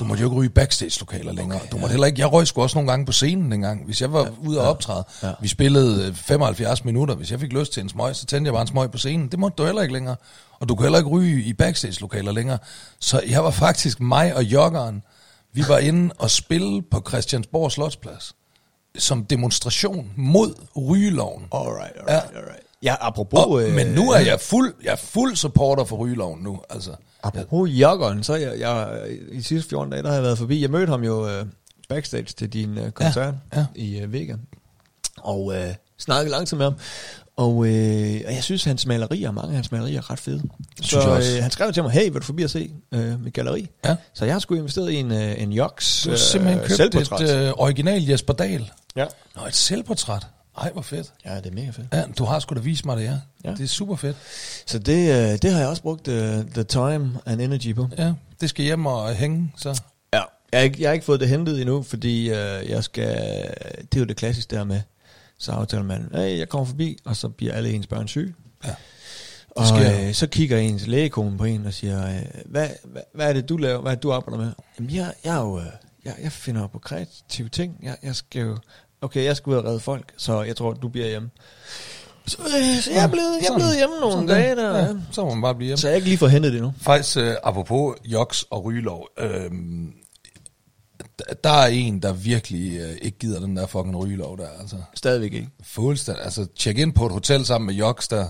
[0.00, 1.60] Du måtte jo ikke ryge i backstage-lokaler længere.
[1.60, 3.84] Okay, du måtte heller ikke, jeg røg sgu også nogle gange på scenen dengang.
[3.84, 5.32] Hvis jeg var ude og optræde, ja.
[5.40, 7.14] vi spillede øh, 75 minutter.
[7.14, 9.28] Hvis jeg fik lyst til en smøg, så tændte jeg bare en smøg på scenen.
[9.28, 10.16] Det måtte du heller ikke længere.
[10.60, 12.58] Og du kunne heller ikke ryge i backstage-lokaler længere.
[13.00, 15.02] Så jeg var faktisk mig og joggeren.
[15.52, 18.34] Vi var inde og spille på Christiansborg Slotsplads
[18.98, 21.44] som demonstration mod rygeloven.
[21.52, 22.38] Alright, alright, Ja.
[22.38, 22.62] alright.
[22.82, 23.40] Ja, apropos...
[23.44, 26.60] Og, øh, men nu er jeg fuld, jeg er fuld supporter for rygeloven nu.
[26.70, 26.90] Altså,
[27.22, 29.02] Apropos joggeren, så jeg, jeg,
[29.32, 30.62] i de sidste 14 dage, der har jeg været forbi.
[30.62, 31.46] Jeg mødte ham jo øh,
[31.88, 33.66] backstage til din øh, koncert Ja, ja.
[33.74, 34.34] i øh, Vega.
[35.18, 36.74] Og øh, snakkede langsomt med ham.
[37.36, 40.42] Og, øh, og jeg synes, hans malerier, mange af hans malerier er ret fede.
[40.82, 43.20] synes jeg Så øh, han skrev til mig, hey, vil du forbi og se øh,
[43.24, 43.68] mit galleri?
[43.84, 43.96] Ja.
[44.14, 47.20] Så jeg har sgu investeret i en, øh, en Joks du har simpelthen købt selvportræt.
[47.30, 48.70] et øh, original Jesper Dahl.
[48.96, 49.06] ja.
[49.36, 50.26] Nå, et selvportræt.
[50.58, 51.12] Ej, hvor fedt.
[51.24, 51.86] ja, det er mega fedt.
[51.92, 53.18] Ja, du har sgu da vist mig det, ja.
[53.44, 53.50] Ja.
[53.50, 54.16] Det er super fedt.
[54.66, 56.14] Så det, øh, det har jeg også brugt uh,
[56.54, 57.88] the time and energy på.
[57.98, 59.82] Ja, det skal hjem og hænge, så.
[60.14, 60.22] Ja.
[60.52, 63.16] Jeg har, ikke, jeg har ikke fået det hentet endnu, fordi øh, jeg skal...
[63.92, 64.80] Det er jo det klassiske der med,
[65.38, 68.34] så aftaler man, hey, jeg kommer forbi, og så bliver alle ens børn syge.
[68.64, 68.74] Ja.
[69.50, 73.32] Og øh, så kigger ens lægekone på en og siger, øh, hvad, hvad, hvad er
[73.32, 73.80] det, du laver?
[73.80, 74.52] Hvad er det, du arbejder med?
[74.78, 75.60] Jamen, jeg, jeg, er jo,
[76.04, 77.76] jeg, jeg finder på kreative ting.
[77.82, 78.58] Jeg, jeg skal jo...
[79.02, 81.30] Okay, jeg skal ud og redde folk, så jeg tror, du bliver hjemme.
[82.26, 84.78] Så, øh, så jeg er blevet, jeg er blevet hjemme nogle Sådan dage der.
[84.78, 85.78] Ja, så må man bare blive hjemme.
[85.78, 86.74] Så jeg har ikke lige fået hentet det endnu.
[86.80, 89.50] Faktisk, øh, apropos joks og rygelov, øh,
[91.44, 94.76] der er en, der virkelig øh, ikke gider den der fucking rygelov der, altså.
[94.94, 95.48] Stadigvæk ikke.
[95.62, 96.24] Fuldstændig.
[96.24, 98.26] Altså, tjek ind på et hotel sammen med joks, der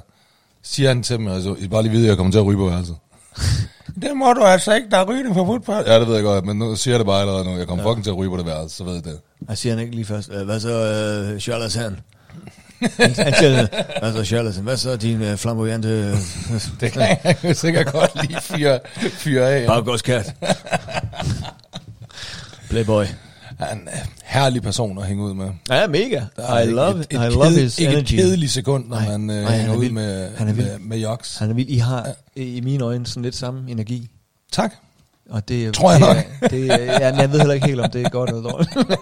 [0.63, 2.59] siger han til mig, altså, I bare lige vide, at jeg kommer til at ryge
[2.59, 2.97] på værelset.
[4.03, 5.73] det må du altså ikke, der er rygning forbudt på.
[5.73, 7.59] Ja, det ved jeg godt, men nu siger jeg det bare allerede nu.
[7.59, 7.91] Jeg kommer ja.
[7.91, 9.19] fucking til at ryge på det værelse, så ved jeg det.
[9.49, 10.71] Jeg siger han ikke lige først, "Øh, hvad så
[11.33, 12.01] øh, charlatan?
[12.99, 13.67] han, han siger,
[14.01, 14.63] hvad så charlatan?
[14.63, 16.17] Hvad så din øh, flamboyante øh,
[16.81, 18.81] Det kan jeg jo sikkert godt lige fyre,
[19.13, 19.67] fyre af.
[19.67, 20.35] baggårdskat?
[22.71, 23.05] Playboy.
[23.59, 23.89] Er en
[24.25, 25.51] herlig person at hænge ud med.
[25.71, 26.21] Ja, mega.
[26.37, 28.15] Er I love et, et, I love ked- his ikke energy.
[28.15, 29.93] et kedeligt sekund, når Nej, man øh, nej, hænger er ud vild.
[29.93, 30.67] med, Han er vild.
[30.67, 31.39] med, med joks.
[31.39, 31.69] Han er vild.
[31.69, 32.43] I har ja.
[32.43, 34.11] i mine øjne sådan lidt samme energi.
[34.53, 34.73] Tak.
[35.31, 36.17] Og det, Tror jeg det, nok.
[36.43, 38.71] er- Det, ja, jeg ved heller ikke helt, om det er godt eller dårligt.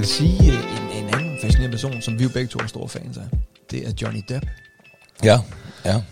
[0.00, 2.66] Jeg vil sige, øh, en, en anden fascinerende person, som vi jo begge to er
[2.66, 3.22] store fans af,
[3.70, 4.46] det er Johnny Depp.
[5.24, 5.38] Ja,
[5.84, 6.02] ja.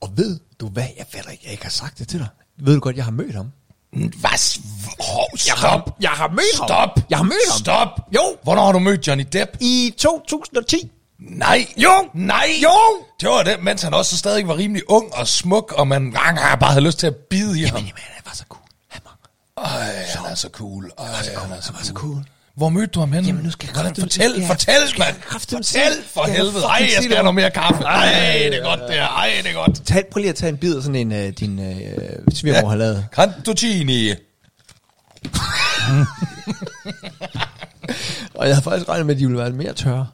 [0.00, 2.28] Og ved du hvad, jeg ved da ikke, jeg ikke har sagt det til dig.
[2.58, 3.52] Ved du godt, jeg har mødt ham?
[3.90, 4.58] Hvad?
[4.98, 5.46] Oh, stop.
[5.46, 6.68] Jeg har, jeg har mødt ham.
[6.68, 7.10] Stop.
[7.10, 7.58] Jeg har mødt ham.
[7.58, 8.00] Stop.
[8.14, 8.36] Jo.
[8.42, 9.56] Hvornår har du mødt Johnny Depp?
[9.60, 10.90] I 2010.
[11.18, 11.66] Nej.
[11.76, 12.08] Jo.
[12.14, 12.48] Nej.
[12.62, 13.04] Jo.
[13.20, 16.58] Det var det, mens han også stadig var rimelig ung og smuk, og man ah,
[16.58, 17.76] bare havde lyst til at bide i ham.
[17.76, 18.68] Jamen, han var så cool.
[18.88, 19.18] Han var,
[19.64, 20.90] Ej, han er så cool.
[20.98, 21.48] Ej, han er så cool.
[21.48, 22.24] han var så cool.
[22.56, 23.24] Hvor mødte du ham hen?
[23.24, 25.14] Jamen, nu skal jeg kraftedeme- fortæl, ja, fortæl, mand.
[25.30, 25.82] Fortæl sige-
[26.14, 26.64] for jeg helvede.
[26.64, 27.84] Ej, jeg skal have noget mere kaffe.
[27.84, 29.06] Ej, det er godt det her.
[29.06, 29.86] Ej, det er godt.
[29.86, 31.64] Tag, prøv lige at tage en bid af sådan en, uh, din uh,
[32.34, 32.68] svigermor ja.
[32.68, 33.06] har lavet.
[33.14, 34.10] Cantuccini.
[38.34, 40.06] Og jeg har faktisk regnet med, at de ville være mere tørre.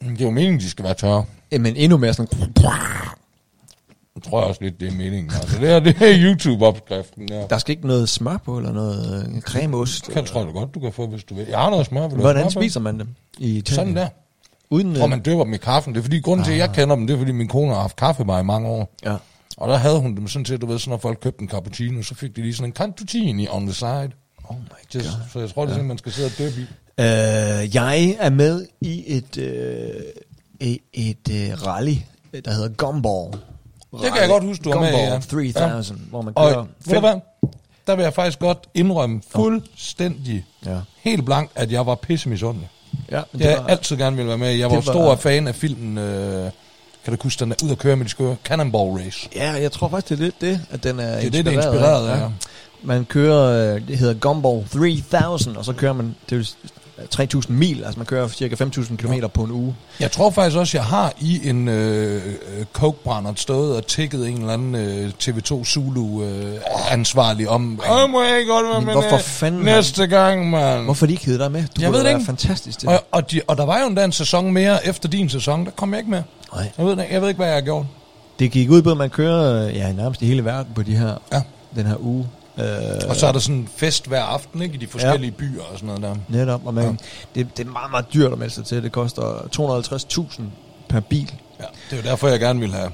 [0.00, 1.24] Det er jo meningen, de skal være tørre.
[1.52, 2.52] Men endnu mere sådan...
[4.24, 5.30] Jeg tror også lidt, det er meningen.
[5.30, 7.46] Altså, det er, det er YouTube-opskriften, ja.
[7.50, 10.06] Der skal ikke noget smør på, eller noget øh, cremeost.
[10.06, 11.46] Det kan, tror jeg godt, du kan få, hvis du vil.
[11.48, 12.08] Jeg har noget smør.
[12.08, 13.08] Vil Hvordan smør spiser man dem
[13.38, 13.64] i Italien?
[13.64, 14.08] Sådan der.
[14.70, 14.94] Uden...
[14.94, 15.94] Tror, øh, man døber dem i kaffen.
[15.94, 17.80] Det er fordi, grunden til, at jeg kender dem, det er fordi, min kone har
[17.80, 18.94] haft kaffe i mange år.
[19.04, 19.16] Ja.
[19.56, 22.02] Og der havde hun dem sådan til, du ved, så når folk købte en cappuccino,
[22.02, 24.10] så fik de lige sådan en cantuccini on the side.
[24.44, 25.02] Oh my god.
[25.32, 26.66] så jeg tror, det er sådan, man skal sidde og døbe i.
[26.98, 30.02] Uh, jeg er med i et, uh,
[30.60, 31.94] et, et uh, rally,
[32.44, 33.42] der hedder Gumball.
[33.92, 34.88] Det kan jeg godt huske, du var med
[35.44, 35.58] i, ja.
[35.60, 36.56] 3000, hvor man kører...
[36.56, 37.14] Og du hvad?
[37.86, 40.76] Der vil jeg faktisk godt indrømme fuldstændig, Ja.
[41.02, 42.68] helt blank, at jeg var pisse misundelig.
[43.10, 44.48] Ja, men Jeg det har var, altid gerne ville være med.
[44.50, 46.50] Jeg var, var- stor fan af filmen, øh,
[47.04, 49.28] kan du huske den er ud at køre med de skøre, Cannonball Race.
[49.36, 51.46] ja, jeg tror faktisk, det er lidt det, at den er Det er det, det
[51.46, 52.20] er inspireret af.
[52.20, 52.28] Ja.
[52.82, 56.44] Man kører, øh, det hedder Gumball 3000, og så kører man, det jo
[57.20, 59.76] 3.000 mil, altså man kører cirka 5.000 km på en uge.
[60.00, 62.98] Jeg tror faktisk også, jeg har i en øh, øh, coke
[63.36, 66.54] stået og tækket en eller anden øh, TV2 Zulu øh,
[66.90, 70.84] ansvarlig om, Åh, må jeg ikke godt være Men med hvorfor fanden- næste gang, mand.
[70.84, 71.62] Hvorfor de ikke hedder dig med?
[71.76, 72.24] Du Jeg ved det ikke.
[72.26, 75.28] fantastisk til Og, og, de, og der var jo endda en sæson mere efter din
[75.28, 76.22] sæson, der kom jeg ikke med.
[76.54, 76.70] Nej.
[76.78, 77.86] Jeg ved, det ikke- jeg ved ikke, hvad jeg har gjort.
[78.38, 80.96] Det gik ud på, at man kører øh, ja, nærmest i hele verden på de
[80.96, 81.42] her, Ja.
[81.76, 82.26] den her uge.
[82.58, 84.74] Øh, Og så er der sådan en fest hver aften, ikke?
[84.74, 85.36] I de forskellige ja.
[85.36, 86.14] byer og sådan noget der.
[86.28, 86.90] Netop, og man, ja.
[87.40, 88.82] det, det er meget, meget dyrt at melde sig til.
[88.82, 89.22] Det koster
[90.40, 90.42] 250.000
[90.88, 91.32] per bil.
[91.60, 92.90] Ja, det er jo derfor, jeg gerne vil have.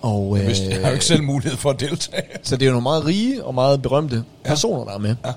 [0.00, 2.22] Og, Øh, jeg har jo ikke selv mulighed for at deltage.
[2.42, 4.48] Så det er jo nogle meget rige og meget berømte Ja.
[4.48, 5.16] personer, der er med.
[5.24, 5.32] Ja.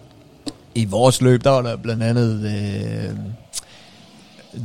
[0.75, 3.15] I vores løb, der var der blandt andet øh,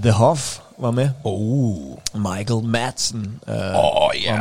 [0.02, 1.08] The Hoff var med.
[1.24, 1.76] Oh.
[2.14, 4.40] Michael Madsen øh, Åh, ja.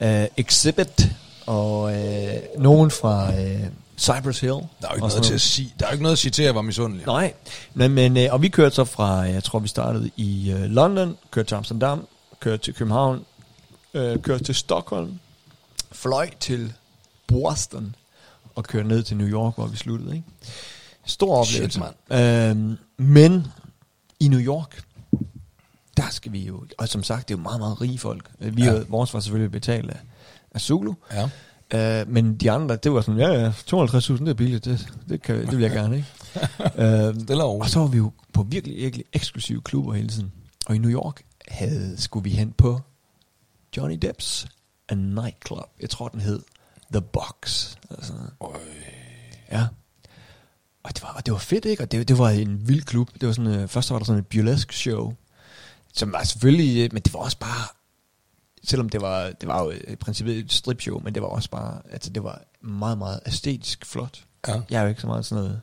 [0.00, 0.22] med.
[0.22, 1.08] Øh, Exhibit
[1.46, 3.60] og øh, nogen fra øh,
[3.98, 4.52] Cypress Hill.
[4.52, 5.74] Der er jo ikke og noget til at sige.
[5.78, 7.06] Der er jo ikke noget at jeg var misundelig.
[7.06, 7.34] Nej,
[7.74, 11.16] men, men øh, og vi kørte så fra, jeg tror vi startede i øh, London,
[11.30, 12.06] kørte til Amsterdam,
[12.40, 13.24] kørte til København,
[13.94, 15.18] øh, kørte til Stockholm,
[15.92, 16.72] fløj til
[17.26, 17.94] Boston
[18.54, 20.16] og kørte ned til New York, hvor vi sluttede.
[20.16, 20.26] Ikke?
[21.04, 22.50] Stor Shit, oplevelse.
[22.50, 23.46] øhm, men
[24.20, 24.82] i New York,
[25.96, 28.30] der skal vi jo, og som sagt, det er jo meget, meget rige folk.
[28.38, 28.80] Vi ja.
[28.88, 29.98] vores var selvfølgelig betalt af,
[30.56, 31.28] af Zulu, Ja.
[31.74, 35.22] Uh, men de andre, det var sådan, ja, ja, 250.000, det er billigt, det, det,
[35.22, 36.08] kan, det vil jeg gerne, ikke?
[37.14, 40.32] uh, Stille og så var vi jo på virkelig, virkelig eksklusive klubber hele tiden.
[40.66, 42.80] Og i New York havde, skulle vi hen på
[43.76, 44.46] Johnny Depp's
[44.88, 45.68] a nightclub.
[45.80, 46.42] Jeg tror, den hed
[46.92, 47.76] The Box.
[48.00, 48.60] Sådan noget.
[49.52, 49.66] Ja.
[50.82, 51.82] Og det var, og det var fedt, ikke?
[51.82, 53.10] Og det, det var en vild klub.
[53.20, 55.12] Det var sådan, øh, først var der sådan et burlesque show,
[55.94, 57.68] som var selvfølgelig, øh, men det var også bare,
[58.66, 61.82] selvom det var, det var jo i princippet et stripshow, men det var også bare,
[61.90, 64.24] altså det var meget, meget æstetisk flot.
[64.48, 64.60] Ja.
[64.70, 65.60] Jeg er jo ikke så meget sådan noget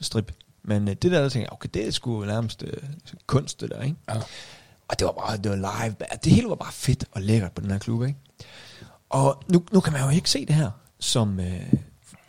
[0.00, 0.32] strip.
[0.62, 2.82] Men øh, det der, der tænkte jeg, okay, det er sgu nærmest øh,
[3.26, 3.96] kunst, det der, ikke?
[4.08, 4.14] Ja.
[4.88, 5.96] Og det var bare, det var live.
[6.24, 8.18] Det hele var bare fedt og lækkert på den her klub, ikke?
[9.08, 11.72] Og nu, nu kan man jo ikke se det her som, øh,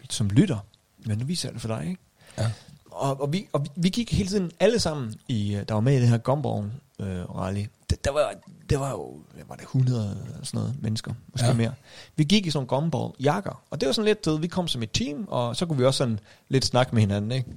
[0.09, 0.57] som lytter,
[1.05, 2.01] men nu viser jeg det for dig, ikke?
[2.37, 2.51] Ja.
[2.91, 5.81] Og, og, vi, og vi, vi gik hele tiden alle sammen, i, øh, der var
[5.81, 6.65] med i det her Gomborg
[6.99, 7.65] øh, rally.
[7.89, 8.33] Det, der var,
[8.69, 11.53] det var jo hvad var det 100 eller sådan noget mennesker, måske Ja.
[11.53, 11.73] mere.
[12.15, 14.67] Vi gik i sådan nogle Gomborg jakker, og det var sådan lidt, du vi kom
[14.67, 16.19] som et team, og så kunne vi også sådan
[16.49, 17.49] lidt snakke med hinanden, ikke?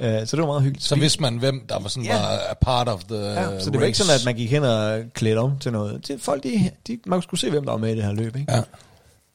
[0.00, 0.20] Ja.
[0.20, 0.84] Øh, så det var meget hyggeligt.
[0.86, 2.20] Så vidste man, hvem der var sådan Ja.
[2.20, 4.62] var a part of the Ja, så det var ikke sådan, at man gik hen
[4.64, 6.08] og klædte om til noget.
[6.08, 8.36] Det, folk, de, de, man skulle se, hvem der var med i det her løb.
[8.36, 8.52] Ikke?
[8.52, 8.62] Ja.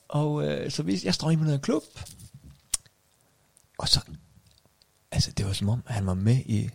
[0.10, 1.84] Og øh, så vi, jeg står i med noget klub.
[3.80, 4.00] Og så,
[5.12, 6.70] altså det var som om, han var med i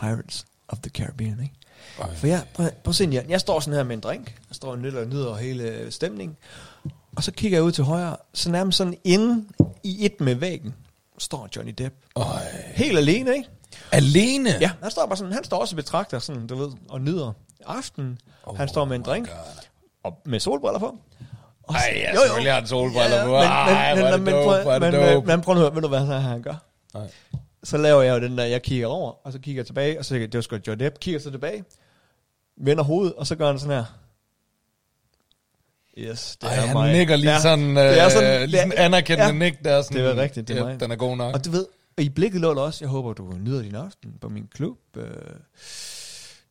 [0.00, 1.40] Pirates of the Caribbean.
[1.42, 1.54] Ikke?
[2.00, 2.14] Ej.
[2.14, 4.26] For jeg, prøv, prøv at se, jeg, jeg står sådan her med en drink.
[4.48, 6.36] Jeg står og nytter og nyder hele stemningen.
[7.16, 9.44] Og så kigger jeg ud til højre, så nærmest sådan inde
[9.82, 10.74] i et med væggen,
[11.18, 11.94] står Johnny Depp.
[12.16, 12.24] Øj.
[12.74, 13.48] Helt alene, ikke?
[13.92, 14.50] Alene?
[14.60, 17.32] Ja, han står bare sådan, han står også og betragter sådan, du ved, og nyder
[17.66, 18.18] aftenen.
[18.44, 19.28] Oh han står med en drink,
[20.02, 20.98] og med solbriller på.
[21.62, 23.30] Og Ej, ja, selvfølgelig har han solbriller på.
[23.30, 26.54] men, Ej, men, men, men, men prøv at høre, ved du hvad så han gør?
[26.94, 27.10] Nej.
[27.64, 30.04] Så laver jeg jo den der, jeg kigger over, og så kigger jeg tilbage, og
[30.04, 31.64] så tænker jeg, det var sgu Johnny Depp, kigger så tilbage,
[32.60, 33.84] vender hovedet, og så gør han sådan her.
[35.98, 36.92] Yes, det Ej, er han mig.
[36.92, 39.50] nikker lige Ja, sådan, det er øh, sådan- lige sådan anerkendende ja.
[39.50, 39.82] nik der.
[39.82, 40.80] Sådan, Det var rigtigt, det er ja, mig.
[40.80, 41.34] Den er god nok.
[41.34, 41.66] Og du ved,
[41.98, 44.78] og i blikket lå der også, jeg håber, du nyder din aften på min klub.
[44.96, 45.04] Øh,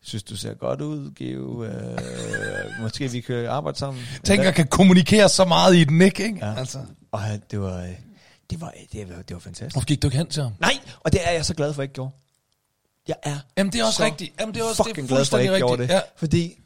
[0.01, 1.63] synes, du ser godt ud, Geo.
[1.63, 1.97] Øh,
[2.81, 4.03] måske vi kan arbejde sammen.
[4.23, 6.37] Tænker, jeg kan kommunikere så meget i et nik, ikke?
[6.41, 6.53] Ja.
[6.57, 6.79] Altså.
[7.11, 7.89] Og det var, øh,
[8.49, 9.73] det var, det var, det var fantastisk.
[9.75, 10.51] Hvorfor gik du ikke hen til ham?
[10.59, 12.11] Nej, og det er jeg så glad for, at jeg ikke gjorde.
[13.09, 14.33] Jeg er Jamen, det er også så rigtigt.
[14.39, 15.89] Jamen, det er også det er fucking glad for, at jeg ikke gjorde rigtigt.
[15.89, 15.95] det.
[15.95, 16.01] Ja.
[16.15, 16.59] Fordi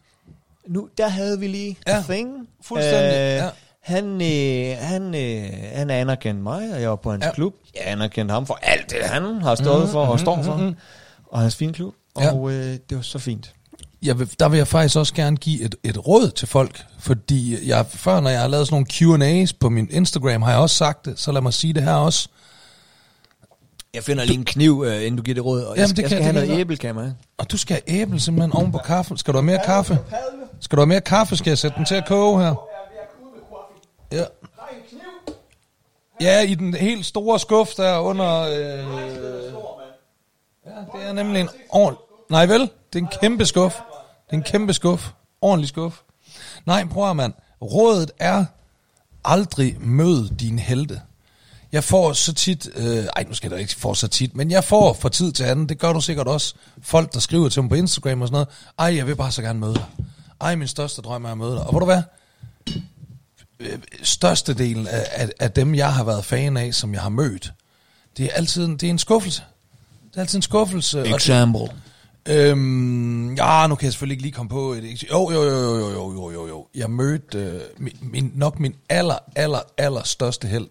[0.67, 2.47] nu, der havde vi lige Ja, thing.
[2.63, 3.49] fuldstændig, ja.
[3.81, 7.31] Han, øh, han, øh, han anerkendte mig, og jeg var på hans Ja.
[7.31, 7.53] klub.
[7.75, 10.73] Jeg anerkendte ham for alt det, han har stået for og står for.
[11.27, 11.93] Og hans fine klub.
[12.19, 12.33] Ja.
[12.33, 13.53] Og øh, det var så fint.
[14.01, 17.67] Jeg vil, der vil jeg faktisk også gerne give et, et råd til folk, fordi
[17.69, 20.75] jeg, før når jeg har lavet sådan nogle Q&A's på min Instagram, har jeg også
[20.75, 22.29] sagt det, så lad mig sige det her også.
[23.93, 25.61] Jeg finder lige en kniv, øh, inden du giver det råd.
[25.63, 27.03] Og Jamen, jeg, det skal, jeg kan- skal have det kan noget jeg æblekammer.
[27.03, 27.15] ikke?
[27.37, 29.17] Og du skal have æble simpelthen oven på kaffe.
[29.17, 29.99] Skal du have mere kaffe?
[30.59, 31.37] Skal du have mere kaffe?
[31.37, 32.55] Skal jeg sætte den til at koge her?
[34.11, 34.23] Ja.
[36.21, 38.39] Ja, i den helt store skuff der under...
[38.41, 38.53] Øh,
[40.65, 41.99] Ja, det er nemlig en ordentlig...
[42.29, 43.75] Nej vel, det er en kæmpe skuff.
[43.75, 45.09] Det er en kæmpe skuff.
[45.41, 45.99] Ordentlig skuff.
[46.65, 47.33] Nej, prøv at mand.
[47.61, 48.45] Rådet er
[49.25, 51.01] aldrig mød din helte.
[51.73, 54.63] Jeg får så tit, øh, ej nu skal jeg ikke få så tit, men jeg
[54.63, 57.69] får fra tid til anden, det gør du sikkert også, folk der skriver til mig
[57.69, 58.47] på Instagram og sådan noget,
[58.79, 59.85] ej jeg vil bare så gerne møde dig.
[60.41, 61.63] Ej min største drøm er at møde dig.
[61.63, 62.01] Og hvor du hvad?
[63.59, 67.53] Øh, størstedelen af, af, af dem jeg har været fan af, som jeg har mødt,
[68.17, 69.43] det er altid en, det er en skuffelse.
[70.09, 71.15] Det er altid en skuffelse.
[71.15, 71.61] Example.
[71.61, 71.73] Og,
[72.25, 75.03] Øhm, ja, nu kan jeg selvfølgelig ikke lige komme på et...
[75.11, 76.67] Jo, jo, jo, jo, jo, jo, jo, jo.
[76.75, 80.67] Jeg mødte øh, min, min, nok min aller, aller, aller største held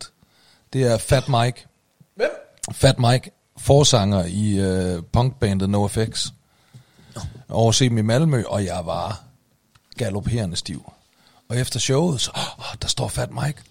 [0.73, 1.67] det er Fat Mike.
[2.15, 2.31] Hvem?
[2.73, 6.27] Fat Mike, forsanger i øh, punkbandet NoFX.
[7.49, 9.23] Og set dem i Malmø, og jeg var
[9.99, 10.93] galopperende stiv.
[11.49, 13.63] Og efter showet, så, åh, der står Fat Mike.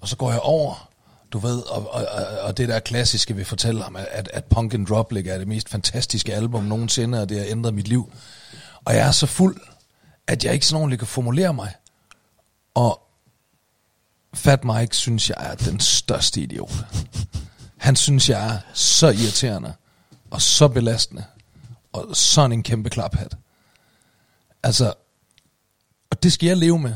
[0.00, 0.88] Og så går jeg over,
[1.32, 2.06] du ved, og, og,
[2.42, 5.68] og, det der klassiske vil fortælle ham, at, at Punk and Droplik er det mest
[5.68, 8.12] fantastiske album nogensinde, og det har ændret mit liv.
[8.84, 9.60] Og jeg er så fuld,
[10.26, 11.74] at jeg ikke sådan ordentligt kan formulere mig.
[12.74, 13.07] Og
[14.38, 16.72] Fat Mike synes jeg er den største idiot.
[17.76, 19.74] Han synes jeg er så irriterende,
[20.30, 21.24] og så belastende,
[21.92, 23.36] og sådan en kæmpe klaphat.
[24.62, 24.94] Altså,
[26.10, 26.94] og det skal jeg leve med.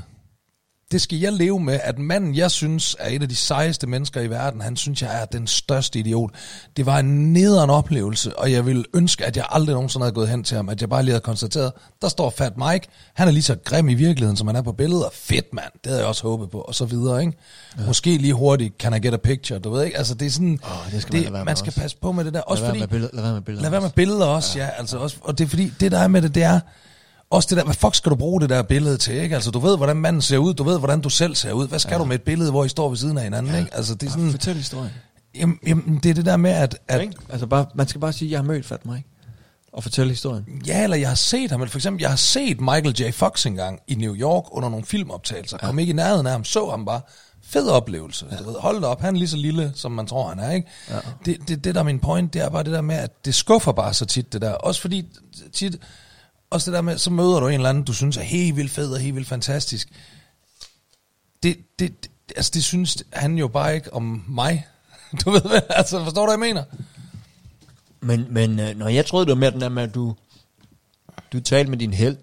[0.93, 4.21] Det skal jeg leve med, at manden, jeg synes er et af de sejeste mennesker
[4.21, 6.31] i verden, han synes, jeg er den største idiot.
[6.77, 10.29] Det var en nederen oplevelse, og jeg vil ønske, at jeg aldrig nogensinde havde gået
[10.29, 11.73] hen til ham, at jeg bare lige havde konstateret,
[12.03, 14.73] der står Fat Mike, han er lige så grim i virkeligheden, som han er på
[14.73, 15.09] billeder.
[15.13, 17.39] Fedt, mand, det havde jeg også håbet på, og så videre, ikke?
[17.79, 17.87] Ja.
[17.87, 19.99] Måske lige hurtigt, can I get a picture, du ved ikke?
[19.99, 21.81] Altså, det er sådan, Åh, det skal man lade være med man skal også.
[21.81, 22.41] passe på med det der.
[22.41, 23.15] Også Lad være fordi, med billeder.
[23.15, 23.63] Lad være med billeder.
[23.63, 24.65] Lad være med billeder også, ja.
[24.65, 26.61] ja altså også, og det er fordi, det der er med det, det er,
[27.33, 29.35] også det der, hvad fuck skal du bruge det der billede til, ikke?
[29.35, 31.69] Altså, du ved, hvordan manden ser ud, du ved, hvordan du selv ser ud.
[31.69, 31.99] Hvad skal ja.
[31.99, 33.59] du med et billede, hvor I står ved siden af hinanden, ja.
[33.59, 33.75] ikke?
[33.75, 34.91] Altså, det er sådan, Fortæl historien.
[35.35, 37.15] jamen, jamen, det er det der med, at, at Ikke?
[37.29, 39.05] Altså bare, man skal bare sige, jeg har mødt Fat Mike.
[39.73, 40.47] Og fortælle historien.
[40.67, 43.11] ja, eller jeg har set ham, eller for eksempel, jeg har set Michael J.
[43.13, 45.67] Fox engang i New York under nogle filmoptagelser, ja.
[45.67, 47.01] kom ikke i nærheden af ham, så ham bare,
[47.43, 48.37] fed oplevelse, ja.
[48.37, 50.51] du ved, hold da op, han er lige så lille, som man tror, han er,
[50.51, 50.69] ikke?
[50.91, 50.99] Ja.
[51.25, 53.35] Det, det, det der er min point, det er bare det der med, at det
[53.35, 55.07] skuffer bare så tit, det der, også fordi
[55.53, 55.77] tit,
[56.53, 58.71] og så, der med, så møder du en eller anden, du synes er helt vildt
[58.71, 59.89] fed og helt vildt fantastisk.
[61.43, 64.67] Det, det, det, altså det synes han jo bare ikke om mig.
[65.25, 66.65] Du ved hvad, altså forstår du, hvad jeg mener?
[68.01, 70.15] Men, men øh, når jeg troede, det var mere den der med, at du,
[71.33, 72.19] du talte med din held,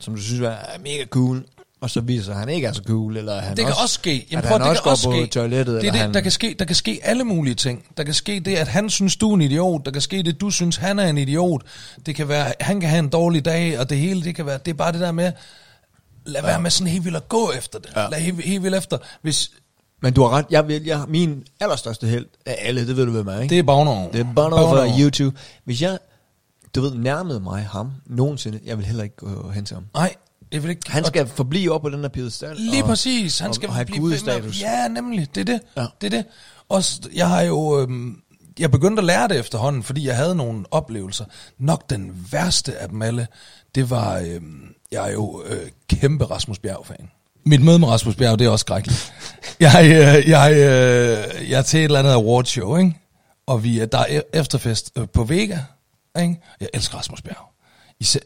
[0.00, 1.46] som du synes var mega cool,
[1.82, 4.26] og så viser han ikke er så cool, eller han Det kan også, også ske.
[4.32, 5.26] at prøv, han det også kan går også på ske.
[5.26, 7.84] toilettet, Det er eller det, han- der, kan ske, der kan ske alle mulige ting.
[7.96, 9.84] Der kan ske det, at han synes, du er en idiot.
[9.84, 11.62] Der kan ske det, du synes, han er en idiot.
[12.06, 14.58] Det kan være, han kan have en dårlig dag, og det hele, det kan være,
[14.64, 15.32] det er bare det der med,
[16.26, 17.90] lad være med sådan helt vildt at gå efter det.
[17.96, 18.08] Ja.
[18.08, 18.98] Lad helt, helt vildt efter.
[19.22, 19.50] Hvis,
[20.02, 23.12] Men du har ret, jeg vil, jeg, min allerstørste held af alle, det ved du
[23.12, 23.50] hvem er, ikke?
[23.52, 24.08] det er Bono.
[24.12, 24.68] Det er Bono Bono.
[24.68, 25.38] fra YouTube.
[25.64, 25.98] Hvis jeg,
[26.74, 29.84] du ved, nærmede mig ham nogensinde, jeg vil heller ikke gå hen til ham.
[29.94, 30.14] Nej,
[30.52, 30.90] jeg vil ikke.
[30.92, 32.56] Han skal forblive op på den der piedestal.
[32.56, 33.38] Lige og- præcis.
[33.38, 34.60] Han og- skal og have blive gudestatus.
[34.60, 35.28] Ja, nemlig.
[35.34, 35.60] Det er det.
[35.76, 35.86] Ja.
[36.00, 36.24] Det er det.
[36.68, 37.80] Også, jeg har jo...
[37.80, 38.16] Øhm,
[38.58, 41.24] jeg begyndte at lære det efterhånden, fordi jeg havde nogle oplevelser.
[41.58, 43.26] Nok den værste af dem alle,
[43.74, 44.18] det var...
[44.18, 47.10] Øhm, jeg er jo øh, kæmpe Rasmus Bjerg-fan.
[47.46, 49.12] Mit møde med Rasmus Bjerg, det er også skrækkeligt.
[49.60, 52.98] jeg, øh, jeg, øh, jeg er til et eller andet awardshow, ikke?
[53.46, 55.58] Og vi er, der er e- efterfest øh, på Vega,
[56.20, 56.40] ikke?
[56.60, 57.51] Jeg elsker Rasmus Bjerg.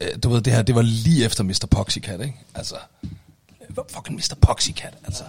[0.01, 1.67] Øh, du ved, det her, det var lige efter Mr.
[1.71, 2.35] Poxycat, ikke?
[2.55, 2.75] Altså,
[3.61, 4.35] øh, fucking Mr.
[4.41, 5.23] Poxycat, altså.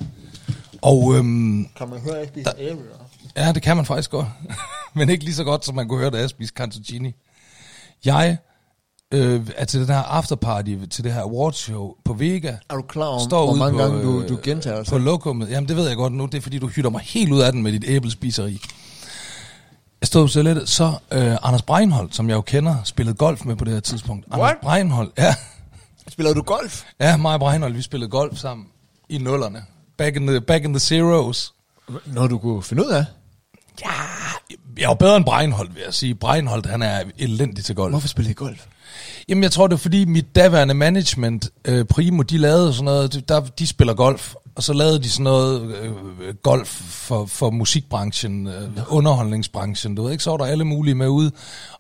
[0.82, 2.82] Og øhm, Kan man høre, spiser æbler?
[3.36, 4.26] ja, det kan man faktisk godt.
[4.94, 7.14] Men ikke lige så godt, som man kunne høre, da jeg spiste cantuccini.
[8.04, 8.36] Jeg
[9.14, 12.54] øh, er til den her afterparty, til det her awardshow på Vega.
[12.70, 14.98] Er du klar om, Står hvor mange på, gange du, øh, du gentager dig På
[14.98, 15.50] lokummet.
[15.50, 16.26] Jamen, det ved jeg godt nu.
[16.26, 18.60] Det er, fordi du hytter mig helt ud af den med dit æblespiseri.
[20.00, 23.56] Jeg stod så lidt, så øh, Anders Breinholt, som jeg jo kender, spillede golf med
[23.56, 24.26] på det her tidspunkt.
[24.30, 24.56] Anders What?
[24.62, 25.34] Breinholt, ja.
[26.08, 26.84] Spiller du golf?
[27.00, 28.66] Ja, mig og Breinholt, vi spillede golf sammen
[29.08, 29.62] i nullerne.
[29.98, 31.52] Back in the, back in the zeros.
[32.06, 33.04] Når du kunne finde ud af.
[33.84, 33.90] Ja,
[34.78, 36.14] jeg var bedre end Breinholt, vil jeg sige.
[36.14, 37.90] Breinholt, han er elendig til golf.
[37.92, 38.66] Hvorfor spiller I golf?
[39.28, 43.12] Jamen, jeg tror, det er fordi mit daværende management, øh, Primo, de lavede sådan noget,
[43.14, 47.50] de- der, de spiller golf, og så lavede de sådan noget øh, golf for, for
[47.50, 51.30] musikbranchen, øh, underholdningsbranchen, du ved ikke, så var der alle mulige med ude.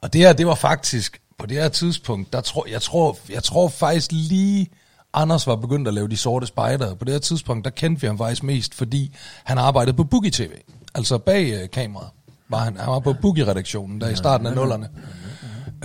[0.00, 3.42] Og det her, det var faktisk, på det her tidspunkt, der tror, jeg, tror, jeg
[3.42, 4.66] tror faktisk lige,
[5.12, 6.96] Anders var begyndt at lave de sorte spejdere.
[6.96, 9.14] På det her tidspunkt, der kendte vi ham faktisk mest, fordi
[9.44, 10.50] han arbejdede på Boogie TV,
[10.94, 12.10] altså bag øh, kameraet.
[12.48, 14.88] Var han, han var på Boogie-redaktionen, der i starten af nullerne.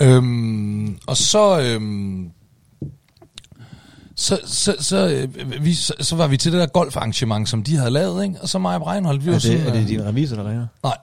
[0.01, 2.31] Øhm, og så, øhm,
[4.16, 7.76] så, så, så, øh, vi, så, så var vi til det der golfarrangement, som de
[7.78, 8.41] havde lavet, ikke?
[8.41, 9.59] og så mig og Breinholt, vi var Er sådan...
[9.59, 10.68] det, er det din revisor, der ringer?
[10.84, 10.97] Nej,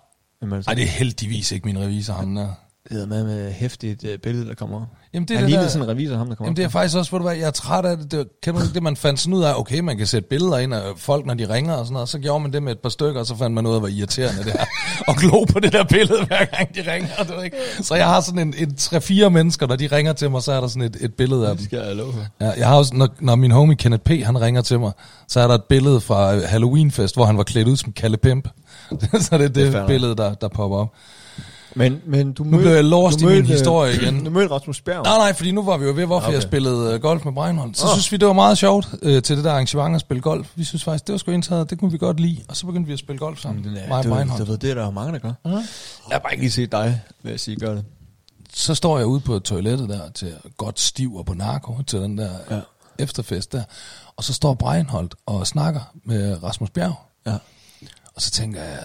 [0.66, 2.48] nej, det er heldigvis ikke min revisor, ham der.
[2.88, 4.86] Det er med med hæftigt uh, billede, der kommer op.
[5.14, 6.56] Jamen, det Det er han det lignede der, sådan en revisor, ham der kommer Jamen
[6.56, 6.72] det er op.
[6.72, 8.10] faktisk også, ved du hvad, jeg er træt af det.
[8.12, 10.58] det kan du ikke det, man fandt sådan ud af, okay, man kan sætte billeder
[10.58, 12.08] ind af folk, når de ringer og sådan noget.
[12.08, 13.88] Så gjorde man det med et par stykker, og så fandt man ud af, hvor
[13.88, 14.64] irriterende det er.
[15.08, 17.24] og glo på det der billede, hver gang de ringer.
[17.28, 17.56] Du ved ikke.
[17.82, 20.60] Så jeg har sådan en, en 3-4 mennesker, når de ringer til mig, så er
[20.60, 21.64] der sådan et, et billede af Det dem.
[21.64, 22.14] skal jeg love.
[22.40, 24.92] Ja, jeg har også, når, når min homie Kenneth P., han ringer til mig,
[25.28, 28.16] så er der et billede fra øh, Halloweenfest, hvor han var klædt ud som Kalle
[28.16, 28.48] Pimp.
[29.20, 30.88] så det er det, Det det billede, der, der popper op.
[31.74, 34.20] Men, men du Nu blev jeg lost i min historie igen.
[34.24, 35.04] Du mødte Rasmus Bjerg.
[35.04, 36.34] Nej, nej, fordi nu var vi jo ved, hvorfor okay.
[36.34, 37.78] Jeg spillede øh, golf med Breinholt.
[37.78, 37.92] Så oh.
[37.92, 40.48] synes vi, det var meget sjovt øh, til det der arrangement at spille golf.
[40.54, 42.40] Vi synes faktisk, det var sgu indtaget, det kunne vi godt lide.
[42.48, 44.46] Og så begyndte vi at spille golf sammen, Den mig er, og Breinholt.
[44.46, 45.32] du ved, det er der jo mange, der gør.
[45.44, 45.54] Mhm.
[45.54, 45.62] Jeg
[46.12, 47.84] har bare ikke lige set dig, vil jeg sige, gøre det.
[48.54, 52.18] Så står jeg ude på toilettet der til godt stiv og på narko til den
[52.18, 52.54] der ja.
[52.54, 52.60] Ja.
[52.98, 53.62] efterfest der.
[54.16, 56.94] Og så står Breinholt og snakker med Rasmus Bjerg.
[57.26, 57.36] Ja.
[58.14, 58.82] Og så tænker jeg,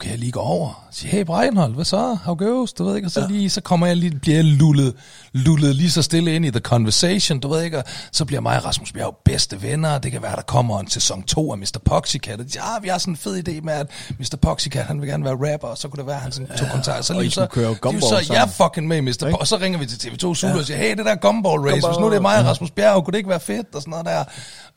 [0.00, 2.14] kan jeg lige gå over og sige, hey Breinholt, hvad så?
[2.24, 2.72] How goes?
[2.72, 3.26] Du ved ikke, og så, Ja.
[3.26, 4.94] lige, så kommer jeg lige, bliver jeg lullet,
[5.32, 8.56] lullet lige så stille ind i the conversation, du ved ikke, og så bliver mig
[8.56, 11.78] og Rasmus Bjerg bedste venner, det kan være, der kommer en sæson 2 af Mr.
[11.84, 13.86] Poxycat, og ja, vi har sådan en fed idé med, at
[14.18, 14.36] Mr.
[14.42, 16.68] Poxycat, han vil gerne være rapper, og så kunne det være, at han sådan tog
[16.72, 19.06] kontakt, så og lige så, køre gumball så, jeg er fucking med i Mr.
[19.08, 19.26] Ikke?
[19.26, 21.72] Po- og så ringer vi til TV2 Zulu og siger, hey, det der gumball race,
[21.74, 22.50] hvis Gumball, nu det er mig og ja.
[22.50, 24.18] Rasmus Bjerg, kunne det ikke være fedt, og sådan noget der.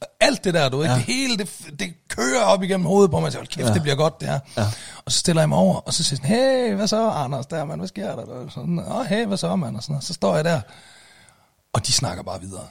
[0.02, 0.92] Og Alt det der, du ved, ja.
[0.92, 0.98] Ja.
[0.98, 1.50] det hele, det,
[1.80, 3.74] det kører op igennem hovedet på mig, og jeg tænker, kæft, Ja.
[3.74, 4.40] det bliver godt det her.
[4.58, 4.66] Ja.
[5.06, 7.66] Og så stiller jeg mig over, og så siger sådan, hey, hvad så, Anders, der,
[7.66, 8.24] mand, hvad sker der?
[8.24, 9.78] Og sådan, Åh, hey, hvad så, mand?
[9.78, 10.04] Og sådan, noget.
[10.04, 10.62] så står jeg der,
[11.74, 12.68] og de snakker bare videre.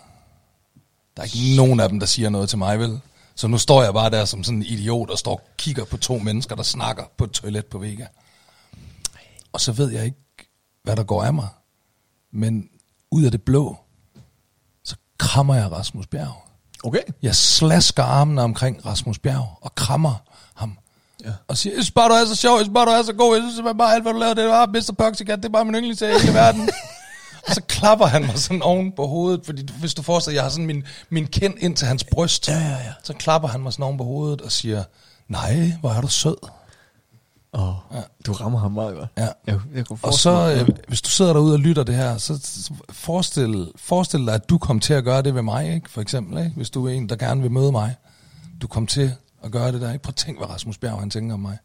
[1.16, 3.00] Der er ikke nogen af dem, der siger noget til mig, vel?
[3.34, 5.96] Så nu står jeg bare der som sådan en idiot, og står og kigger på
[5.96, 8.06] to mennesker, der snakker på et toilet på Vega.
[9.52, 10.50] Og så ved jeg ikke,
[10.82, 11.48] hvad der går af mig.
[12.32, 12.68] Men
[13.10, 13.76] ud af det blå,
[14.84, 16.34] så krammer jeg Rasmus Bjerg.
[16.84, 17.02] Okay.
[17.22, 20.31] Jeg slasker armene omkring Rasmus Bjerg og krammer.
[21.24, 21.30] Ja.
[21.48, 23.12] Og siger, jeg synes bare, du er så sjov, jeg synes bare, du er så
[23.12, 24.94] god, jeg synes bare, alt hvad du laver, det er bare Mr.
[24.98, 26.70] Poxycat, det er bare min yndlingsserie i hele verden.
[27.48, 30.50] og så klapper han mig sådan oven på hovedet, fordi hvis du forestiller, jeg har
[30.50, 32.48] sådan min, min kind ind til hans bryst.
[32.48, 32.92] Ja, ja, ja.
[33.04, 34.84] Så klapper han mig sådan oven på hovedet og siger,
[35.28, 36.36] nej, hvor er du sød.
[37.52, 38.00] Oh, ja.
[38.26, 39.10] Du rammer ham meget godt.
[39.18, 39.28] Ja.
[39.46, 42.38] Jeg, jeg kunne Og så, øh, hvis du sidder derude og lytter det her, så
[42.42, 45.90] så forestil, forestil dig, at du kom til at gøre det ved mig, ikke?
[45.90, 46.38] for eksempel.
[46.38, 46.52] Ikke?
[46.56, 47.94] Hvis du er en, der gerne vil møde mig.
[48.62, 49.14] Du kom til
[49.44, 49.92] at gøre det der.
[49.92, 50.02] Ikke?
[50.02, 51.58] Prøv at tænk, hvad Rasmus Bjerg han tænker om mig.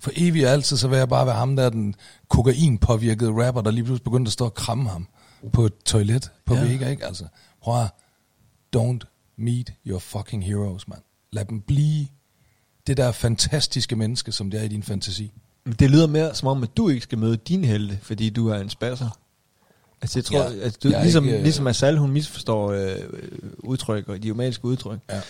[0.00, 1.94] For evigt og altid, så vil jeg bare være ham der, den
[2.28, 5.06] kokain-påvirkede rapper, der lige pludselig begyndte at stå og kramme ham
[5.52, 6.64] på et toilet på Ja.
[6.64, 6.88] Vega.
[6.90, 7.06] Ikke?
[7.06, 7.24] Altså,
[7.62, 7.90] prøv at,
[8.76, 11.00] don't meet your fucking heroes, mand.
[11.32, 12.06] Lad dem blive
[12.86, 15.32] det der fantastiske menneske, som det er i din fantasi.
[15.64, 18.48] Men det lyder mere som om, at du ikke skal møde din helte, fordi du
[18.48, 19.18] er en spasser.
[20.02, 22.96] Altså, jeg tror, Ja, at du, jeg ligesom, ikke, øh, ligesom Asal, hun misforstår øh,
[23.58, 25.20] udtryk og idiomatiske udtryk, Ja.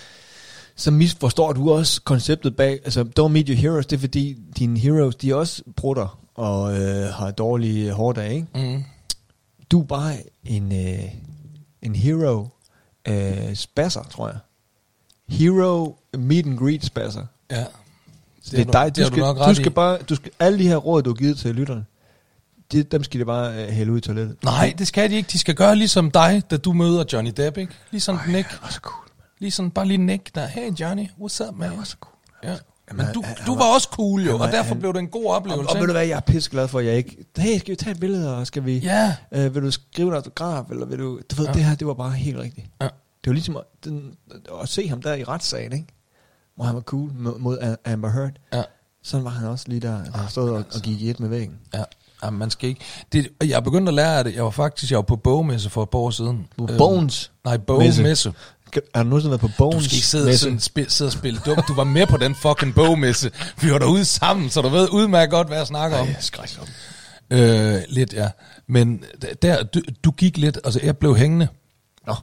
[0.77, 4.79] Så misforstår du også konceptet bag, altså, don't meet your heroes, det er fordi, dine
[4.79, 8.47] heroes, de er også brutter og øh, har dårlige hårdage, ikke?
[8.55, 8.85] Mm.
[9.71, 11.05] Du er bare en, øh,
[11.83, 12.49] en hero
[13.09, 14.39] øh, spasser, tror jeg.
[15.29, 17.27] Hero meet and greet spasser.
[17.51, 17.65] Ja.
[18.45, 19.75] Det, det er dig, det du har skal, du, ret skal i.
[19.75, 21.85] bare, du skal, alle de her råd, du har givet til lytterne,
[22.73, 24.37] de, dem skal de bare øh, hælde ud i toilettet.
[24.45, 25.29] Nej, det skal de ikke.
[25.33, 27.73] De skal gøre ligesom dig, da du møder Johnny Depp, ikke?
[27.91, 28.51] Ligesom Ej, Nick.
[28.51, 29.10] Det var så cool.
[29.41, 30.47] Ligesom bare lige Nick der.
[30.47, 31.71] Hey Johnny, what's up, man?
[31.71, 32.15] Det var så cool.
[32.45, 32.57] Ja.
[32.91, 34.69] Jamen, Men du, han- han du var- var også cool jo, han var- og derfor
[34.69, 35.69] han- blev det en god Og, oplevelse.
[35.75, 37.25] og ved du hvad, jeg er pisseglad for, at jeg ikke...
[37.37, 38.79] Hey, skal vi tage et billede, og skal vi...
[38.79, 41.21] Ja, Øh, vil du skrive en autograf, eller vil du...
[41.31, 41.53] Du ved, ja.
[41.53, 42.67] det her, det var bare helt rigtigt.
[42.81, 42.85] Ja.
[42.85, 44.13] Det var ligesom at, den,
[44.63, 45.87] at se ham der i retssagen, ikke?
[46.57, 48.33] Hvor han var cool mod, mod Am- Amber Heard.
[48.53, 48.63] ja,
[49.03, 50.79] Sådan var han også lige der, han Ah, stod og, altså.
[50.79, 51.59] og gik i et med væggen.
[51.75, 51.83] ja.
[52.25, 52.81] Jamen, man skal ikke...
[53.13, 54.35] Det, jeg er begyndt at lære af det.
[54.35, 56.49] Jeg var faktisk jeg var på bogmesse for et par år siden.
[56.79, 57.33] Bones.
[57.45, 58.03] Nej, bogmesse.
[58.31, 58.35] Kan-
[58.95, 59.77] Har du nogensinde været på Bones?
[59.77, 61.59] Du skal ikke sidde, og sådan, spil, sidde og spille dum.
[61.69, 63.31] Du var med på den fucking bogmesse.
[63.61, 66.07] Vi var derude sammen, så du ved udmærket godt, hvad jeg snakker om.
[66.09, 66.67] Ej, skræk om.
[67.39, 68.29] Øh, lidt, ja.
[68.69, 69.05] Men
[69.43, 71.49] der, du, du gik lidt, altså jeg blev hængende.
[72.07, 72.15] Nå,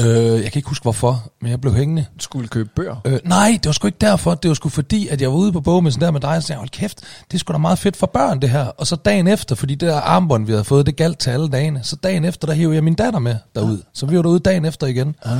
[0.00, 0.06] Øh,
[0.42, 2.06] jeg kan ikke huske hvorfor, men jeg blev hængende.
[2.18, 2.96] du skulle købe bøger.
[3.04, 4.34] Øh, nej, det var sgu ikke derfor.
[4.34, 6.46] Det var sgu fordi, at jeg var ude på bogmessen der med dig, og så
[6.46, 7.00] sagde jeg, hold kæft,
[7.30, 8.64] det er sgu da meget fedt for børn, det her.
[8.64, 11.48] Og så dagen efter, fordi det der armbånd, vi havde fået, det galt til alle
[11.48, 11.80] dagene.
[11.82, 13.82] Så dagen efter, der hævde jeg min datter med derud.
[13.92, 15.16] Så vi var derude dagen efter igen.
[15.24, 15.32] Ej.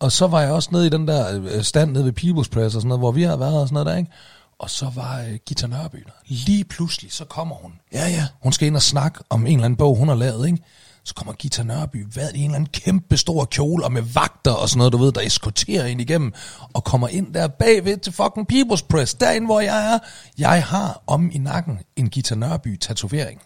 [0.00, 2.74] Og så var jeg også nede i den der øh, stand nede ved People's Press
[2.74, 4.10] og sådan noget, hvor vi havde været og sådan noget der, ikke?
[4.58, 6.12] Og så var øh, Gita Nørby der.
[6.26, 7.72] Lige pludselig, så kommer hun.
[7.92, 8.26] Ja, ja.
[8.42, 10.58] Hun skal ind og snakke om en eller anden bog, hun har lavet, ikke?
[11.04, 14.52] Så kommer Gita Nørby, hvad i en eller anden kæmpe stor kjole, og med vagter
[14.52, 16.32] og sådan noget, du ved, der eskorterer ind igennem,
[16.72, 19.98] og kommer ind der bagved til fucking People's Press, derinde hvor jeg er.
[20.38, 23.42] Jeg har om i nakken en Gita Nørby-tatovering.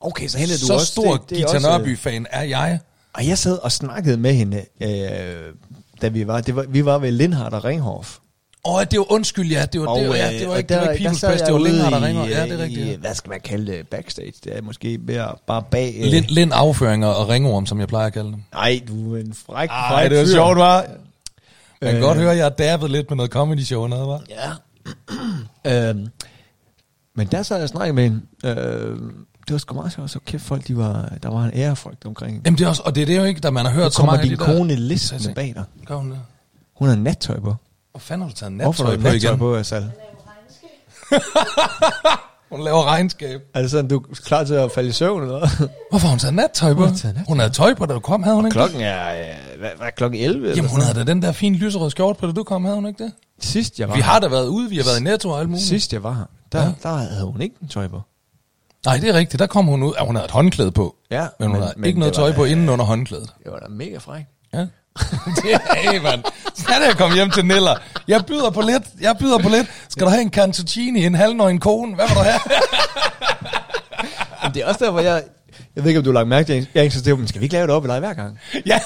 [0.00, 0.86] Okay, så hentede du Så også...
[0.86, 2.80] stor det, det er Gita også, øh, Nørby-fan er jeg.
[3.12, 5.54] Og jeg sad og snakkede med hende, øh,
[6.02, 8.18] da vi var, det var, vi var ved Lindhardt og Ringhof.
[8.64, 9.66] Åh, det var undskyld, ja.
[9.72, 11.52] Det var, det, var, ja, det var øh, ikke, det var ikke People's Press, det
[11.54, 12.26] var Lind, der ringer.
[12.26, 13.00] Ja, det er i, rigtigt.
[13.00, 13.88] hvad skal man kalde det?
[13.88, 14.32] Backstage.
[14.44, 15.94] Det er måske mere bare bag...
[15.98, 18.42] øh, Lind, Lind afføringer og ringorm, som jeg plejer at kalde dem.
[18.52, 20.84] Nej, du er en fræk, Ej, fræk det var sjovt, var.
[21.82, 22.02] Man kan Øh.
[22.02, 24.22] godt høre, at jeg har dabbet lidt med noget comedy show og noget, var.
[25.64, 25.88] Ja.
[25.90, 26.06] øhm,
[27.16, 28.22] men der sad jeg og snakkede med en...
[28.44, 28.96] Øh,
[29.48, 32.42] det var sgu meget sjovt, så kæft folk, de var, der var en ærefrygt omkring.
[32.44, 34.02] Jamen det er også, og det er det jo ikke, da man har hørt så
[34.02, 34.44] af din de der...
[34.44, 35.64] kone listende Så- bag dig.
[35.86, 36.20] Gør hun det?
[36.76, 37.54] Hun har nattøj på.
[37.90, 39.38] Hvor fanden har du taget Hvorfor har nattøj du på nattøj igen?
[39.38, 39.90] på, Asal?
[42.50, 43.40] Hun laver regnskab.
[43.54, 45.68] Er det sådan, du er klar til at falde i søvn, eller hvad?
[45.90, 46.80] Hvorfor har hun taget nattøj på?
[46.80, 47.12] Hun nattøj.
[47.28, 48.52] Hun havde tøj på, da du kom, havde hun ikke?
[48.54, 50.48] Klokken er, øh, hvad, hvad er klokken 11?
[50.56, 52.86] Jamen hun havde da den der fine lyserøde skjort på, da du kom, havde hun
[52.86, 53.12] ikke det?
[53.40, 55.48] Sidst jeg var Vi har da været ude, vi har været i Netto og alt
[55.48, 55.66] muligt.
[55.66, 56.72] Sidst jeg var her, der, ja.
[56.82, 58.00] der havde hun ikke en tøj på.
[58.86, 59.38] Nej, det er rigtigt.
[59.40, 59.94] Der kom hun ud.
[59.98, 60.94] Ja, hun havde et håndklæde på.
[61.10, 63.30] Ja, Men hun men- havde men ikke noget det var tøj på inden under håndklædet.
[63.44, 64.24] Det var da mega fræk.
[64.54, 64.58] Ja.
[65.42, 66.22] det er, hey, mand.
[66.54, 67.74] Så er at komme hjem til Niller.
[68.08, 68.82] Jeg byder på lidt.
[69.00, 69.66] Jeg byder på lidt.
[69.88, 71.94] Skal du have en cantuccini, en halvnøgen kone?
[71.94, 72.40] Hvad vil du have?
[74.42, 75.22] Men det er også der, hvor jeg...
[75.76, 77.52] Jeg ved ikke, om du har lagt mærke til, jeg- insisterer, men skal vi ikke
[77.52, 78.38] lave det op i dig hver gang?
[78.66, 78.78] ja.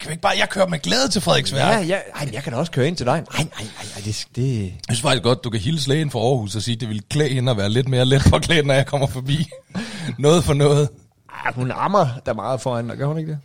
[0.00, 0.32] Kan vi ikke bare...
[0.38, 1.72] Jeg kører med glæde til Frederiksværk.
[1.74, 1.98] Ja, ja.
[2.14, 3.12] Ej, men jeg kan da også køre ind til dig.
[3.32, 3.48] Nej, nej,
[3.94, 4.62] nej, det, det...
[4.62, 7.28] Jeg synes faktisk godt, du kan hilse lægen fra Aarhus og sige, det ville klæde
[7.34, 9.48] hende at være lidt mere let påklædt, når jeg kommer forbi.
[10.18, 10.88] noget for noget.
[11.44, 13.38] Ej, hun ammer der meget foran dig, gør hun ikke det?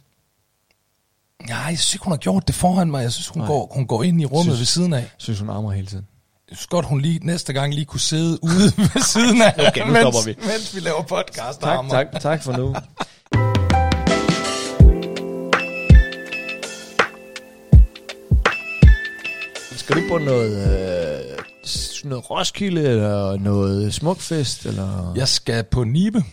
[1.50, 3.02] Nej, jeg synes ikke, hun har gjort det foran mig.
[3.04, 3.48] Jeg synes, hun, Nej.
[3.48, 4.98] går, hun går ind i rummet Synes- ved siden af.
[5.00, 6.06] Jeg synes, hun ammer hele tiden.
[6.50, 9.88] Jeg synes godt, hun lige næste gang lige kunne sidde ude ved siden af, Okay,
[9.88, 10.36] nu mens, vi.
[10.42, 11.62] mens vi laver podcast.
[11.62, 12.76] Tak, tak, tak for nu.
[19.78, 25.14] Skal du på noget, øh, noget Roskilde, eller noget Smukfest, eller...
[25.16, 26.24] Jeg skal på Nibe.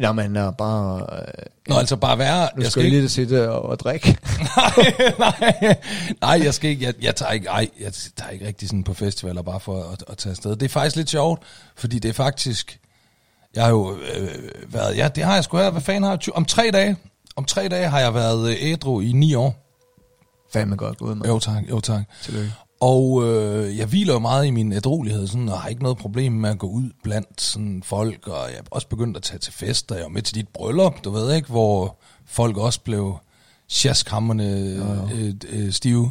[0.00, 1.06] Ja, men er bare...
[1.18, 2.48] Øh, Nå, altså bare være...
[2.56, 2.98] nu Jeg skal ikke...
[2.98, 4.18] lige sidde og, og drikke.
[4.56, 5.76] nej, nej,
[6.20, 6.84] nej, jeg skal ikke...
[6.86, 10.04] Jeg, jeg, tager ikke, ej, jeg tager ikke rigtig sådan på festivaler bare for at,
[10.08, 10.56] at tage afsted.
[10.56, 11.42] Det er faktisk lidt sjovt,
[11.76, 12.80] fordi det er faktisk...
[13.54, 14.28] Jeg har jo øh,
[14.68, 14.96] været...
[14.96, 15.70] Ja, det har jeg sgu her.
[15.70, 16.36] Hvad fanden har jeg?
[16.36, 16.96] Om tre dage...
[17.36, 19.66] Om tre dage har jeg været øh, ædru i ni år.
[20.52, 21.28] Fandme godt gået, mand.
[21.28, 22.02] Jo tak, jo tak.
[22.22, 22.52] Tillykke.
[22.80, 26.32] Og øh, jeg hviler jo meget i min ædrolighed, sådan, og har ikke noget problem
[26.32, 29.52] med at gå ud blandt sådan, folk, og jeg er også begyndt at tage til
[29.52, 29.94] fester.
[29.94, 31.96] Jeg var med til dit bryllup, du ved ikke, hvor
[32.26, 33.18] folk også blev
[33.68, 34.50] sjaskammerne
[35.12, 36.10] øh, øh, stive.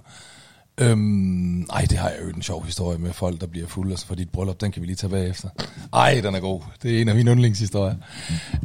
[0.77, 4.07] Øhm, ej, det har jeg jo en sjov historie med folk, der bliver fulde altså
[4.07, 4.61] for dit bryllup.
[4.61, 5.49] Den kan vi lige tage bagefter.
[5.93, 6.61] Ej, den er god.
[6.83, 7.95] Det er en af mine yndlingshistorier.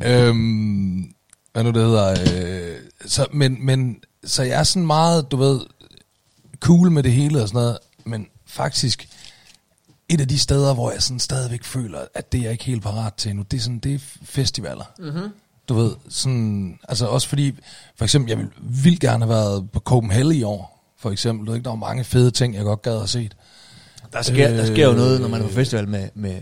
[0.05, 1.15] øhm,
[1.53, 2.11] hvad nu det hedder?
[2.11, 2.77] Øh,
[3.07, 5.61] så, men, men, så jeg er sådan meget, du ved,
[6.61, 7.79] cool med det hele og sådan noget,
[8.11, 9.09] men faktisk
[10.09, 12.83] et af de steder, hvor jeg sådan stadigvæk føler, at det er jeg ikke helt
[12.83, 14.93] parat til nu, det er sådan, det er festivaler.
[14.99, 15.29] Mm-hmm.
[15.69, 17.55] Du ved, sådan, altså også fordi,
[17.97, 21.47] for eksempel, jeg ville vildt gerne have været på Copenhagen i år, for eksempel.
[21.47, 23.37] Du ved ikke, der var mange fede ting, jeg godt gad at have set.
[24.13, 26.41] Der sker, der sker jo noget, når man er på festival med, med...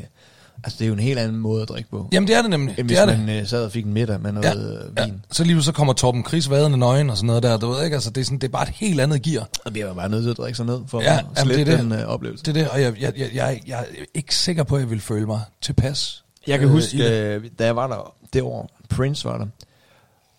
[0.64, 2.08] Altså, det er jo en helt anden måde at drikke på.
[2.12, 2.68] Jamen, det er det nemlig.
[2.70, 3.18] End det hvis er det.
[3.18, 5.04] man øh, sad og fik en middag med Ja, noget øh, ja.
[5.04, 5.22] vin.
[5.30, 7.94] Så lige så kommer Torben Chris vadende nøgen og sådan noget der, du ved ikke,
[7.94, 9.48] altså det er, sådan, det er bare et helt andet gear.
[9.64, 11.60] Og vi er jo bare nødt til at drikke sig ned for Ja, at det
[11.60, 11.78] er det.
[11.78, 12.44] den øh, oplevelse.
[12.44, 13.84] Det er det, og jeg, jeg, jeg, jeg, jeg er
[14.14, 16.24] ikke sikker på, at jeg vil føle mig tilpas.
[16.46, 17.12] Jeg kan øh, huske, det.
[17.12, 19.46] øh, da jeg var der det år, Prince var der,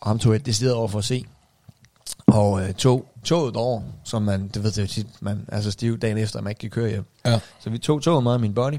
[0.01, 1.25] og ham tog jeg decideret over for at se.
[2.27, 5.97] Og øh, tog toget over, som man, det ved jeg tit, man er så stiv
[5.99, 7.05] dagen efter, at man ikke kan køre hjem.
[7.25, 7.39] Ja.
[7.59, 8.73] Så vi tog toget meget af min body.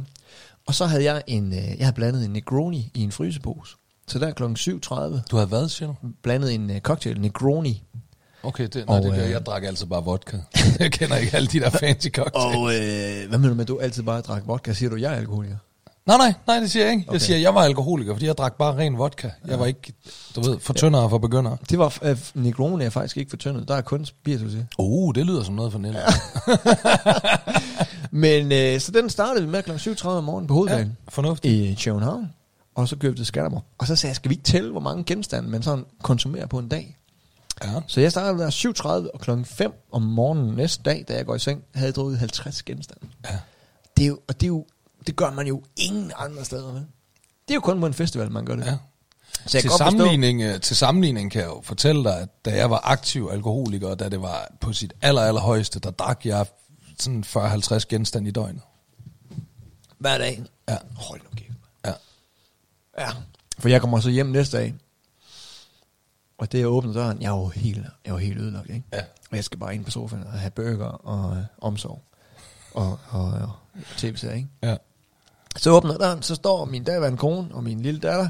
[0.66, 3.76] Og så havde jeg en, øh, jeg havde blandet en Negroni i en frysepose.
[4.08, 4.42] Så der kl.
[4.44, 5.94] 7.30 Du har været, siger du?
[6.22, 7.82] blandet en øh, cocktail, Negroni.
[8.42, 9.24] Okay, det, nej, Og, det jeg.
[9.24, 10.36] øh, Jeg drak altså bare vodka.
[10.78, 12.56] jeg kender ikke alle de der fancy cocktails.
[12.56, 14.72] Og øh, hvad mener du med, at du altid bare drak vodka?
[14.72, 15.56] Siger du, jeg er alkoholiker?
[16.06, 17.04] Nej, nej, nej, det siger jeg ikke.
[17.08, 17.12] Okay.
[17.12, 19.30] Jeg siger, at jeg var alkoholiker, fordi jeg drak bare ren vodka.
[19.46, 19.92] Jeg var ikke,
[20.36, 21.56] du ved, for tyndere for begyndere.
[21.70, 23.68] Det var, øh, Negroni er faktisk ikke for tyndet.
[23.68, 24.58] Der er kun spiritus i.
[24.78, 25.98] Oh, det lyder som noget for Nelle.
[28.10, 29.70] Men øh, så den startede vi med kl.
[29.70, 31.80] 7.30 om morgenen på Ja, hoveddagen fornuftigt.
[31.80, 32.32] i København.
[32.74, 33.64] Og så købte Skanderborg.
[33.78, 36.58] Og så sagde jeg, skal vi ikke tælle, hvor mange genstande man sådan konsumerer på
[36.58, 36.96] en dag?
[37.64, 37.68] Ja.
[37.86, 39.30] Så jeg startede der 7.30 og kl.
[39.44, 43.06] 5 om morgenen næste dag, da jeg går i seng, havde jeg drukket 50 genstande.
[43.30, 43.38] Ja.
[43.96, 44.64] Det, er jo, og det, er jo,
[45.06, 46.80] det gør man jo ingen andre steder med.
[47.48, 48.66] Det er jo kun på en festival, man gør det.
[48.66, 48.76] ja.
[49.46, 52.56] Så jeg Til forstå, sammenligning, øh, til sammenligning kan jeg jo fortælle dig, at da
[52.56, 56.46] jeg var aktiv alkoholiker, da det var på sit aller, aller højeste, der drak jeg
[56.98, 58.62] sådan 40-50 genstande i døgnet.
[59.98, 60.42] hver dag.
[60.68, 60.76] Ja.
[60.96, 61.50] Hold nu kæft.
[61.86, 61.92] Ja.
[62.98, 63.08] Ja.
[63.58, 64.74] For jeg kommer så hjem næste dag.
[66.38, 68.84] Og det jeg åbner døren, jeg er jo helt, jeg er jo helt ødelagt, ikke?
[68.92, 69.00] Ja.
[69.30, 72.02] Og jeg skal bare ind på sofaen og have burger og øh, omsorg.
[72.74, 73.52] Og, og, og
[73.96, 74.48] tv-serier, ikke?
[74.62, 74.76] Ja.
[75.60, 78.28] Så åbner døren, så står min daværende kone og min lille datter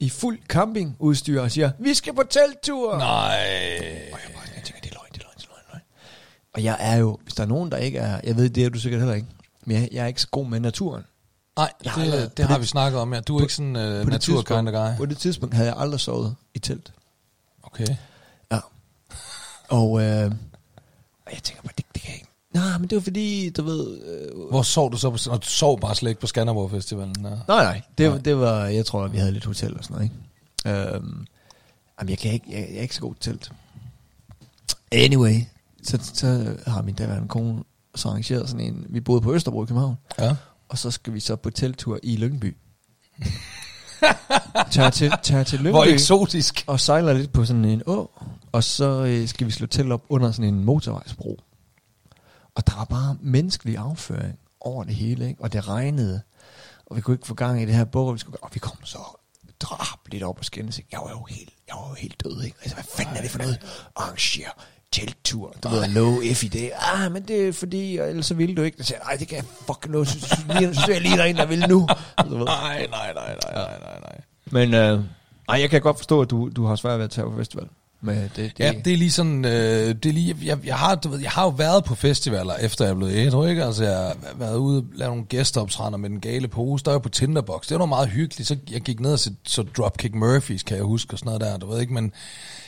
[0.00, 2.98] i fuld campingudstyr og siger, vi skal på telttur.
[2.98, 3.06] Nej.
[4.12, 5.72] Og jeg, bare, jeg tænker, det er løgn, det er løgn, det er løgn, det
[5.72, 5.82] løgn.
[6.54, 8.68] Og jeg er jo, hvis der er nogen, der ikke er, jeg ved, det er
[8.70, 9.28] du sikkert heller ikke,
[9.64, 11.04] men jeg, jeg er ikke så god med naturen.
[11.56, 13.20] Nej, Jeg har det, det, på har det- vi snakket om, ja.
[13.20, 14.96] Du er ikke sådan uh, På det naturkind tidspunkt- guy.
[14.96, 16.92] På det tidspunkt havde jeg aldrig sovet i telt.
[17.62, 17.96] Okay.
[18.52, 18.58] Ja.
[19.68, 20.30] Og, øh,
[21.26, 22.27] og jeg tænker bare, det, det kan jeg ikke.
[22.58, 23.98] Nej, men det var fordi, du ved...
[24.02, 25.10] Øh, Hvor sov du så?
[25.10, 27.14] På, og du sov bare slet ikke på Skanderborg Festivalen?
[27.22, 27.28] Ja.
[27.28, 28.18] nej, nej, det, Nej.
[28.18, 30.10] det var, jeg tror, vi havde lidt hotel og sådan noget,
[30.74, 30.94] ikke?
[30.94, 31.26] Øhm,
[32.00, 33.52] jamen, jeg, kan ikke, jeg, jeg er ikke så god til telt.
[34.92, 35.34] Anyway,
[35.82, 37.62] så, så har min daværende kone
[37.94, 40.36] så arrangeret sådan en, vi boede på Østerbro i København, ja.
[40.68, 42.56] og så skal vi så på telttur i Lyngby.
[44.70, 45.70] tager til, tager til Lyngby.
[45.70, 46.64] Hvor eksotisk.
[46.66, 48.10] og sejler lidt på sådan en å,
[48.52, 51.40] og så øh, skal vi slå telt op under sådan en motorvejsbro.
[52.58, 55.42] Og der var bare menneskelig afføring over det hele, ikke?
[55.42, 56.20] og det regnede,
[56.86, 58.58] og vi kunne ikke få gang i det her bog, og vi, skulle, og vi
[58.58, 58.98] kom så
[59.60, 60.78] drab lidt op og skændes.
[60.78, 60.88] ikke?
[60.92, 62.56] Jeg var jo helt, jeg var jo helt død, ikke?
[62.60, 63.60] Altså, hvad fanden er det for noget?
[63.96, 64.50] Arrangere
[64.92, 65.54] telttur.
[65.62, 66.70] Du ved, low F i det.
[66.94, 68.74] Ah, men det er fordi, og ellers så ville du ikke.
[68.78, 70.08] Jeg sagde, nej, det kan jeg fucking noget.
[70.08, 71.88] Synes, synes, synes, jeg lige der er en, der vil nu.
[72.24, 72.44] Du ved.
[72.44, 74.20] Nej, nej, nej, nej, nej, nej, nej.
[74.46, 75.04] Men øh,
[75.48, 77.68] ej, jeg kan godt forstå, at du, du har svært ved at tage på festival.
[78.00, 79.50] Men det, det, Ja, det er lige sådan, øh,
[79.94, 82.84] det er lige, jeg, jeg, har, du ved, jeg har jo været på festivaler, efter
[82.84, 83.64] jeg er blevet ædru, ikke?
[83.64, 86.94] Altså, jeg har været ude og lavet nogle gæsteoptræder med den gale pose, der er
[86.94, 87.62] jo på Tinderbox.
[87.62, 88.48] Det var noget meget hyggeligt.
[88.48, 91.40] Så jeg gik ned og så, så Dropkick Murphys, kan jeg huske, og sådan noget
[91.40, 92.04] der, du ved ikke, men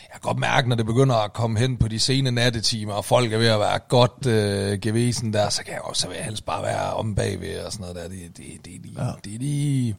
[0.02, 3.04] jeg kan godt mærke, når det begynder at komme hen på de sene nattetimer, og
[3.04, 6.16] folk er ved at være godt øh, gevesen der, så kan jeg også, så vil
[6.16, 8.08] jeg helst bare være om bagved og sådan noget der.
[8.08, 9.10] Det, det, det, er lige, Ja.
[9.24, 9.96] det er lige...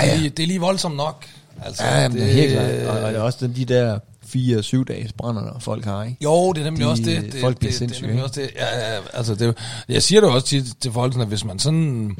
[0.00, 1.26] Det er, lige, det er lige voldsomt nok.
[1.64, 2.96] Altså, Ja, men det, det, er helt klart.
[2.96, 3.98] Og, og det er også den, de der
[4.32, 6.16] fire-syv dages brænder, der folk har, ikke?
[6.24, 7.32] Jo, det er nemlig De- også det.
[7.32, 8.24] det folk bliver det, det, sindssyge, det er nemlig ikke?
[8.24, 8.50] også det.
[8.56, 9.58] Ja, ja, altså det,
[9.88, 12.16] jeg siger det jo også tit til folk, at hvis man sådan...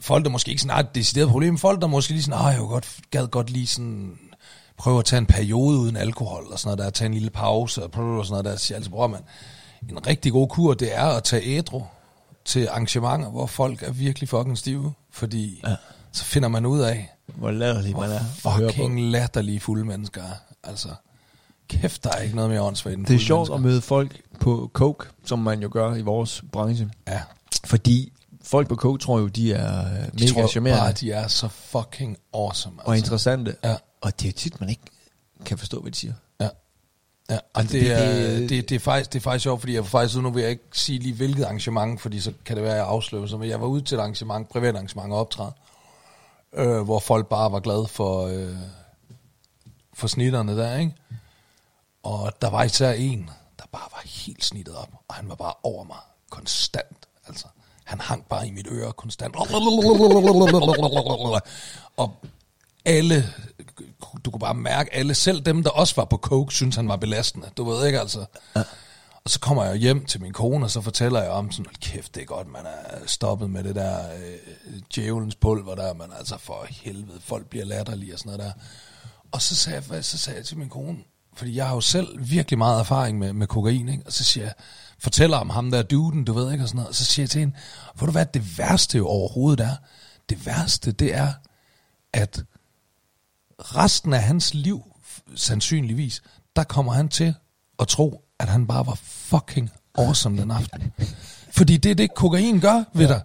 [0.00, 2.50] Folk, der måske ikke sådan har et decideret problem, folk, der måske lige sådan, ah,
[2.50, 4.12] jeg kunne godt, gad godt lige sådan
[4.78, 7.84] prøve at tage en periode uden alkohol, og sådan noget der, tage en lille pause,
[7.84, 9.20] og prøve og sådan noget der, siger altså, bror, man,
[9.90, 11.82] en rigtig god kur, det er at tage ædru
[12.44, 15.74] til arrangementer, hvor folk er virkelig fucking stive, fordi ja.
[16.12, 20.47] så finder man ud af, Hvor latterlig man er fucking latterlige fulde mennesker er.
[20.68, 20.88] Altså,
[21.68, 23.70] kæft, der er ikke noget mere åndssvagt end Det er sjovt at mennesker.
[23.70, 26.90] møde folk på coke, som man jo gør i vores branche.
[27.08, 27.20] Ja,
[27.64, 28.12] Fordi
[28.42, 31.48] folk på coke tror jo, de er de mega tror bare, charmerende de er så
[31.48, 32.74] fucking awesome.
[32.78, 32.90] Altså.
[32.90, 33.56] og interessante.
[33.64, 33.76] Ja.
[34.00, 34.82] Og det er jo tit, man ikke
[35.44, 36.12] kan forstå, hvad de siger.
[36.40, 36.48] Ja.
[37.30, 39.74] Ja, og det, det- det, er, det- det, er faktisk, det er faktisk sjovt, fordi
[39.74, 42.72] jeg faktisk, nu vil jeg ikke sige lige hvilket arrangement, fordi så kan det være,
[42.72, 45.52] at jeg afslører sig, men jeg var ude til et arrangement, privat arrangement og optræde,
[46.54, 48.56] øh, hvor folk bare var glade for, øh,
[49.98, 50.94] for snitterne der, ikke?
[52.02, 55.54] Og der var især en, der bare var helt snittet op, og han var bare
[55.62, 55.96] over mig
[56.30, 57.46] konstant, altså.
[57.84, 59.36] Han hang bare i mit øre konstant.
[61.96, 62.10] Og
[62.84, 63.32] alle,
[64.24, 66.96] du kunne bare mærke, alle, selv dem, der også var på coke, synes han var
[66.96, 67.50] belastende.
[67.56, 68.24] Du ved ikke, altså.
[69.24, 71.76] Og så kommer jeg hjem til min kone, og så fortæller jeg om sådan, "Hold
[71.80, 76.06] kæft, det er godt, man er stoppet med det der øh, djævelens pulver der, men
[76.18, 78.62] altså for helvede, folk bliver latterlige og sådan noget der.
[79.32, 80.98] Og så sagde, jeg, så sagde jeg til min kone,
[81.34, 84.02] fordi jeg har jo selv virkelig meget erfaring med, med kokain, ikke?
[84.06, 84.54] og så siger jeg,
[84.98, 87.30] fortæller om ham der duden, du ved ikke, og sådan noget, og så siger jeg
[87.30, 87.54] til hende,
[87.94, 89.76] hvor du hvad det værste jo overhovedet er?
[90.28, 91.32] Det værste, det er,
[92.12, 92.42] at
[93.58, 94.84] resten af hans liv,
[95.34, 96.22] sandsynligvis,
[96.56, 97.34] der kommer han til
[97.78, 100.92] at tro, at han bare var fucking awesome den aften.
[101.50, 103.22] Fordi det er det, kokain gør ved dig.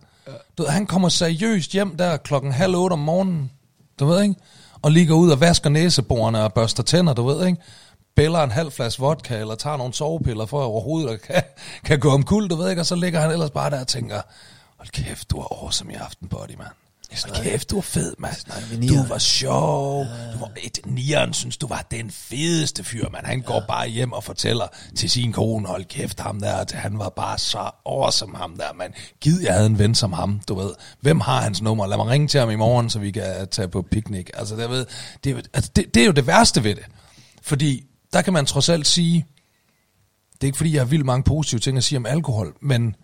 [0.58, 3.52] Du ved, han kommer seriøst hjem der klokken halv otte om morgenen,
[4.00, 4.36] du ved ikke?
[4.84, 7.62] Og lige går ud og vasker næseborene og børster tænder, du ved ikke?
[8.16, 11.44] Bæller en halv flaske vodka, eller tager nogle sovepiller for at overhovedet kan,
[11.86, 12.82] kan gå om kul, du ved ikke?
[12.82, 14.22] Og så ligger han ellers bare der og tænker,
[14.78, 16.83] hold kæft, du er awesome i aften, buddy, mand.
[17.22, 18.88] Hold kæft, du var fed, mand.
[18.90, 20.06] Du var sjov.
[20.34, 23.26] Du var et nieren, synes du var den fedeste fyr, man.
[23.26, 27.00] Han går bare hjem og fortæller til sin kone, hold kæft ham der, at han
[27.00, 28.94] var bare så awesome ham der, man.
[29.22, 30.72] Gid, jeg havde en ven som ham, du ved.
[31.02, 31.88] Hvem har hans nummer?
[31.88, 34.28] Lad mig ringe til ham i morgen, så vi kan tage på picnic.
[34.34, 34.86] Altså, det, ved,
[35.24, 36.86] det, er jo- altså, det, det er jo det værste ved det.
[37.42, 37.84] Fordi
[38.14, 39.26] der kan man trods alt sige,
[40.34, 42.96] det er ikke fordi, jeg har vildt mange positive ting at sige om alkohol, men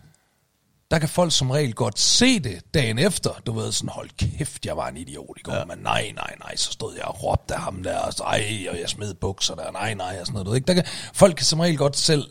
[0.91, 3.41] der kan folk som regel godt se det dagen efter.
[3.45, 5.65] Du ved sådan, hold kæft, jeg var en idiot i går, ja.
[5.65, 8.67] men nej, nej, nej, så stod jeg og råbte af ham der, og så, ej,
[8.69, 10.45] og jeg smed bukser der, nej, nej, og sådan noget.
[10.45, 10.67] Du ved Ikke?
[10.67, 12.23] Der kan, folk kan som regel godt selv,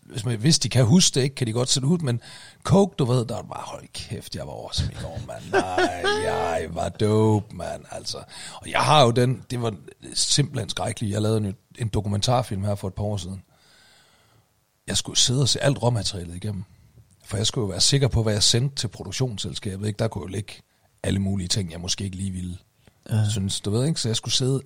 [0.00, 2.20] hvis, man, hvis de kan huske det, ikke, kan de godt sætte ud, men
[2.62, 5.42] coke, du ved, der er det bare, hold kæft, jeg var awesome i går, mand.
[5.52, 8.18] Nej, jeg var dope, mand, altså.
[8.54, 9.74] Og jeg har jo den, det var
[10.14, 11.12] simpelthen skrækkeligt.
[11.12, 13.42] Jeg lavede en, en dokumentarfilm her for et par år siden.
[14.86, 16.64] Jeg skulle sidde og se alt råmaterialet igennem.
[17.28, 19.86] For jeg skulle jo være sikker på, hvad jeg sendte til produktionsselskabet.
[19.86, 19.98] Ikke?
[19.98, 20.52] Der kunne jo ligge
[21.02, 22.58] alle mulige ting, jeg måske ikke lige ville
[23.10, 23.28] ja.
[23.30, 23.60] synes.
[23.60, 24.62] Du ved ikke, så jeg skulle sidde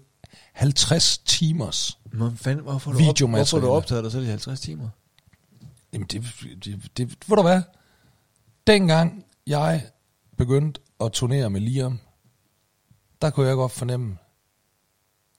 [0.52, 1.98] 50 timers.
[2.12, 4.88] Men fanden, hvorfor du, op, hvorfor du optaget dig selv i 50 timer?
[5.92, 6.24] Jamen, det,
[6.64, 7.62] det, det ved du hvad?
[8.66, 9.86] Dengang jeg
[10.36, 11.98] begyndte at turnere med Liam,
[13.22, 14.18] der kunne jeg godt fornemme,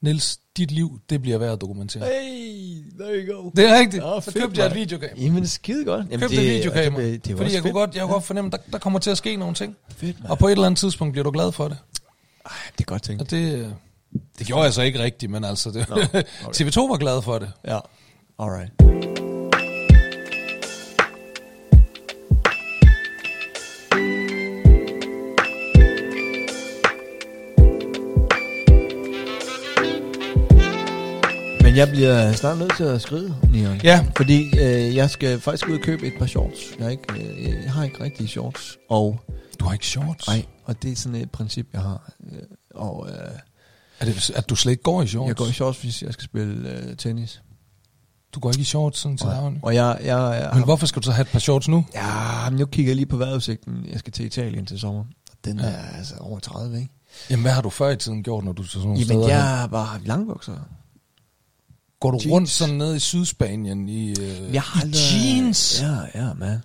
[0.02, 2.06] Niels, dit liv, det bliver værd at dokumentere.
[2.06, 2.43] Hey,
[3.00, 3.50] there you go.
[3.56, 4.04] Det er rigtigt.
[4.04, 5.20] Åh, så fedt, købte jeg et videokamera.
[5.20, 6.06] Jamen, det er skide godt.
[6.06, 7.02] Jamen, Købte et videokamera.
[7.02, 7.74] Det, det, det fordi jeg kunne, fedt.
[7.74, 9.76] godt, jeg kunne godt fornemme, der, der kommer til at ske nogle ting.
[9.96, 10.32] Fedt, mand.
[10.32, 11.78] Og på et eller andet tidspunkt bliver du glad for det.
[12.46, 13.22] Ej, det er godt tænkt.
[13.22, 13.68] Og det, øh,
[14.40, 16.24] det gjorde jeg så ikke rigtigt, men altså, det, Nå, okay.
[16.56, 17.52] TV2 var glad for det.
[17.68, 17.80] Ja,
[18.40, 19.23] alright.
[31.74, 33.82] Men jeg bliver snart nødt til at skride, Nian.
[33.84, 34.06] Ja.
[34.18, 36.60] Fordi øh, jeg skal faktisk ud og købe et par shorts.
[36.78, 38.78] Jeg har ikke, øh, jeg har ikke rigtige shorts.
[38.90, 39.20] Og,
[39.60, 40.28] Du har ikke shorts?
[40.28, 42.12] nej, og det er sådan et princip, jeg har.
[42.32, 42.38] Øh,
[42.76, 43.16] Og øh,
[44.00, 45.28] Er det, at du slet ikke går i shorts?
[45.28, 47.42] jeg går i shorts, hvis jeg skal spille øh, tennis.
[48.36, 49.60] Du går ikke i shorts sådan til daglig?
[49.64, 51.86] Og jeg, jeg, jeg Men hvorfor skal du så have et par shorts nu?
[51.96, 53.86] Ja, men nu kigger jeg lige på vejrudsigten.
[53.92, 55.04] Jeg skal til Italien til sommer.
[55.46, 55.66] Den Ja.
[55.66, 56.90] er altså over 30, ikke?
[57.30, 59.22] Jamen, hvad har du før i tiden gjort, når du til sådan nogle Jamen, steder
[59.22, 59.30] hen?
[59.62, 60.54] jeg var langbukser.
[62.04, 62.32] Går du jeans.
[62.32, 65.82] rundt sådan ned i Sydspanien i, øh, Jeg har i jeans?
[65.82, 66.60] Ja, ja, man.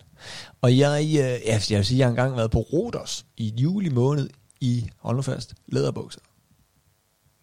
[0.62, 3.88] Og jeg, øh, jeg, jeg vil sige, jeg har engang været på Rodos i juli
[3.88, 4.30] måned
[4.60, 6.20] i, hold nu fast, læderbukser.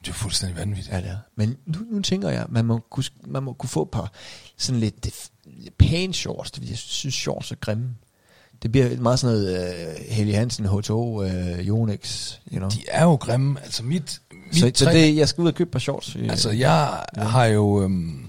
[0.02, 0.94] Det er fuldstændig vanvittigt.
[0.94, 1.18] Ja, det er.
[1.36, 4.14] Men nu, nu tænker jeg, man må, kunne, man må kunne få et par
[4.58, 5.30] sådan lidt
[5.78, 6.52] pæne shorts.
[6.70, 7.96] Jeg synes, shorts er grimme.
[8.64, 11.26] Det bliver meget sådan noget uh, Helly Hansen, H2, uh,
[11.60, 12.70] Yonex, you know.
[12.70, 13.60] De er jo grimme.
[13.64, 16.16] Altså mit, mit Så, så det, jeg skal ud og købe et par shorts.
[16.16, 17.84] øh, Altså, jeg har jo...
[17.84, 18.22] Øhm,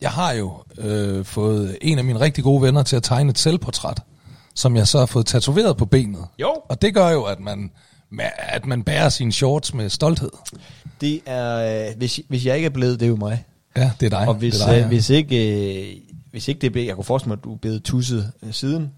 [0.00, 3.38] jeg har jo øh, fået en af mine rigtig gode venner til at tegne et
[3.38, 4.00] selvportræt,
[4.54, 6.26] som jeg så har fået tatoveret på benet.
[6.38, 6.52] Jo.
[6.68, 7.70] Og det gør jo, at man,
[8.38, 10.30] at man bærer sine shorts med stolthed.
[11.00, 13.44] Det er, øh, hvis, hvis jeg ikke er blevet, det er jo mig.
[13.76, 14.28] Ja, det er dig.
[14.28, 14.86] og hvis, det er dig, øh, ja.
[14.86, 15.96] hvis, ikke, øh,
[16.30, 18.90] hvis ikke det blev, jeg kunne forestille mig, at du er blevet tusset øh, siden.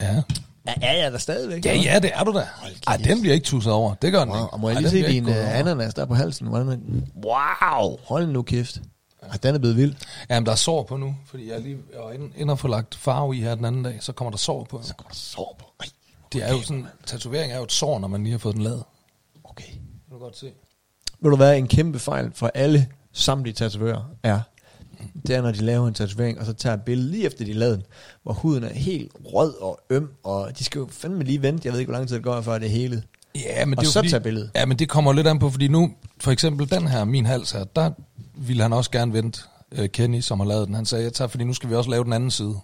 [0.00, 0.22] Ja.
[0.66, 1.64] Ja, ja, jeg der stadigvæk.
[1.66, 2.46] ja, ja, det er du da.
[2.86, 3.94] Ej, den bliver ikke tusset over.
[3.94, 4.52] Det gør den Wow, ikke.
[4.52, 5.46] og må jeg Ej, lige se din uh, over.
[5.46, 6.46] ananas der på halsen?
[6.46, 6.76] Hvordan er?
[7.26, 8.80] Wow, hold nu kæft.
[9.22, 9.94] Ja, den er blevet vild.
[10.30, 12.68] Jamen, der er sår på nu, fordi jeg er lige jeg var inde, og få
[12.68, 14.80] lagt farve i her den anden dag, så kommer der sår på.
[14.82, 15.64] Så kommer der sår på.
[15.80, 15.86] Ej,
[16.32, 18.62] Det er jo sådan, tatovering er jo et sår, når man lige har fået den
[18.62, 18.82] lavet.
[19.44, 19.64] okay.
[19.64, 19.72] Det
[20.08, 20.50] kan du godt se.
[21.22, 24.40] Vil du være en kæmpe fejl for alle samtlige tatovører er,
[25.26, 27.52] det er, når de laver en tatovering, og så tager et billede lige efter de
[27.52, 27.84] lavede den,
[28.22, 31.72] hvor huden er helt rød og øm, og de skal jo fandme lige vente, jeg
[31.72, 33.02] ved ikke, hvor lang tid det går, før det helet.
[33.34, 34.50] Ja, men Og det er så fordi, tage billedet.
[34.54, 37.50] Ja, men det kommer lidt an på, fordi nu, for eksempel den her, min hals
[37.50, 37.90] her, der
[38.34, 39.40] ville han også gerne vente,
[39.78, 40.74] uh, Kenny, som har lavet den.
[40.74, 42.54] Han sagde, jeg tager, fordi nu skal vi også lave den anden side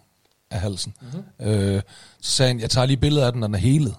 [0.51, 0.95] af halsen.
[1.01, 1.75] Mm-hmm.
[1.75, 1.81] Uh,
[2.21, 3.95] så sagde han, jeg tager lige billeder af den, når den er helet.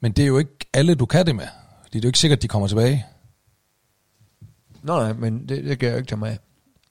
[0.00, 1.46] Men det er jo ikke alle, du kan det med.
[1.92, 3.06] Det er jo ikke sikkert, de kommer tilbage.
[4.82, 6.38] Nå nej, men det, det kan jeg jo ikke tage mig af.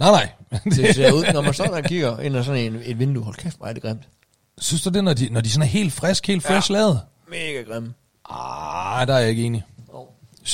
[0.02, 0.30] Nej, nej.
[0.76, 3.24] Det ser ud, når man står der og kigger ind ad sådan en, et vindue,
[3.24, 4.02] hold kæft, hvor er det grimt.
[4.58, 6.78] Synes du det, når de, når de sådan er helt frisk, helt fresh ja.
[6.78, 7.00] lavet?
[7.30, 7.92] Mega grimt.
[8.30, 9.64] Ah, der er jeg ikke enig.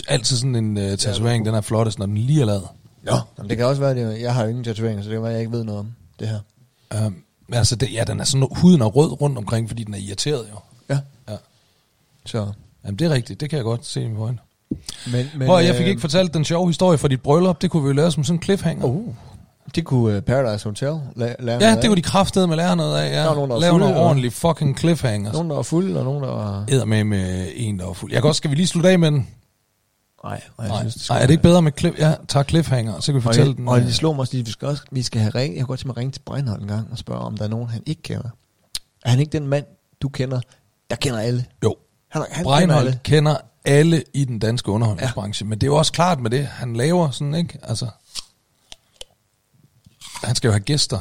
[0.08, 2.68] Altid sådan en uh, tatovering, den er flottest, når den lige er lavet.
[3.04, 5.24] Nå, Jamen, det kan også være, det, jeg har jo ingen tatoveringer, så det kan
[5.24, 6.40] være, jeg ikke ved noget om det her.
[7.48, 9.98] Men altså, det, ja, den er sådan, huden er rød rundt omkring, fordi den er
[9.98, 10.60] irriteret jo.
[10.90, 11.00] Ja.
[11.30, 11.38] Ja.
[12.26, 12.52] Så.
[12.86, 13.40] Jamen, det er rigtigt.
[13.40, 14.38] Det kan jeg godt se i mine øjne.
[15.12, 17.62] Men, men, Hvor jeg fik øh, ikke fortalt den sjove historie fra dit bryllup.
[17.62, 18.86] Det kunne vi jo lave som sådan en cliffhanger.
[18.86, 19.16] Uh,
[19.76, 21.88] det kunne uh, Paradise Hotel la- lære ja, noget det af.
[21.88, 23.12] kunne de kraftede med lære noget af.
[23.12, 23.20] Ja.
[23.22, 25.34] Der var nogen, der var Lave fulde, nogle og- ordentlige fucking cliffhangers.
[25.34, 26.66] Nogen, der var fulde, og nogen, der var...
[26.70, 28.12] Æder med med en, der var fuld.
[28.12, 29.28] Jeg kan også, skal vi lige slutte af med den?
[30.24, 32.00] Nej, jeg Nej, synes, Nej er det ikke bedre med cliff?
[32.00, 33.68] Ja, tager cliffhanger, så kan vi Og, fortælle jeg, den.
[33.68, 35.62] og øh, det slår mig også lige, vi skal, også, vi skal have ring, jeg
[35.62, 37.50] kunne godt tænke mig at ringe til Breinholt en gang og spørge, om der er
[37.50, 38.30] nogen, han ikke kender.
[39.06, 39.66] Er han ikke den mand,
[40.02, 40.40] du kender,
[40.90, 41.46] der kender alle?
[41.64, 41.76] Jo,
[42.12, 43.00] Han, han kender Breinholt alle.
[43.04, 43.36] kender
[43.66, 45.50] alle i den danske underholdningsbranche, ja.
[45.50, 47.60] men det er jo også klart med det, han laver sådan, ikke?
[47.64, 47.88] Altså,
[50.24, 51.00] han skal jo have gæster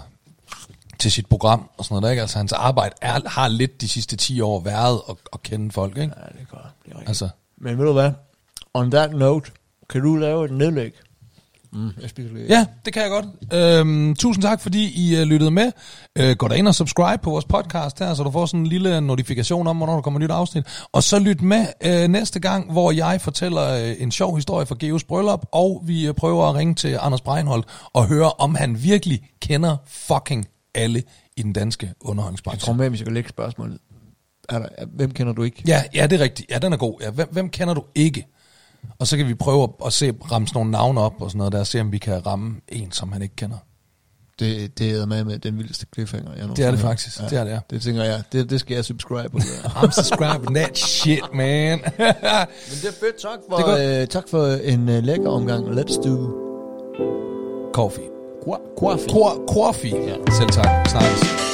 [0.99, 2.21] til sit program og sådan noget, der, ikke?
[2.21, 5.99] Altså, hans arbejde er, har lidt de sidste 10 år været at, at kende folk,
[5.99, 6.13] ikke?
[6.17, 6.63] Ja, det er godt.
[6.85, 7.09] Det er rigtigt.
[7.09, 8.13] Altså, Men ved du hvad?
[8.75, 9.51] On that note,
[9.89, 10.95] kan du lave et nedlæg?
[11.73, 13.27] Mm, jeg spiser ja, det kan jeg godt.
[13.53, 15.73] Øhm, tusind tak, fordi I uh, lyttede med.
[16.21, 18.67] Uh, gå da ind og subscribe på vores podcast her, så du får sådan en
[18.67, 20.65] lille notifikation om, hvornår der kommer et nyt afsnit.
[20.93, 24.77] Og så lyt med uh, næste gang, hvor jeg fortæller uh, en sjov historie fra
[24.79, 28.83] Geos Bryllup, og vi uh, prøver at ringe til Anders Breinholt og høre, om han
[28.83, 31.03] virkelig kender fucking alle
[31.37, 32.65] i den danske Jeg underholdningsbranche.
[32.67, 33.79] tror med, at vi skal lægge spørgsmålet.
[34.49, 35.63] Er der, er, hvem kender du ikke?
[35.67, 36.51] Ja, ja, det er rigtigt.
[36.51, 37.01] Ja, den er god.
[37.03, 38.27] Ja, hvem, hvem kender du ikke?
[38.99, 41.39] Og så kan vi prøve at, at se, ramme sådan nogle navne op og sådan
[41.39, 43.57] noget der, og se om vi kan ramme en, som han ikke kender.
[44.39, 47.19] Det, det er med med den vildeste cliffhanger, jeg Det er det faktisk.
[47.31, 47.59] Det er det, ja.
[47.71, 48.23] Det tænker jeg.
[48.33, 49.39] Det, det skal jeg subscribe på.
[49.79, 51.79] I'm subscribing that shit, man.
[51.89, 53.23] Men det er fedt.
[53.23, 55.69] Tak for, Det øh, tak for en øh, lækker omgang.
[55.69, 56.31] Let's do
[57.73, 58.05] Coffee.
[58.79, 59.09] coffee.
[59.49, 59.93] Coffee.
[60.39, 60.89] Selv tak.
[60.89, 61.46] Snakkes.